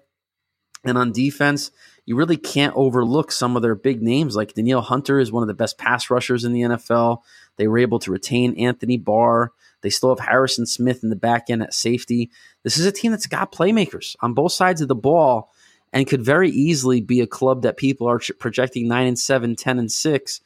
And 0.85 0.97
on 0.97 1.13
defense, 1.13 1.71
you 2.05 2.17
really 2.17 2.35
can't 2.35 2.75
overlook 2.75 3.31
some 3.31 3.55
of 3.55 3.61
their 3.61 3.75
big 3.75 4.01
names. 4.01 4.35
Like 4.35 4.53
Danielle 4.53 4.81
Hunter 4.81 5.19
is 5.19 5.31
one 5.31 5.41
of 5.43 5.47
the 5.47 5.53
best 5.53 5.77
pass 5.77 6.09
rushers 6.09 6.43
in 6.43 6.51
the 6.51 6.61
NFL. 6.61 7.19
They 7.55 7.67
were 7.69 7.77
able 7.77 7.99
to 7.99 8.11
retain 8.11 8.59
Anthony 8.59 8.97
Barr. 8.97 9.53
They 9.81 9.89
still 9.89 10.13
have 10.13 10.25
Harrison 10.25 10.65
Smith 10.65 11.01
in 11.03 11.09
the 11.09 11.15
back 11.15 11.45
end 11.49 11.63
at 11.63 11.73
safety. 11.73 12.31
This 12.63 12.77
is 12.77 12.85
a 12.85 12.91
team 12.91 13.11
that's 13.11 13.27
got 13.27 13.53
playmakers 13.53 14.17
on 14.19 14.33
both 14.33 14.51
sides 14.51 14.81
of 14.81 14.89
the 14.89 14.95
ball 14.95 15.49
and 15.93 16.07
could 16.07 16.25
very 16.25 16.49
easily 16.49 16.99
be 16.99 17.21
a 17.21 17.27
club 17.27 17.61
that 17.61 17.77
people 17.77 18.09
are 18.09 18.19
projecting 18.39 18.87
9 18.87 19.07
and 19.07 19.19
7, 19.19 19.55
10 19.55 19.79
and 19.79 19.91
6 19.91 20.41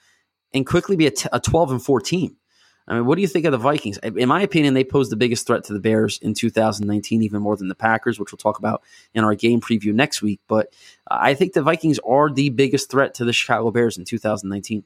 and 0.53 0.67
quickly 0.67 0.95
be 0.95 1.07
a, 1.07 1.11
t- 1.11 1.29
a 1.31 1.39
12 1.39 1.71
and 1.71 1.83
4 1.83 2.01
team. 2.01 2.35
I 2.89 2.95
mean, 2.95 3.05
what 3.05 3.15
do 3.15 3.21
you 3.21 3.27
think 3.27 3.45
of 3.45 3.51
the 3.51 3.57
Vikings? 3.57 3.97
In 3.97 4.29
my 4.29 4.41
opinion, 4.41 4.73
they 4.73 4.85
pose 4.85 5.09
the 5.09 5.17
biggest 5.17 5.45
threat 5.45 5.65
to 5.65 5.73
the 5.73 5.79
Bears 5.79 6.19
in 6.19 6.33
2019, 6.33 7.21
even 7.21 7.41
more 7.41 7.57
than 7.57 7.67
the 7.67 7.75
Packers, 7.75 8.17
which 8.17 8.31
we'll 8.31 8.37
talk 8.37 8.59
about 8.59 8.81
in 9.13 9.25
our 9.25 9.35
game 9.35 9.59
preview 9.59 9.93
next 9.93 10.21
week. 10.21 10.39
But 10.47 10.73
I 11.09 11.33
think 11.33 11.51
the 11.51 11.61
Vikings 11.61 11.99
are 11.99 12.29
the 12.29 12.49
biggest 12.49 12.89
threat 12.89 13.15
to 13.15 13.25
the 13.25 13.33
Chicago 13.33 13.71
Bears 13.71 13.97
in 13.97 14.05
2019. 14.05 14.85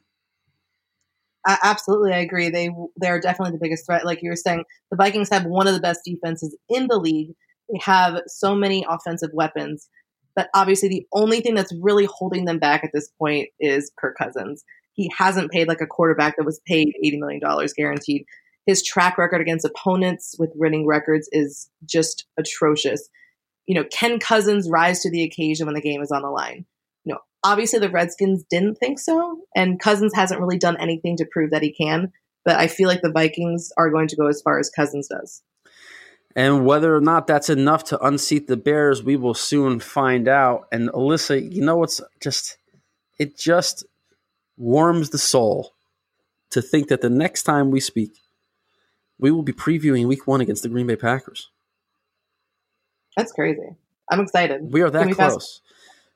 absolutely, 1.45 2.14
I 2.14 2.20
agree. 2.20 2.49
They 2.49 2.72
they 2.99 3.09
are 3.09 3.20
definitely 3.20 3.51
the 3.51 3.62
biggest 3.62 3.86
threat. 3.86 4.03
Like 4.03 4.24
you 4.24 4.32
were 4.32 4.36
saying, 4.36 4.64
the 4.89 4.97
Vikings 4.97 5.30
have 5.30 5.45
one 5.45 5.68
of 5.68 5.76
the 5.76 5.80
best 5.80 5.99
defenses 6.03 6.57
in 6.70 6.88
the 6.88 6.97
league. 6.97 7.36
They 7.72 7.80
have 7.84 8.22
so 8.26 8.55
many 8.55 8.84
offensive 8.89 9.30
weapons, 9.32 9.88
but 10.36 10.49
obviously 10.53 10.89
the 10.89 11.07
only 11.13 11.41
thing 11.41 11.55
that's 11.55 11.73
really 11.82 12.05
holding 12.05 12.45
them 12.45 12.59
back 12.59 12.84
at 12.84 12.91
this 12.93 13.09
point 13.19 13.49
is 13.59 13.91
Kirk 13.97 14.17
Cousins. 14.17 14.63
He 14.93 15.11
hasn't 15.17 15.51
paid 15.51 15.67
like 15.67 15.82
a 15.82 15.88
quarterback 15.88 16.38
that 16.38 16.45
was 16.45 16.61
paid 16.65 16.93
$80 17.03 17.19
million 17.19 17.41
guaranteed. 17.75 18.25
His 18.65 18.84
track 18.84 19.17
record 19.17 19.41
against 19.41 19.65
opponents 19.65 20.36
with 20.38 20.51
winning 20.55 20.86
records 20.86 21.27
is 21.32 21.69
just 21.86 22.25
atrocious. 22.38 23.09
You 23.65 23.75
know, 23.75 23.86
can 23.91 24.19
Cousins 24.19 24.69
rise 24.69 25.01
to 25.01 25.11
the 25.11 25.23
occasion 25.23 25.65
when 25.65 25.75
the 25.75 25.82
game 25.82 26.01
is 26.01 26.11
on 26.11 26.21
the 26.21 26.29
line? 26.29 26.65
You 27.03 27.13
know, 27.13 27.19
obviously 27.43 27.79
the 27.79 27.89
Redskins 27.89 28.43
didn't 28.49 28.75
think 28.75 28.99
so, 28.99 29.39
and 29.55 29.79
Cousins 29.79 30.13
hasn't 30.13 30.39
really 30.39 30.59
done 30.59 30.77
anything 30.77 31.17
to 31.17 31.27
prove 31.32 31.51
that 31.51 31.63
he 31.63 31.73
can. 31.73 32.11
But 32.43 32.57
I 32.57 32.67
feel 32.67 32.88
like 32.88 33.01
the 33.01 33.11
Vikings 33.11 33.71
are 33.77 33.91
going 33.91 34.07
to 34.09 34.15
go 34.15 34.27
as 34.27 34.41
far 34.41 34.59
as 34.59 34.69
Cousins 34.69 35.07
does. 35.07 35.41
And 36.36 36.65
whether 36.65 36.95
or 36.95 37.01
not 37.01 37.27
that's 37.27 37.49
enough 37.49 37.84
to 37.86 37.99
unseat 37.99 38.47
the 38.47 38.57
Bears, 38.57 39.03
we 39.03 39.15
will 39.15 39.34
soon 39.34 39.79
find 39.79 40.27
out. 40.27 40.67
And 40.71 40.89
Alyssa, 40.89 41.51
you 41.51 41.63
know 41.63 41.77
what's 41.77 42.01
just 42.21 42.57
it 43.19 43.38
just 43.38 43.86
warms 44.57 45.09
the 45.09 45.17
soul 45.17 45.73
to 46.51 46.61
think 46.61 46.88
that 46.88 47.01
the 47.01 47.09
next 47.09 47.43
time 47.43 47.71
we 47.71 47.79
speak, 47.79 48.11
we 49.19 49.32
will 49.32 49.43
be 49.43 49.53
previewing 49.53 50.07
week 50.07 50.27
one 50.27 50.41
against 50.41 50.63
the 50.63 50.69
Green 50.69 50.88
Bay 50.88 50.95
Packers. 50.95 51.49
That's 53.15 53.32
crazy. 53.32 53.75
I'm 54.09 54.21
excited. 54.21 54.71
We 54.71 54.82
are 54.82 54.89
that 54.89 55.11
close. 55.11 55.17
Fast- 55.17 55.61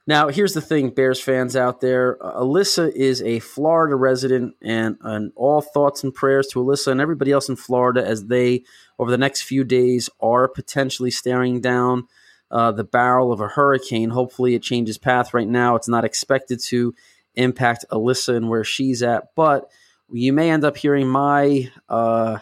now, 0.07 0.27
here's 0.29 0.53
the 0.53 0.61
thing, 0.61 0.91
Bears 0.91 1.19
fans 1.19 1.55
out 1.55 1.81
there. 1.81 2.17
Alyssa 2.21 2.91
is 2.91 3.23
a 3.23 3.39
Florida 3.39 3.95
resident, 3.95 4.55
and, 4.61 4.97
and 5.01 5.31
all 5.35 5.61
thoughts 5.61 6.03
and 6.03 6.13
prayers 6.13 6.47
to 6.47 6.59
Alyssa 6.59 6.91
and 6.91 7.01
everybody 7.01 7.31
else 7.31 7.49
in 7.49 7.55
Florida 7.55 8.05
as 8.05 8.27
they, 8.27 8.63
over 8.99 9.09
the 9.09 9.17
next 9.17 9.41
few 9.41 9.63
days, 9.63 10.07
are 10.19 10.47
potentially 10.47 11.09
staring 11.09 11.59
down 11.59 12.07
uh, 12.51 12.71
the 12.71 12.83
barrel 12.83 13.31
of 13.31 13.41
a 13.41 13.47
hurricane. 13.47 14.11
Hopefully, 14.11 14.53
it 14.53 14.61
changes 14.61 14.99
path 14.99 15.33
right 15.33 15.47
now. 15.47 15.75
It's 15.75 15.89
not 15.89 16.05
expected 16.05 16.59
to 16.65 16.93
impact 17.33 17.85
Alyssa 17.91 18.35
and 18.35 18.47
where 18.47 18.63
she's 18.63 19.01
at. 19.01 19.29
But 19.35 19.71
you 20.11 20.33
may 20.33 20.51
end 20.51 20.63
up 20.63 20.77
hearing 20.77 21.07
my, 21.07 21.71
uh, 21.89 22.37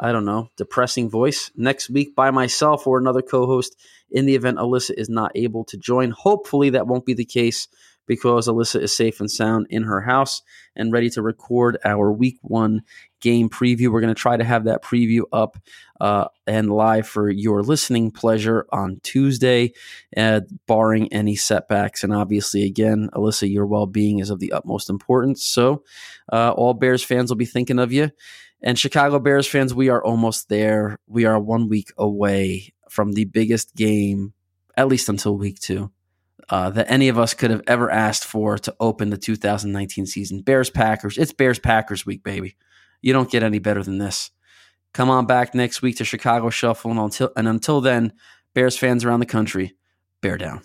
I 0.00 0.12
don't 0.12 0.24
know, 0.24 0.50
depressing 0.56 1.10
voice 1.10 1.50
next 1.56 1.90
week 1.90 2.16
by 2.16 2.30
myself 2.30 2.86
or 2.86 2.98
another 2.98 3.22
co 3.22 3.46
host 3.46 3.76
in 4.10 4.26
the 4.26 4.34
event 4.34 4.58
Alyssa 4.58 4.94
is 4.96 5.08
not 5.08 5.32
able 5.34 5.64
to 5.66 5.76
join. 5.76 6.10
Hopefully, 6.10 6.70
that 6.70 6.86
won't 6.86 7.06
be 7.06 7.14
the 7.14 7.24
case 7.24 7.68
because 8.10 8.48
Alyssa 8.48 8.82
is 8.82 8.96
safe 8.96 9.20
and 9.20 9.30
sound 9.30 9.68
in 9.70 9.84
her 9.84 10.00
house 10.00 10.42
and 10.74 10.92
ready 10.92 11.10
to 11.10 11.22
record 11.22 11.78
our 11.84 12.10
week 12.10 12.38
one 12.40 12.82
game 13.20 13.48
preview. 13.48 13.86
We're 13.86 14.00
going 14.00 14.12
to 14.12 14.20
try 14.20 14.36
to 14.36 14.42
have 14.42 14.64
that 14.64 14.82
preview 14.82 15.22
up 15.32 15.58
uh, 16.00 16.24
and 16.44 16.72
live 16.72 17.06
for 17.06 17.30
your 17.30 17.62
listening 17.62 18.10
pleasure 18.10 18.66
on 18.72 18.98
Tuesday, 19.04 19.74
uh, 20.16 20.40
barring 20.66 21.12
any 21.12 21.36
setbacks. 21.36 22.02
And 22.02 22.12
obviously, 22.12 22.64
again, 22.64 23.10
Alyssa, 23.12 23.48
your 23.48 23.66
well 23.66 23.86
being 23.86 24.18
is 24.18 24.30
of 24.30 24.40
the 24.40 24.52
utmost 24.52 24.90
importance. 24.90 25.44
So, 25.44 25.84
uh, 26.32 26.50
all 26.50 26.74
Bears 26.74 27.04
fans 27.04 27.30
will 27.30 27.36
be 27.36 27.44
thinking 27.44 27.78
of 27.78 27.92
you. 27.92 28.10
And 28.62 28.78
Chicago 28.78 29.18
Bears 29.18 29.46
fans, 29.46 29.74
we 29.74 29.88
are 29.88 30.04
almost 30.04 30.48
there. 30.48 30.98
We 31.06 31.24
are 31.24 31.40
one 31.40 31.68
week 31.68 31.92
away 31.96 32.74
from 32.90 33.12
the 33.12 33.24
biggest 33.24 33.74
game, 33.74 34.34
at 34.76 34.88
least 34.88 35.08
until 35.08 35.36
week 35.36 35.60
two 35.60 35.90
uh, 36.50 36.68
that 36.70 36.90
any 36.90 37.08
of 37.08 37.18
us 37.18 37.32
could 37.32 37.50
have 37.50 37.62
ever 37.66 37.90
asked 37.90 38.24
for 38.24 38.58
to 38.58 38.74
open 38.80 39.10
the 39.10 39.16
2019 39.16 40.06
season. 40.06 40.42
Bears 40.42 40.68
Packers. 40.68 41.16
It's 41.16 41.32
Bears 41.32 41.60
Packers 41.60 42.04
week, 42.04 42.24
baby. 42.24 42.56
You 43.00 43.12
don't 43.12 43.30
get 43.30 43.42
any 43.42 43.60
better 43.60 43.82
than 43.82 43.98
this. 43.98 44.30
Come 44.92 45.08
on 45.08 45.26
back 45.26 45.54
next 45.54 45.80
week 45.80 45.96
to 45.96 46.04
Chicago 46.04 46.50
Shuffle, 46.50 46.90
and 46.90 46.98
until 46.98 47.32
and 47.36 47.46
until 47.46 47.80
then, 47.80 48.12
Bears 48.54 48.76
fans 48.76 49.04
around 49.04 49.20
the 49.20 49.26
country, 49.26 49.76
bear 50.20 50.36
down. 50.36 50.62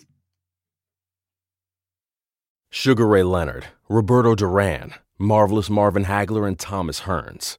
Sugar 2.68 3.06
Ray 3.06 3.22
Leonard, 3.22 3.66
Roberto 3.88 4.34
Duran, 4.34 4.94
Marvelous 5.18 5.70
Marvin 5.70 6.04
Hagler, 6.06 6.46
and 6.46 6.58
Thomas 6.58 7.02
Hearns. 7.02 7.58